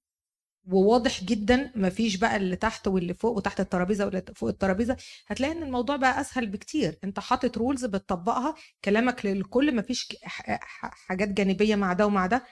وواضح 0.67 1.25
جدا 1.25 1.73
مفيش 1.77 2.17
بقى 2.17 2.37
اللي 2.37 2.57
تحت 2.57 2.89
واللي 2.89 3.15
فوق 3.15 3.37
وتحت 3.37 3.61
الترابيزة 3.61 4.05
واللي 4.07 4.23
فوق 4.37 4.49
الترابيزة 4.49 4.97
هتلاقي 5.27 5.53
إن 5.53 5.62
الموضوع 5.62 5.97
بقى 5.97 6.21
أسهل 6.21 6.47
بكتير. 6.47 6.99
أنت 7.05 7.21
حاطط 7.21 7.59
rules 7.59 7.85
بتطبقها 7.85 8.55
كلامك 8.85 9.27
للكل 9.27 9.77
مفيش 9.77 10.17
حاجات 10.25 11.29
جانبية 11.29 11.77
مع 11.77 11.93
ده 11.93 12.07
ومع 12.07 12.27
ده. 12.27 12.45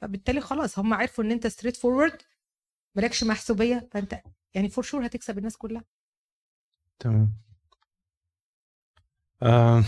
فبالتالي 0.00 0.40
خلاص 0.40 0.78
هم 0.78 0.94
عرفوا 0.94 1.24
إن 1.24 1.30
أنت 1.32 1.46
straightforward 1.46 2.22
مالكش 2.94 3.24
محسوبية 3.24 3.88
فأنت 3.92 4.22
يعني 4.54 4.68
for 4.68 4.84
sure 4.84 5.06
هتكسب 5.06 5.38
الناس 5.38 5.56
كلها. 5.56 5.84
تمام. 6.98 7.32
آه 9.42 9.84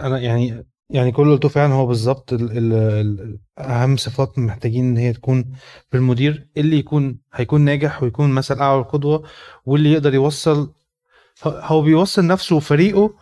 أنا 0.00 0.18
يعني 0.20 0.66
يعني 0.94 1.12
كل 1.12 1.22
اللي 1.22 1.34
قلته 1.34 1.48
فعلا 1.48 1.72
هو 1.74 1.86
بالظبط 1.86 2.32
ال- 2.32 2.58
ال- 2.58 2.72
ال- 2.72 3.38
أهم 3.58 3.96
صفات 3.96 4.38
محتاجين 4.38 4.84
إن 4.84 4.96
هي 4.96 5.12
تكون 5.12 5.52
في 5.90 5.96
المدير 5.96 6.48
اللي 6.56 6.76
يكون 6.78 7.18
هيكون 7.34 7.60
ناجح 7.60 8.02
ويكون 8.02 8.30
مثل 8.30 8.58
أعلى 8.60 8.80
القدوة 8.80 9.28
واللي 9.66 9.92
يقدر 9.92 10.14
يوصل 10.14 10.72
هو- 11.44 11.82
بيوصل 11.82 12.26
نفسه 12.26 12.56
وفريقه 12.56 13.14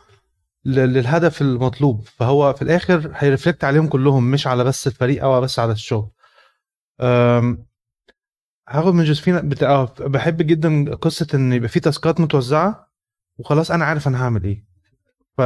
للهدف 0.64 1.40
المطلوب. 1.42 2.04
فهو 2.06 2.52
في 2.52 2.62
الآخر 2.62 3.10
هيرفلكت 3.14 3.64
عليهم 3.64 3.86
كلهم 3.88 4.30
مش 4.30 4.46
على 4.46 4.64
بس 4.64 4.86
الفريق 4.86 5.24
أو 5.24 5.40
بس 5.40 5.58
على 5.58 5.72
الشغل. 5.72 6.10
هاخد 8.68 8.94
من 8.94 9.04
جوزفينا. 9.04 9.50
آه، 9.62 9.94
بحب 10.00 10.42
جدا 10.42 10.94
قصة 10.94 11.26
إن 11.34 11.52
يبقى 11.52 11.68
في 11.68 11.80
تاسكات 11.80 12.20
متوزعة 12.20 12.88
وخلاص 13.38 13.70
أنا 13.70 13.84
عارف 13.84 14.08
أنا 14.08 14.22
هعمل 14.24 14.44
إيه. 14.44 14.64
ف... 15.38 15.40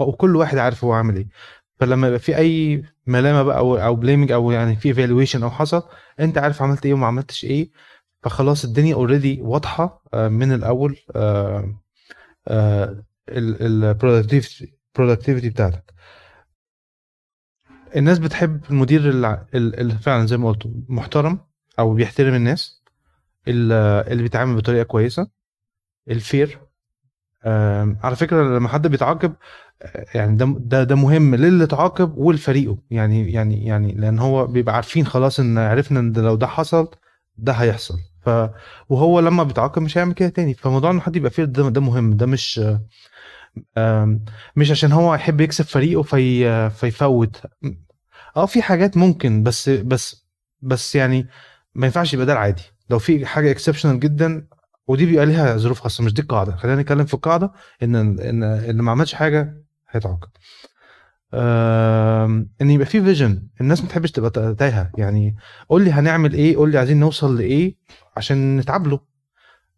وكل 0.00 0.36
واحد 0.36 0.58
عارف 0.58 0.84
هو 0.84 0.92
عامل 0.92 1.16
إيه. 1.16 1.28
فلما 1.82 2.06
يبقى 2.06 2.18
في 2.18 2.36
أي 2.36 2.82
ملامة 3.06 3.42
بقى 3.42 3.58
أو 3.58 3.76
أو 3.76 3.96
blaming 3.96 4.32
أو 4.32 4.50
يعني 4.50 4.76
في 4.76 4.88
evaluation 4.88 5.42
أو 5.42 5.50
حصل 5.50 5.82
أنت 6.20 6.38
عارف 6.38 6.62
عملت 6.62 6.86
إيه 6.86 6.94
وما 6.94 7.06
عملتش 7.06 7.44
إيه 7.44 7.70
فخلاص 8.22 8.64
الدنيا 8.64 8.94
already 8.94 9.40
واضحة 9.40 10.02
آه، 10.14 10.28
من 10.28 10.52
الأول 10.52 10.96
ال 13.28 13.39
productivity 13.39 14.78
ال 14.96 15.00
productivity 15.00 15.50
بتاعتك. 15.50 15.94
الناس 17.96 18.18
بتحب 18.18 18.60
المدير 18.70 19.00
اللي, 19.54 19.98
فعلا 19.98 20.26
زي 20.26 20.36
ما 20.36 20.48
قلت 20.48 20.70
محترم 20.88 21.40
أو 21.78 21.94
بيحترم 21.94 22.34
الناس 22.34 22.82
اللي 23.48 24.22
بيتعامل 24.22 24.56
بطريقة 24.56 24.82
كويسة 24.82 25.30
ال 26.08 26.18
fair 26.18 26.60
على 28.02 28.16
فكرة 28.16 28.42
لما 28.58 28.68
حد 28.68 28.86
بيتعاقب 28.86 29.34
آه، 29.82 30.06
يعني 30.14 30.36
ده 30.36 30.56
ده 30.60 30.84
ده 30.84 30.94
مهم 30.94 31.34
للي 31.34 31.64
اتعاقب 31.64 32.18
ولفريقه. 32.18 32.78
يعني 32.90 33.32
يعني 33.32 33.66
يعني 33.66 33.92
لأن 33.92 34.18
هو 34.18 34.46
بيبقى 34.46 34.74
عارفين 34.74 35.06
خلاص 35.06 35.40
إن 35.40 35.58
عرفنا 35.58 36.00
إن 36.00 36.12
لو 36.12 36.34
ده 36.36 36.46
حصل 36.46 36.88
ده 37.36 37.52
هيحصل. 37.52 37.98
ف 38.24 38.28
وهو 38.88 39.20
لما 39.20 39.42
بيتعاقب 39.42 39.82
مش 39.82 39.98
هيعمل 39.98 40.12
كده 40.14 40.28
تاني. 40.28 40.54
فموضوع 40.54 40.90
إن 40.90 41.00
حد 41.00 41.16
يبقى 41.16 41.30
fair 41.30 41.44
ده, 41.44 41.68
ده 41.68 41.80
مهم 41.80 42.16
ده 42.16 42.26
مش 42.26 42.60
مش 44.56 44.70
عشان 44.70 44.92
هو 44.92 45.14
يحب 45.14 45.40
يكسب 45.40 45.64
فريقه 45.64 46.02
ف 46.02 46.70
فيفوت 46.70 47.42
آه 48.36 48.46
في 48.46 48.62
حاجات 48.62 48.96
ممكن 48.96 49.42
بس 49.42 49.68
بس 49.68 50.26
بس 50.62 50.94
يعني 50.94 51.26
ما 51.74 51.86
ينفعش 51.86 52.14
يبقى 52.14 52.26
ده 52.26 52.32
العادي. 52.32 52.62
لو 52.90 52.98
في 52.98 53.26
حاجة 53.26 53.50
exceptional 53.50 54.00
جدا 54.00 54.46
ودي 54.92 55.06
بيبقى 55.06 55.26
ليها 55.26 55.56
ظروف 55.56 55.80
خاصة 55.80 56.04
مش 56.04 56.14
دي 56.14 56.22
القاعدة. 56.22 56.56
خلينا 56.56 56.82
نتكلم 56.82 57.04
في 57.04 57.14
القاعدة 57.14 57.52
إن 57.82 57.96
ان 57.96 58.42
اللي 58.44 58.82
ما 58.82 58.90
عملش 58.90 59.14
حاجة 59.14 59.62
هيتعاقب. 59.90 60.28
إن 62.62 62.70
يبقى 62.70 62.86
في 62.86 63.02
vision 63.02 63.42
الناس 63.60 63.80
ما 63.80 63.86
بتحبش 63.86 64.10
تبقى 64.10 64.30
تا- 64.30 64.52
تايهة. 64.52 64.90
يعني 64.98 65.36
قول 65.68 65.82
لي 65.84 65.92
هنعمل 65.92 66.32
إيه 66.34 66.56
قول 66.56 66.70
لي 66.72 66.78
عايزين 66.78 67.00
نوصل 67.00 67.38
لإيه 67.38 67.76
عشان 68.16 68.56
نتعب 68.56 68.86
له 68.86 69.00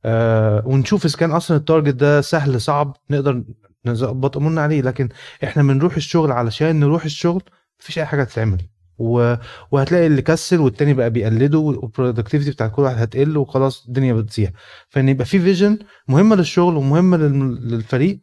آه 0.05 0.63
ونشوف 0.67 1.05
إذا 1.05 1.17
كان 1.19 1.31
أصلا 1.31 1.57
ال 1.57 1.62
target 1.62 1.95
ده 1.95 2.21
سهل 2.21 2.61
صعب 2.61 2.97
نقدر 3.11 3.45
نظبط 3.87 4.37
أمورنا 4.37 4.61
عليه. 4.61 4.83
لكن 4.83 5.09
إحنا 5.45 5.63
بنروح 5.63 5.97
الشغل 5.97 6.33
علشان 6.33 6.81
نروح 6.81 7.05
الشغل 7.05 7.43
مفيش 7.81 7.99
أي 7.99 8.07
حاجة 8.07 8.25
تتعمل. 8.25 8.59
و... 8.99 9.35
وهتلاقي 9.71 10.07
اللي 10.07 10.23
كسل 10.23 10.61
والتاني 10.61 10.95
بقى 10.95 11.11
بيقلده 11.11 11.59
وال 11.59 11.72
productivity 11.72 12.51
بتاعت 12.51 12.73
كل 12.73 12.83
واحد 12.83 12.99
هتقل 12.99 13.37
وخلاص 13.37 13.85
الدنيا 13.87 14.13
بتسيح 14.15 14.51
فإن 14.89 15.09
يبقى 15.09 15.25
في 15.27 15.39
vision 15.39 15.79
مهمة 16.09 16.37
للشغل 16.37 16.77
ومهمة 16.77 17.17
لل... 17.17 17.69
للفريق. 17.69 18.21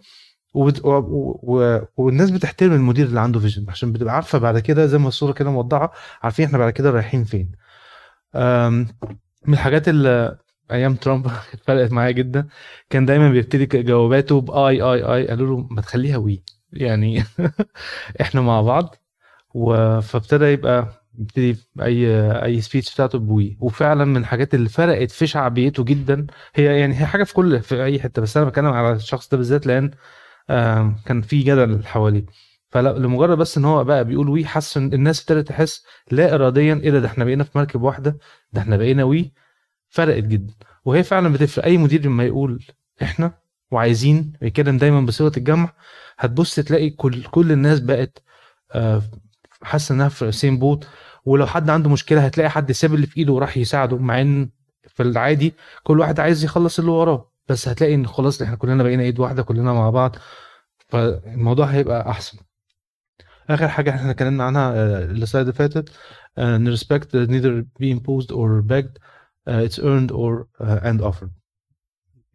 و... 0.53 0.69
و... 0.83 1.39
و... 1.43 1.79
والناس 1.97 2.31
بتحترم 2.31 2.73
المدير 2.73 3.05
اللي 3.05 3.19
عنده 3.19 3.39
vision 3.39 3.65
عشان 3.69 3.91
بتبقى 3.91 4.15
عارفة 4.15 4.37
بعد 4.37 4.59
كده 4.59 4.85
زي 4.85 4.97
ما 4.97 5.07
الصورة 5.07 5.31
كده 5.33 5.51
موضحة 5.51 5.91
عارفين 6.23 6.45
إحنا 6.45 6.57
بعد 6.57 6.69
كده 6.73 6.89
رايحين 6.91 7.23
فين. 7.23 7.51
أم... 8.35 8.87
من 9.47 9.53
الحاجات 9.53 9.89
اللي 9.89 10.37
أيام 10.71 10.95
ترامب 10.95 11.27
فرقت 11.67 11.91
معايا 11.91 12.11
جدا. 12.11 12.47
كان 12.89 13.05
دايما 13.05 13.29
بيبتدي 13.29 13.65
جواباته 13.83 14.41
ب 14.41 14.81
I 14.81 15.03
I 15.03 15.15
I 15.15 15.27
قالوا 15.27 15.47
له 15.47 15.67
ما 15.71 15.81
تخليها 15.81 16.17
we 16.17 16.43
يعني 16.73 17.23
إحنا 18.21 18.41
مع 18.41 18.61
بعض. 18.61 18.95
فابتدى 20.01 20.45
يبقى 20.45 20.87
يبتدي 21.19 21.57
اي 21.81 22.07
أي 22.45 22.61
speech 22.61 22.93
بتاعته 22.93 23.19
ب 23.19 23.29
we. 23.29 23.57
وفعلا 23.61 24.05
من 24.05 24.17
الحاجات 24.17 24.53
اللي 24.53 24.69
فرقت 24.69 25.11
في 25.11 25.27
شعبيته 25.27 25.83
جدا 25.83 26.27
هي 26.55 26.79
يعني 26.79 26.93
هي 27.01 27.05
حاجة 27.05 27.23
في 27.23 27.33
كل 27.33 27.61
في 27.61 27.83
أي 27.83 27.99
حتة 27.99 28.21
بس 28.21 28.37
أنا 28.37 28.45
بتكلم 28.45 28.65
على 28.65 28.91
الشخص 28.95 29.29
ده 29.29 29.37
بالذات 29.37 29.67
لأن 29.67 29.91
كان 31.05 31.21
في 31.21 31.41
جدل 31.43 31.85
حواليه. 31.85 32.25
فلمجرد 32.69 33.37
بس 33.37 33.57
إن 33.57 33.65
هو 33.65 33.83
بقى 33.83 34.05
بيقول 34.05 34.29
we 34.29 34.45
حس 34.45 34.77
إن 34.77 34.93
الناس 34.93 35.21
ابتدت 35.21 35.47
تحس 35.47 35.85
لا 36.11 36.35
اراديا 36.35 36.73
إيه 36.83 36.91
ده 36.91 36.99
ده 36.99 37.07
إحنا 37.07 37.25
بقينا 37.25 37.43
في 37.43 37.57
مركب 37.57 37.81
واحدة 37.81 38.17
ده 38.53 38.61
إحنا 38.61 38.77
بقينا 38.77 39.03
we 39.03 39.31
فرقت 39.89 40.23
جدا. 40.23 40.53
وهي 40.85 41.03
فعلا 41.03 41.33
بتفرق. 41.33 41.65
أي 41.65 41.77
مدير 41.77 42.05
لما 42.05 42.23
يقول 42.23 42.63
إحنا 43.01 43.33
وعايزين 43.71 44.33
يتكلم 44.41 44.77
دايما 44.77 45.01
بصيغة 45.01 45.31
الجمع 45.37 45.73
هتبص 46.19 46.55
تلاقي 46.55 46.89
كل 46.89 47.23
كل 47.23 47.51
الناس 47.51 47.79
بقت 47.79 48.23
آه، 48.71 49.01
حاسه 49.63 49.95
إنها 49.95 50.09
في 50.09 50.31
same 50.31 50.59
boat 50.59 50.87
ولو 51.25 51.45
حد 51.45 51.69
عنده 51.69 51.89
مشكلة 51.89 52.25
هتلاقي 52.25 52.49
حد 52.49 52.71
ساب 52.71 52.93
اللي 52.93 53.07
في 53.07 53.17
إيده 53.17 53.33
وراح 53.33 53.57
يساعده 53.57 53.97
مع 53.97 54.21
إن 54.21 54.49
في 54.87 55.03
العادي 55.03 55.53
كل 55.83 55.99
واحد 55.99 56.19
عايز 56.19 56.43
يخلص 56.43 56.79
اللي 56.79 56.91
وراه. 56.91 57.31
بس 57.49 57.67
هتلاقي 57.67 57.95
إن 57.95 58.07
خلاص 58.07 58.41
إحنا 58.41 58.55
كلنا 58.55 58.83
بقينا 58.83 59.03
إيد 59.03 59.19
واحدة 59.19 59.43
كلنا 59.43 59.73
مع 59.73 59.89
بعض. 59.89 60.15
فالموضوع 60.89 61.65
هيبقى 61.65 62.09
أحسن. 62.09 62.37
آخر 63.49 63.67
حاجة 63.67 63.89
إحنا 63.89 64.11
اتكلمنا 64.11 64.43
عنها 64.43 64.73
آه، 64.75 65.05
ال 65.05 65.12
slide 65.12 65.47
اللي 65.47 65.57
فاتت 65.57 65.89
uh, 65.89 66.77
respect 66.79 67.05
can 67.05 67.29
neither 67.29 67.63
be 67.81 67.87
imposed 67.95 68.31
nor 68.31 68.61
begged 68.71 68.97
and 70.83 71.01
offered. 71.01 71.29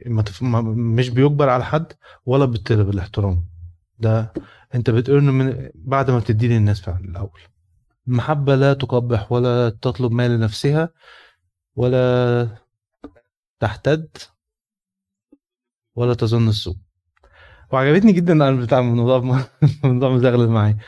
ما 0.07 0.23
تف... 0.23 0.43
ما 0.43 0.61
مش 0.63 1.09
بيجبر 1.09 1.49
على 1.49 1.65
حد 1.65 1.93
ولا 2.27 2.45
بيطلب 2.45 2.91
الاحترام. 2.91 3.45
ده 3.99 4.33
انت 4.75 4.91
بت 4.91 5.02
earn 5.02 5.25
من 5.25 5.71
بعد 5.75 6.11
ما 6.11 6.19
بتدي 6.19 6.49
للناس 6.49 6.81
فعلا 6.81 7.01
الأول. 7.01 7.41
المحبه 8.09 8.55
لا 8.55 8.75
تقبح 8.75 9.33
ولا 9.33 9.71
تطلب 9.71 10.13
ما 10.13 10.29
لنفسها 10.29 10.89
ولا 11.77 12.49
تحتد 13.61 14.17
ولا 15.95 16.15
تظن 16.15 16.49
السوء. 16.49 16.77
وعجبتني 17.73 18.13
جدا 18.13 18.33
أنا 18.33 18.51
بتاع 18.51 18.79
الموضوع 18.79 19.47
الموضوع 19.85 20.11
مزغلل 20.11 20.49
معايا. 20.49 20.79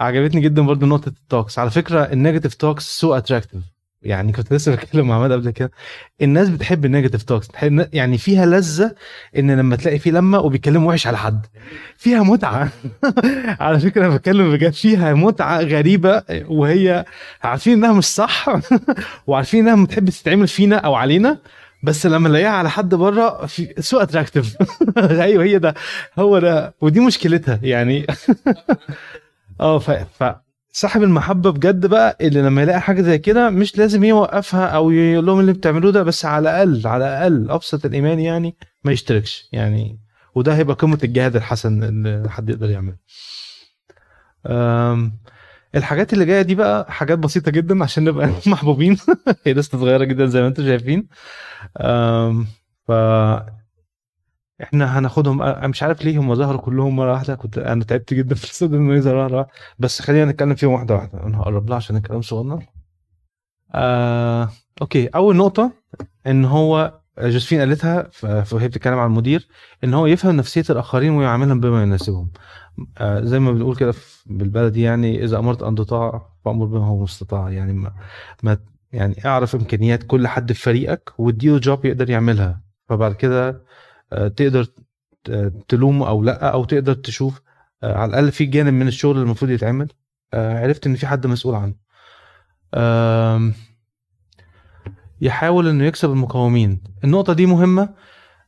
عجبتني 0.00 0.40
جدا 0.40 0.62
برضو 0.62 0.86
نقطة 0.86 1.08
ال 1.08 1.15
talks. 1.15 1.58
على 1.58 1.70
فكرة 1.70 2.12
ال 2.12 2.17
negative 2.17 2.54
talks 2.54 3.00
so 3.00 3.14
attractive 3.14 3.73
يعني 4.04 4.32
كنت 4.32 4.52
لسه 4.52 4.74
بتكلم 4.74 5.08
مع 5.08 5.14
عماد 5.14 5.32
قبل 5.32 5.50
كده. 5.50 5.70
الناس 6.22 6.48
بتحب 6.48 6.84
ال 6.84 6.88
negative 6.88 7.22
talks 7.22 7.48
يعني 7.92 8.18
فيها 8.18 8.46
لذة 8.46 8.94
إن 9.38 9.50
لما 9.50 9.76
تلاقي 9.76 9.98
في 9.98 10.10
لمة 10.10 10.38
وبيتكلموا 10.38 10.88
وحش 10.88 11.06
على 11.06 11.18
حد. 11.18 11.46
فيها 11.96 12.22
متعة. 12.22 12.68
على 13.60 13.80
فكرة 13.80 14.06
أنا 14.06 14.16
بتكلم 14.16 14.52
بجد 14.52 14.72
فيها 14.72 15.14
متعة 15.14 15.60
غريبة 15.60 16.22
وهي 16.48 17.04
عارفين 17.42 17.72
إنها 17.72 17.92
مش 17.92 18.04
صح 18.04 18.46
وعارفين 19.26 19.60
إنها 19.60 19.74
ما 19.74 19.84
بتحب 19.84 20.10
تتعمل 20.10 20.48
فينا 20.48 20.76
أو 20.76 20.94
علينا 20.94 21.38
بس 21.82 22.06
لما 22.06 22.28
نلاقيها 22.28 22.48
على 22.48 22.70
حد 22.70 22.94
بره 22.94 23.46
في 23.46 23.74
so 23.78 23.98
attractive 23.98 24.56
أيوه 24.98 25.44
هي 25.44 25.58
ده 25.58 25.74
هو 26.18 26.38
ده 26.38 26.74
ودي 26.80 27.00
مشكلتها 27.00 27.60
يعني. 27.62 28.06
آه 29.60 29.78
ف... 29.78 29.90
ف... 29.90 30.43
صاحب 30.76 31.02
المحبة 31.02 31.50
بجد 31.50 31.86
بقى 31.86 32.16
اللي 32.20 32.42
لما 32.42 32.62
يلاقي 32.62 32.80
حاجة 32.80 33.02
زي 33.02 33.18
كده 33.18 33.50
مش 33.50 33.78
لازم 33.78 34.04
يوقفها 34.04 34.66
أو 34.66 34.90
يقول 34.90 35.26
لهم 35.26 35.40
اللي 35.40 35.52
بتعملوه 35.52 35.92
ده 35.92 36.02
بس 36.02 36.24
على 36.24 36.42
الأقل 36.50 36.86
على 36.86 37.04
الأقل 37.04 37.50
أبسط 37.50 37.84
الإيمان 37.84 38.20
يعني 38.20 38.56
ما 38.84 38.92
يشتركش 38.92 39.48
يعني 39.52 40.00
وده 40.34 40.54
هيبقى 40.56 40.76
قمة 40.76 40.98
الجهاد 41.04 41.36
الحسن 41.36 41.82
اللي 41.82 42.30
حد 42.30 42.50
يقدر 42.50 42.70
يعمله. 42.70 42.96
الحاجات 45.74 46.12
اللي 46.12 46.24
جاية 46.24 46.42
دي 46.42 46.54
بقى 46.54 46.92
حاجات 46.92 47.18
بسيطة 47.18 47.50
جدا 47.50 47.82
عشان 47.84 48.04
نبقى 48.04 48.30
محبوبين 48.46 48.96
هي 49.46 49.54
لسه 49.54 49.78
صغيرة 49.78 50.04
جدا 50.04 50.26
زي 50.26 50.40
ما 50.40 50.46
أنتم 50.48 50.62
شايفين. 50.62 51.08
ف 52.88 52.92
إحنا 54.62 54.98
هناخدهم 54.98 55.42
أنا 55.42 55.66
مش 55.66 55.82
عارف 55.82 56.04
ليه 56.04 56.18
هم 56.18 56.34
ظهروا 56.34 56.60
كلهم 56.60 56.96
مرة 56.96 57.12
واحدة. 57.12 57.34
كنت 57.34 57.58
أنا 57.58 57.84
تعبت 57.84 58.14
جدا 58.14 58.34
في 58.34 58.44
الصدر 58.44 58.76
انه 58.78 58.94
يظهر 58.94 59.14
مره 59.14 59.36
واحدة 59.36 59.52
بس 59.78 60.02
خلينا 60.02 60.24
نتكلم 60.32 60.54
فيهم 60.54 60.72
واحدة 60.72 60.94
واحدة. 60.94 61.26
أنا 61.26 61.38
هقرب 61.38 61.68
لها 61.68 61.76
عشان 61.76 61.96
الكلام 61.96 62.22
صغنن. 62.22 62.62
آه، 63.74 64.48
أوكي. 64.82 65.06
أول 65.06 65.36
نقطة 65.36 65.72
إن 66.26 66.44
هو 66.44 67.00
جوزفين 67.18 67.58
قالتها 67.58 68.02
فهي 68.44 68.68
بتتكلم 68.68 68.98
عن 68.98 69.06
المدير 69.06 69.48
إن 69.84 69.94
هو 69.94 70.06
يفهم 70.06 70.36
نفسية 70.36 70.64
الآخرين 70.70 71.10
ويعاملهم 71.12 71.60
بما 71.60 71.82
يناسبهم. 71.82 72.30
آه، 72.98 73.20
زي 73.20 73.38
ما 73.38 73.52
بنقول 73.52 73.76
كده 73.76 73.94
بالبلدي 74.26 74.82
يعني 74.82 75.24
إذا 75.24 75.38
أمرت 75.38 75.62
أن 75.62 75.74
تطاع 75.74 76.26
فأمر 76.44 76.66
بما 76.66 76.86
هو 76.86 77.02
مستطاع. 77.02 77.50
يعني 77.50 77.72
ما, 77.72 77.92
ما 78.42 78.58
يعني 78.92 79.26
أعرف 79.26 79.54
إمكانيات 79.54 80.02
كل 80.02 80.26
حد 80.28 80.52
في 80.52 80.62
فريقك 80.62 81.12
واديله 81.18 81.58
جوب 81.58 81.84
يقدر 81.84 82.10
يعملها. 82.10 82.60
فبعد 82.88 83.12
كده 83.14 83.62
تقدر 84.36 84.66
تلومه 85.68 86.08
أو 86.08 86.22
لأ 86.22 86.52
أو 86.52 86.64
تقدر 86.64 86.94
تشوف 86.94 87.40
آه، 87.82 87.94
على 87.94 88.08
الأقل 88.10 88.32
في 88.32 88.44
جانب 88.44 88.72
من 88.72 88.88
الشغل 88.88 89.18
المفروض 89.18 89.50
يتعمل. 89.50 89.88
آه، 90.34 90.58
عرفت 90.62 90.86
إن 90.86 90.94
في 90.94 91.06
حد 91.06 91.26
مسؤول 91.26 91.54
عنه. 91.54 91.74
يحاول 95.20 95.68
إنه 95.68 95.84
يكسب 95.84 96.10
المقاومين. 96.10 96.80
النقطة 97.04 97.32
دي 97.32 97.46
مهمة 97.46 97.88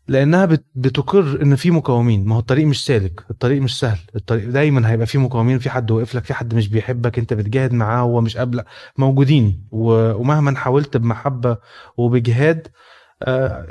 لأنها 0.09 0.45
بت- 0.45 0.67
بتقر 0.75 1.43
إن 1.43 1.57
في 1.57 1.71
مقاومين. 1.71 2.25
ما 2.25 2.35
هو 2.35 2.39
الطريق 2.39 2.67
مش 2.67 2.85
سالك 2.85 3.25
الطريق 3.31 3.63
مش 3.63 3.79
سهل. 3.79 3.99
الطريق 4.17 4.49
دايما 4.49 4.91
هيبقى 4.91 5.07
فيه 5.07 5.19
مقاومين 5.19 5.59
في 5.59 5.71
حد 5.71 5.91
واقف 5.91 6.15
لك 6.15 6.25
في 6.25 6.35
حد 6.35 6.55
مش 6.55 6.69
بيحبك 6.69 7.19
أنت 7.19 7.35
بتجاهد 7.35 7.73
معاه 7.73 8.05
وهو 8.05 8.21
مش 8.21 8.37
قابلك. 8.37 8.65
موجودين 8.99 9.67
ومهما 9.71 10.57
حاولت 10.57 10.97
بمحبة 10.97 11.57
وبجهاد 11.97 12.69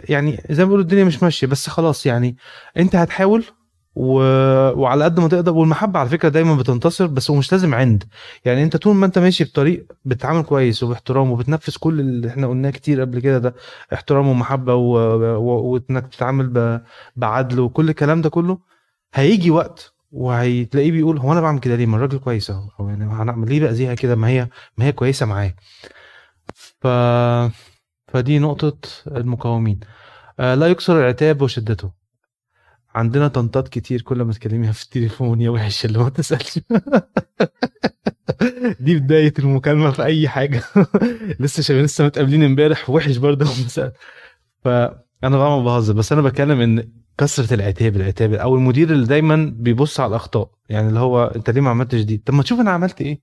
يعني 0.10 0.44
زي 0.50 0.64
ما 0.64 0.66
بيقولوا 0.68 0.84
الدنيا 0.84 1.04
مش 1.04 1.24
ماشية 1.24 1.48
بس 1.48 1.70
خلاص 1.70 2.06
يعني 2.06 2.38
انت 2.78 2.96
هتحاول 2.96 3.44
و... 3.96 4.14
وعلى 4.80 5.04
قد 5.04 5.20
ما 5.20 5.28
تقدر 5.28 5.52
والمحبة 5.54 6.00
على 6.00 6.10
فكرة 6.10 6.30
دايما 6.30 6.56
بتنتصر 6.56 7.08
بس 7.08 7.32
هو 7.32 7.38
مش 7.38 7.52
لازم 7.52 7.74
عند. 7.76 8.04
يعني 8.46 8.64
انت 8.64 8.78
طول 8.78 8.96
ما 8.96 9.06
انت 9.06 9.20
ماشي 9.20 9.44
بطريق 9.44 9.86
بتتعامل 10.06 10.44
كويس 10.44 10.84
وباحترام 10.84 11.32
وبتنفذ 11.32 11.76
كل 11.80 12.00
اللي 12.00 12.28
إحنا 12.28 12.48
قلناه 12.48 12.70
كتير 12.70 13.02
قبل 13.02 13.20
كده 13.20 13.38
ده 13.38 13.56
احترام 13.94 14.28
ومحبة 14.28 14.76
و... 14.76 14.98
و... 15.38 15.74
وانك 15.90 16.08
تتعامل 16.08 16.48
ب... 16.48 16.82
بعدل 17.16 17.60
وكل 17.60 17.90
الكلام 17.90 18.22
ده 18.22 18.30
كله 18.30 18.60
هيجي 19.14 19.52
وقت 19.52 19.94
وهتلاقيه 20.12 20.92
بيقول 20.92 21.18
هو 21.18 21.32
أنا 21.32 21.42
بعمل 21.42 21.60
كده 21.60 21.76
ليه؟ 21.76 21.86
ما 21.86 21.98
الراجل 21.98 22.18
كويس 22.20 22.52
أهو 22.52 22.90
يعني 22.90 23.06
هنعمل 23.06 23.50
ليه 23.50 23.60
باذيها 23.60 23.94
كده؟ 23.94 24.16
ما 24.16 24.28
هي 24.28 24.48
ما 24.78 24.86
هي 24.86 24.92
كويسة 24.92 25.26
معاه. 25.26 25.54
ف 26.82 26.88
فدي 28.16 28.40
نقطة 28.40 28.78
المقاومين. 29.08 29.80
آه 30.40 30.56
لا 30.56 30.68
يكسر 30.68 31.00
العتاب 31.00 31.42
وشدته. 31.42 31.92
عندنا 32.96 33.28
طنطات 33.28 33.68
كتير 33.68 34.02
كل 34.02 34.22
ما 34.22 34.34
تكلميها 34.34 34.72
في 34.72 34.84
التليفون 34.84 35.42
يا 35.42 35.50
وحش 35.50 35.86
اللي 35.86 36.00
ما 36.00 36.10
تسألش. 36.10 36.60
دي 38.86 39.00
بداية 39.00 39.34
المكالمة 39.40 39.92
في 39.92 40.04
أي 40.04 40.28
حاجة. 40.28 40.64
لسه 41.40 41.64
شباب 41.64 41.84
لسه 41.84 42.06
متقابلين 42.06 42.44
امبارح 42.44 42.90
وحش 42.90 43.18
برضه 43.18 43.46
فأنا 44.64 45.04
طبعا 45.24 45.64
بهزر 45.64 45.94
بس 45.94 46.12
أنا 46.12 46.22
بتكلم 46.22 46.62
إن 46.62 46.92
كثرة 47.18 47.54
العتاب 47.54 47.96
العتاب 47.96 48.34
أو 48.34 48.56
المدير 48.56 48.92
اللي 48.92 49.08
دايما 49.08 49.54
بيبص 49.58 50.00
على 50.00 50.10
الأخطاء. 50.10 50.50
يعني 50.70 50.88
اللي 50.88 51.00
هو 51.00 51.26
أنت 51.26 51.50
ليه 51.50 51.62
ما 51.62 51.70
عملتش 51.70 52.02
دي؟ 52.02 52.18
طب 52.18 52.34
ما 52.34 52.44
تشوف 52.44 52.60
أنا 52.60 52.72
عملت 52.72 53.02
إيه؟ 53.02 53.22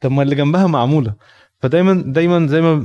طب 0.00 0.10
ما 0.10 0.22
اللي 0.22 0.34
جنبها 0.34 0.66
معمولة. 0.66 1.14
فدايما 1.64 1.92
دايما 2.06 2.46
زي 2.46 2.60
ما 2.60 2.80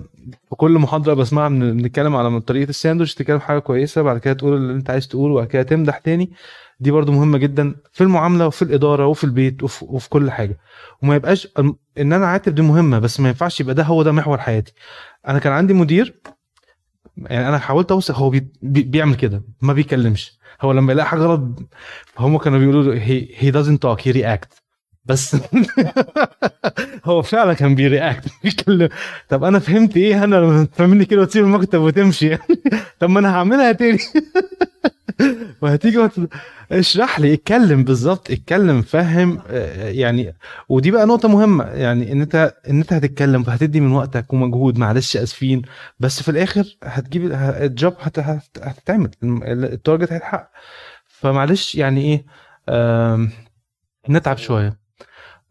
في 0.49 0.55
كل 0.55 0.71
محاضرة 0.71 1.13
بسمعها 1.13 1.49
بن- 1.49 1.77
بنتكلم 1.77 2.15
على 2.15 2.39
طريقة 2.41 2.69
الساندوتش 2.69 3.15
تتكلم 3.15 3.39
حاجة 3.39 3.59
كويسة 3.59 4.01
بعد 4.01 4.17
كده 4.17 4.33
تقول 4.33 4.57
اللي 4.57 4.73
انت 4.73 4.89
عايز 4.89 5.07
تقوله 5.07 5.33
وبعد 5.33 5.47
كده 5.47 5.63
تمدح 5.63 5.97
تاني. 5.97 6.31
دي 6.79 6.91
برضو 6.91 7.11
مهمة 7.11 7.37
جدا 7.37 7.75
في 7.91 8.01
المعاملة 8.01 8.47
وفي 8.47 8.61
الإدارة 8.61 9.07
وفي 9.07 9.23
البيت 9.23 9.63
وفي, 9.63 9.85
وفي 9.85 10.09
كل 10.09 10.31
حاجة. 10.31 10.57
وما 11.03 11.15
يبقاش 11.15 11.47
إن 11.97 12.13
أنا 12.13 12.25
عاتب 12.27 12.55
دي 12.55 12.61
مهمة 12.61 12.99
بس 12.99 13.19
ما 13.19 13.27
ينفعش 13.27 13.61
يبقى 13.61 13.75
ده 13.75 13.83
هو 13.83 14.03
ده 14.03 14.11
محور 14.11 14.37
حياتي. 14.37 14.73
أنا 15.27 15.39
كان 15.39 15.53
عندي 15.53 15.73
مدير 15.73 16.19
يعني 17.17 17.49
أنا 17.49 17.57
حاولت 17.57 17.91
أوصل 17.91 18.13
هو 18.13 18.29
بي 18.29 18.47
بي 18.61 18.81
بيعمل 18.83 19.15
كده 19.15 19.43
ما 19.61 19.73
بيكلمش. 19.73 20.39
هو 20.61 20.71
لما 20.71 20.91
يلاقي 20.93 21.07
حاجة 21.07 21.19
غلط 21.19 21.41
هم 22.19 22.37
كانوا 22.37 22.59
بيقولوا 22.59 22.83
له 22.83 23.01
هي 23.01 23.27
هي 23.35 23.51
doesn't 23.51 23.77
talk 23.85 23.99
he 24.01 24.13
react 24.13 24.58
بس 25.09 25.35
هو 27.05 27.21
فعلا 27.21 27.53
كان 27.53 27.75
بي 27.75 27.88
react. 27.88 28.25
بيتكلم. 28.43 28.89
طب 29.29 29.43
أنا 29.43 29.59
فهمت 29.59 29.97
إيه؟ 29.97 30.23
أنا 30.23 30.35
لما 30.35 30.67
تعمل 30.77 30.97
لي 30.97 31.05
كده 31.05 31.21
وتسيب 31.21 31.43
المكتب 31.43 31.79
وتمشي. 31.81 32.37
طب 32.99 33.09
ما 33.09 33.19
أنا 33.19 33.35
هعملها 33.35 33.71
تاني. 33.71 33.97
وهتيجي 35.61 35.97
وت... 35.97 36.11
اشرح 36.71 37.19
لي 37.19 37.33
اتكلم 37.33 37.83
بالظبط 37.83 38.31
اتكلم 38.31 38.81
فهم 38.81 39.41
آه، 39.49 39.89
يعني 39.89 40.33
ودي 40.69 40.91
بقى 40.91 41.05
نقطة 41.05 41.27
مهمة. 41.29 41.63
يعني 41.63 42.11
إن 42.11 42.21
أنت 42.21 42.53
إن 42.69 42.77
أنت 42.79 42.93
هتتكلم 42.93 43.43
فهتدي 43.43 43.79
من 43.81 43.91
وقتك 43.91 44.33
ومجهود. 44.33 44.77
معلش 44.77 45.17
آسفين. 45.17 45.61
بس 45.99 46.23
في 46.23 46.31
الآخر 46.31 46.77
هتجيب 46.83 47.31
ال 47.33 47.48
job 47.48 47.93
هت... 47.99 48.19
هت... 48.19 48.43
هتتعمل. 48.61 49.09
ال 49.23 49.36
target 49.36 50.13
هيتحقق. 50.13 50.49
فمعلش 51.07 51.75
يعني 51.75 52.01
إيه 52.01 52.25
آم، 52.69 53.29
نتعب 54.09 54.37
شوية. 54.37 54.79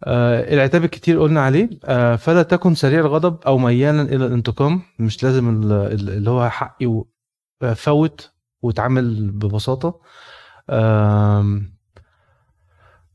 آه 0.04 0.54
العتاب 0.54 0.84
الكتير 0.84 1.20
قلنا 1.20 1.40
عليه. 1.40 1.70
آه 1.84 2.16
فلا 2.16 2.42
تكن 2.42 2.74
سريع 2.74 3.00
الغضب 3.00 3.38
أو 3.46 3.58
ميالا 3.58 4.02
إلى 4.02 4.26
الانتقام. 4.26 4.82
مش 4.98 5.22
لازم 5.24 5.48
ال- 5.62 5.72
ال- 5.72 6.10
اللي 6.10 6.30
هو 6.30 6.48
حقي 6.50 7.04
آه، 7.62 7.72
فوت 7.74 8.30
وتعامل 8.62 9.30
ببساطة. 9.30 10.00
آم، 10.70 11.72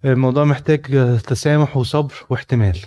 الموضوع 0.05 0.43
محتاج 0.43 0.95
آه، 0.95 1.17
تسامح 1.17 1.77
وصبر 1.77 2.13
واحتمال. 2.29 2.77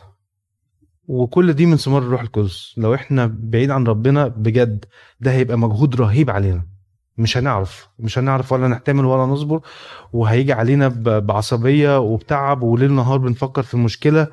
وكل 1.08 1.52
دي 1.52 1.66
من 1.66 1.76
ثمار 1.76 2.02
الروح 2.02 2.20
القدس. 2.20 2.74
لو 2.76 2.94
إحنا 2.94 3.26
بعيد 3.38 3.70
عن 3.70 3.86
ربنا 3.86 4.28
بجد 4.28 4.84
ده 5.20 5.32
هيبقى 5.32 5.58
مجهود 5.58 5.96
رهيب 6.00 6.30
علينا. 6.30 6.66
مش 7.18 7.36
هنعرف 7.38 7.88
مش 7.98 8.18
هنعرف 8.18 8.52
ولا 8.52 8.68
نحتمل 8.68 9.04
ولا 9.04 9.26
نصبر 9.26 9.60
وهيجي 10.12 10.52
علينا 10.52 10.88
بعصبية 11.18 11.98
وبتعب 11.98 12.62
وليل 12.62 12.92
نهار 12.92 13.18
بنفكر 13.18 13.62
في 13.62 13.74
المشكلة 13.74 14.26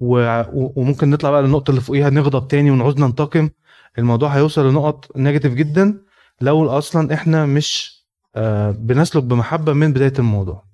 و- 0.00 0.42
وممكن 0.80 1.10
نطلع 1.10 1.30
بقى 1.30 1.42
للنقطة 1.42 1.70
اللي 1.70 1.80
فوقيها 1.80 2.10
نغضب 2.10 2.48
تاني 2.48 2.70
ونعوز 2.70 2.98
ننتقم. 3.00 3.50
الموضوع 3.98 4.28
هيوصل 4.28 4.70
لنقط 4.70 5.16
نيجاتيف 5.16 5.54
جدا 5.54 5.98
لو 6.40 6.68
أصلا 6.70 7.14
إحنا 7.14 7.46
مش 7.46 7.96
آه، 8.36 8.70
بنسلك 8.70 9.22
بمحبة 9.22 9.72
من 9.72 9.92
بداية 9.92 10.12
الموضوع. 10.18 10.64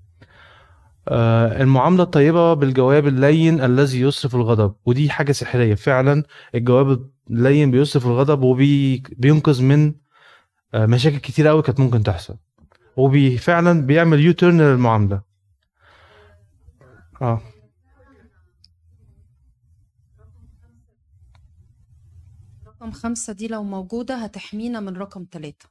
آه، 1.08 1.62
المعاملة 1.62 2.02
الطيبة 2.02 2.54
بالجواب 2.54 3.06
اللين 3.06 3.60
الذي 3.64 4.00
يصرف 4.00 4.34
الغضب 4.34 4.74
ودي 4.86 5.10
حاجة 5.10 5.32
سحرية 5.32 5.74
فعلا. 5.74 6.22
الجواب 6.54 7.06
اللين 7.30 7.70
بيصرف 7.70 8.06
الغضب 8.06 8.42
وبينقذ 8.42 9.62
من 9.62 9.92
مشاكل 10.74 11.18
كتير 11.18 11.46
قوي 11.48 11.62
كانت 11.62 11.80
ممكن 11.80 12.02
تحصل. 12.02 12.36
وفعلا 12.96 13.86
بيعمل 13.86 14.20
U-turn 14.20 14.60
للمعاملة. 14.60 15.22
آه. 17.22 17.40
رقم 22.66 22.90
خمسة 22.90 23.32
دي 23.32 23.48
لو 23.48 23.62
موجودة 23.64 24.14
هتحمينا 24.16 24.80
من 24.80 24.96
رقم 24.96 25.26
ثلاثة 25.32 25.68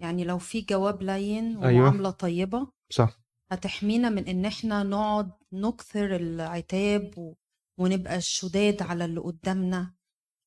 يعني 0.00 0.24
لو 0.24 0.38
في 0.38 0.60
جواب 0.60 1.02
لين 1.02 1.64
أيوة. 1.64 1.80
ومعاملة 1.80 2.10
طيبة 2.10 2.66
صح. 2.90 3.20
هتحمينا 3.52 4.08
من 4.08 4.28
إن 4.28 4.44
إحنا 4.44 4.82
نقعد 4.82 5.30
نكثر 5.52 6.16
العتاب 6.16 7.18
و... 7.18 7.34
ونبقى 7.78 8.20
شداد 8.20 8.82
على 8.82 9.04
اللي 9.04 9.20
قدامنا. 9.20 9.94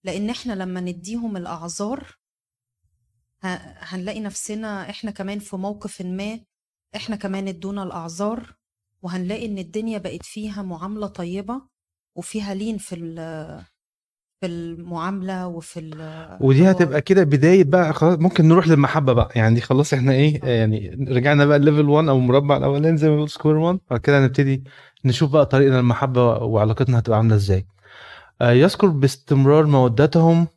لأن 0.04 0.30
إحنا 0.30 0.54
لما 0.54 0.80
نديهم 0.80 1.38
الأعذار. 1.38 2.18
هنلاقي 3.80 4.20
نفسنا 4.20 4.89
إحنا 4.89 5.12
كمان 5.12 5.39
في 5.39 5.56
موقف 5.56 6.02
ما 6.02 6.39
إحنا 6.96 7.16
كمان 7.16 7.48
ادونا 7.48 7.84
الأعذار 7.84 8.54
وهنلاقي 9.02 9.46
إن 9.46 9.58
الدنيا 9.58 9.98
بقت 9.98 10.24
فيها 10.26 10.62
معاملة 10.62 11.08
طيبة 11.08 11.62
وفيها 12.16 12.54
لين 12.54 12.78
في 12.78 12.96
ال... 12.96 13.16
في 14.41 14.46
المعاملة 14.48 15.48
وفي 15.48 15.80
ال... 15.80 16.38
ودي 16.41 16.72
هتبقى 16.72 17.02
كده 17.02 17.24
بداية 17.24 17.64
بقى 17.64 17.94
خلاص 17.94 18.20
ممكن 18.20 18.48
نروح 18.48 18.68
للمحبة 18.68 19.14
بقى. 19.14 19.30
يعني 19.36 19.62
خلاص 19.62 19.94
إحنا 19.94 20.12
إيه 20.12 20.44
آه، 20.44 20.48
يعني 20.48 20.89
رجعنا 21.10 21.46
بقى 21.46 21.60
level 21.60 21.89
1 21.89 22.08
أو 22.08 22.18
المربع 22.18 22.58
الأولاني 22.58 22.98
زي 22.98 23.08
ما 23.10 23.14
بيقول 23.16 23.30
square 23.30 23.56
1 23.58 23.80
بعد 23.89 24.00
كده 24.00 24.20
هنبتدي 24.20 24.64
نشوف 25.06 25.32
بقى 25.32 25.46
طريقنا 25.46 25.80
المحبة 25.80 26.28
وعلاقتنا 26.38 27.00
هتبقى 27.00 27.18
عاملة 27.18 27.36
إزاي. 27.36 27.66
آه، 28.41 28.52
يذكر 28.52 28.88
باستمرار 28.88 29.66
مودتهم 29.66 30.48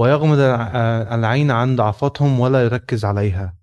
ويغمض 0.00 0.38
الع- 0.38 1.14
العين 1.14 1.50
عن 1.50 1.76
ضعفاتهم 1.76 2.40
ولا 2.40 2.64
يركز 2.64 3.04
عليها. 3.04 3.54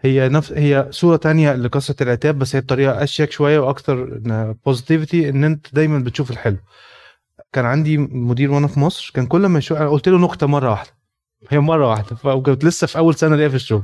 هي 0.00 0.28
نفس 0.28 0.52
هي 0.52 0.86
صورة 0.90 1.16
تانية 1.16 1.52
لقصة 1.52 1.94
العتاب 2.00 2.38
بس 2.38 2.56
هي 2.56 2.60
بطريقة 2.60 3.02
أشيك 3.02 3.30
شوية 3.30 3.58
وأكتر 3.58 4.20
بوزيتيفيتي 4.66 5.28
إن 5.28 5.44
أنت 5.44 5.74
دايما 5.74 5.98
بتشوف 5.98 6.30
الحلو. 6.30 6.56
كان 7.52 7.64
عندي 7.64 7.98
مدير 7.98 8.50
وأنا 8.52 8.66
في 8.66 8.80
مصر 8.80 9.10
كان 9.14 9.26
كل 9.26 9.46
ما 9.46 9.58
يشوف 9.58 9.78
قلت 9.78 10.08
له 10.08 10.18
نكتة 10.18 10.46
مرة 10.46 10.70
واحدة. 10.70 10.90
هي 11.48 11.58
مرة 11.58 11.88
واحدة 11.88 12.16
فكنت 12.16 12.64
لسه 12.64 12.86
في 12.86 12.98
أول 12.98 13.14
سنة 13.14 13.36
ليا 13.36 13.48
في 13.48 13.54
الشغل. 13.54 13.82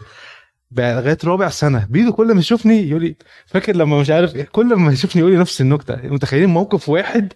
لغاية 0.73 1.19
رابع 1.25 1.49
سنة 1.49 1.87
بيجي 1.91 2.13
كل 2.13 2.33
ما 2.35 2.41
يشوفني 2.41 2.89
يقول 2.91 3.03
لي 3.03 3.17
فاكر 3.47 3.77
لما 3.77 4.01
مش 4.01 4.11
عارف 4.11 4.37
إيه 4.37 4.45
كل 4.53 4.75
ما 4.75 4.93
يشوفني 4.93 5.21
يقول 5.21 5.33
لي 5.33 5.39
نفس 5.39 5.61
النكتة. 5.61 5.97
متخيلين 6.05 6.49
موقف 6.49 6.89
واحد 6.89 7.33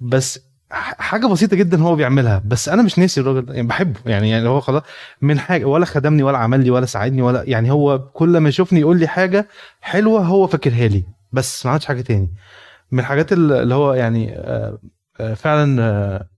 بس 0.00 0.49
حاجة 0.98 1.26
بسيطة 1.26 1.56
جدا 1.56 1.82
هو 1.82 1.96
بيعملها 1.96 2.42
بس 2.46 2.68
أنا 2.68 2.82
مش 2.82 2.98
ناسي 2.98 3.20
الراجل 3.20 3.46
ده 3.46 3.54
يعني 3.54 3.66
بحبه 3.68 4.00
يعني 4.06 4.30
يعني 4.30 4.48
هو 4.48 4.60
خلاص 4.60 4.82
من 5.22 5.38
حاجة 5.38 5.64
ولا 5.64 5.84
خدمني 5.84 6.22
ولا 6.22 6.38
عمل 6.38 6.64
لي 6.64 6.70
ولا 6.70 6.86
ساعدني 6.86 7.22
ولا 7.22 7.42
يعني 7.42 7.70
هو 7.70 7.98
كل 7.98 8.38
ما 8.38 8.48
يشوفني 8.48 8.80
يقول 8.80 8.98
لي 8.98 9.06
حاجة 9.08 9.48
حلوة 9.80 10.20
هو 10.20 10.46
فاكرها 10.46 10.88
لي 10.88 11.04
بس 11.32 11.66
ما 11.66 11.72
عملش 11.72 11.86
حاجة 11.86 12.00
تاني. 12.00 12.30
من 12.92 12.98
الحاجات 13.00 13.32
ال- 13.32 13.52
اللي 13.52 13.74
هو 13.74 13.92
يعني 13.94 14.32
آه، 14.38 14.78
آه، 15.20 15.34
فعلا 15.34 15.82
آه، 15.82 16.28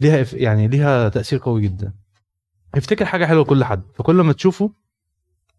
ليها 0.00 0.26
يعني 0.32 0.68
ليها 0.68 1.08
تأثير 1.08 1.38
قوي 1.38 1.62
جدا. 1.62 1.92
افتكر 2.74 3.04
حاجة 3.04 3.26
حلوة 3.26 3.42
لكل 3.42 3.64
حد 3.64 3.82
فكل 3.94 4.14
ما 4.20 4.32
تشوفه 4.32 4.70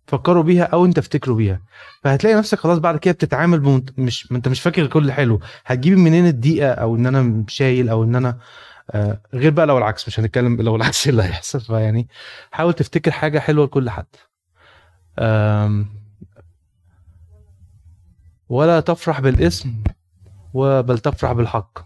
فكروا 0.07 0.43
بيها 0.43 0.63
أو 0.63 0.85
أنت 0.85 0.97
افتكروا 0.97 1.37
بيها. 1.37 1.61
فهتلاقي 2.03 2.35
نفسك 2.35 2.59
خلاص 2.59 2.79
بعد 2.79 2.97
كده 2.97 3.13
بتتعامل 3.13 3.59
بمنت... 3.59 3.99
مش 3.99 4.31
أنت 4.31 4.47
مش 4.47 4.61
فاكر 4.61 4.87
كل 4.87 5.11
حلو. 5.11 5.39
هتجيب 5.65 5.97
منين 5.97 6.27
الدقيقة 6.27 6.71
أو 6.71 6.95
إن 6.95 7.05
أنا 7.05 7.43
شايل 7.47 7.89
أو 7.89 8.03
إن 8.03 8.15
أنا 8.15 8.37
آه 8.91 9.21
غير 9.33 9.51
بقى 9.51 9.65
لو 9.65 9.77
العكس 9.77 10.07
مش 10.07 10.19
هنتكلم 10.19 10.61
لو 10.61 10.75
العكس 10.75 11.07
اللي 11.07 11.23
هيحصل. 11.23 11.61
فيعني 11.61 12.07
حاول 12.51 12.73
تفتكر 12.73 13.11
حاجة 13.11 13.39
حلوة 13.39 13.65
لكل 13.65 13.89
حد. 13.89 14.05
ولا 18.49 18.79
تفرح 18.79 19.19
بالاسم 19.21 19.73
وبل 20.53 20.99
تفرح 20.99 21.31
بالحق. 21.31 21.79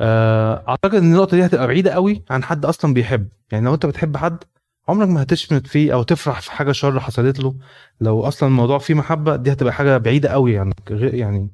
آه، 0.00 0.64
أعتقد 0.68 0.94
إن 0.94 1.04
النقطة 1.12 1.36
دي 1.36 1.46
هتبقى 1.46 1.66
بعيدة 1.66 1.90
قوي 1.90 2.24
عن 2.30 2.44
حد 2.44 2.64
أصلا 2.64 2.94
بيحب. 2.94 3.28
يعني 3.52 3.64
لو 3.64 3.74
أنت 3.74 3.86
بتحب 3.86 4.16
حد 4.16 4.44
عمرك 4.88 5.08
ما 5.08 5.22
هتشمت 5.22 5.66
فيه 5.66 5.94
أو 5.94 6.02
تفرح 6.02 6.40
في 6.40 6.52
حاجة 6.52 6.72
شر 6.72 7.00
حصلت 7.00 7.40
له. 7.40 7.54
لو 8.00 8.20
أصلا 8.22 8.48
الموضوع 8.48 8.78
فيه 8.78 8.94
محبة 8.94 9.36
دي 9.36 9.52
هتبقى 9.52 9.72
حاجة 9.72 9.98
بعيدة 9.98 10.28
قوي 10.28 10.52
يعني 10.52 10.74
يعني 10.90 11.50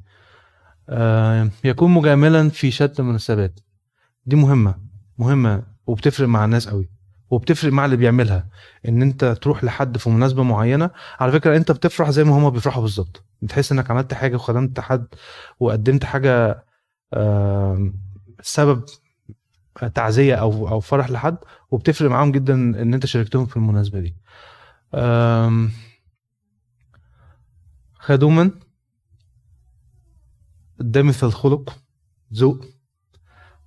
آه 0.89 1.51
يكون 1.64 1.91
مجاملا 1.91 2.49
في 2.49 2.70
شتى 2.70 3.03
المناسبات 3.03 3.61
دي 4.26 4.37
مهمة 4.37 4.74
مهمة 5.18 5.62
وبتفرق 5.87 6.29
مع 6.29 6.45
الناس 6.45 6.68
قوي 6.68 6.89
وبتفرق 7.31 7.72
مع 7.72 7.85
اللي 7.85 7.97
بيعملها. 7.97 8.49
إن 8.89 9.03
أنت 9.03 9.24
تروح 9.24 9.64
لحد 9.64 9.99
في 9.99 10.11
مناسبة 10.11 10.43
معينة 10.43 10.91
على 11.20 11.33
فكرة 11.33 11.57
أنت 11.57 11.72
بتفرح 11.72 12.11
زي 12.11 12.24
ما 12.24 12.39
هما 12.39 12.49
بيفرحوا 12.49 12.83
بالظبط. 12.83 13.24
بتحس 13.43 13.72
إنك 13.72 13.91
عملت 13.91 14.14
حاجة 14.14 14.37
وخدمت 14.37 14.81
حد 14.81 15.07
وقدمت 15.61 16.05
حاجة 16.05 16.64
آه 17.12 17.93
سبب 18.43 18.85
تعزية 19.85 20.35
أو 20.35 20.68
أو 20.68 20.81
فرح 20.81 21.11
لحد 21.11 21.37
وبتفرق 21.70 22.11
معاهم 22.11 22.33
جدا 22.33 22.55
إن 22.55 22.95
أنت 22.95 23.07
شاركتهم 23.07 23.47
في 23.47 23.57
المناسبة 23.57 24.01
دي. 24.01 24.16
خدوما. 27.99 28.51
دامث 30.81 31.24
الخلق. 31.24 31.76
ذوق. 32.35 32.64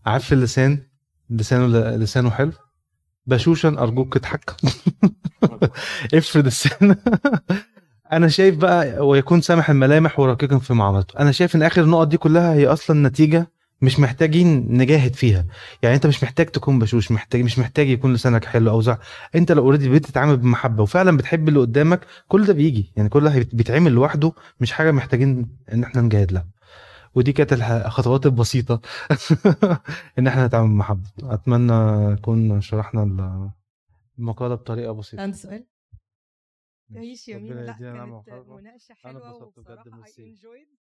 عف 0.05 0.33
اللسان؟ 0.33 0.83
لسانه 1.29 1.67
لسانه 1.95 2.29
حلو. 2.29 2.51
بشوشا 3.27 3.69
أرجوك 3.69 4.17
اضحك. 4.17 4.55
افرد 6.13 6.45
السن 6.45 6.95
أنا 8.13 8.27
شايف 8.27 8.57
بقى 8.57 9.07
ويكون 9.07 9.41
سامح 9.41 9.69
الملامح 9.69 10.19
ورقيقا 10.19 10.59
في 10.59 10.73
معاملته 10.73 11.19
أنا 11.19 11.31
شايف 11.31 11.55
إن 11.55 11.63
آخر 11.63 11.83
النقط 11.83 12.07
دي 12.07 12.17
كلها 12.17 12.53
هي 12.53 12.67
أصلا 12.67 13.07
نتيجة 13.09 13.51
مش 13.81 13.99
محتاجين 13.99 14.77
نجاهد 14.77 15.13
فيها. 15.15 15.45
يعني 15.83 15.95
انت 15.95 16.07
مش 16.07 16.23
محتاج 16.23 16.45
تكون 16.45 16.79
بشوش 16.79 17.11
محتاج 17.11 17.41
مش 17.41 17.59
محتاج 17.59 17.89
يكون 17.89 18.13
لسانك 18.13 18.45
حلو 18.45 18.69
أو 18.71 18.81
زع. 18.81 18.97
انت 19.35 19.51
لو 19.51 19.63
اوريدي 19.63 19.89
بتتعامل 19.89 20.37
بمحبة 20.37 20.83
وفعلا 20.83 21.17
بتحب 21.17 21.47
اللي 21.49 21.59
قدامك 21.59 22.05
كل 22.27 22.45
ده 22.45 22.53
بيجي. 22.53 22.93
يعني 22.97 23.09
كل 23.09 23.23
ده 23.23 23.47
بيتعمل 23.53 23.91
لوحده 23.91 24.31
مش 24.59 24.71
حاجة 24.71 24.91
محتاجين 24.91 25.57
إن 25.73 25.83
إحنا 25.83 26.01
نجاهد 26.01 26.31
لها. 26.31 26.47
ودي 27.15 27.33
كانت 27.33 27.53
الخطوات 27.53 28.25
البسيطة 28.25 28.81
إن 30.19 30.27
إحنا 30.27 30.47
نتعامل 30.47 30.69
بمحبة. 30.69 31.09
أتمنى 31.23 32.07
نكون 32.13 32.61
شرحنا 32.61 33.03
ال- 33.03 33.49
المقالة 34.19 34.55
بطريقة 34.55 34.91
بسيطة. 34.93 35.21
عندي 35.21 35.37
سؤال؟ 35.37 35.65
تعيش 36.93 37.27
يمين 37.27 37.53
لا 37.53 37.71
كانت. 37.73 38.23
مناقشة 38.49 38.93
حلوة 39.03 39.43
وبصراحة 39.43 39.83
ميرسي. 39.97 40.35
enjoyed. 40.35 40.80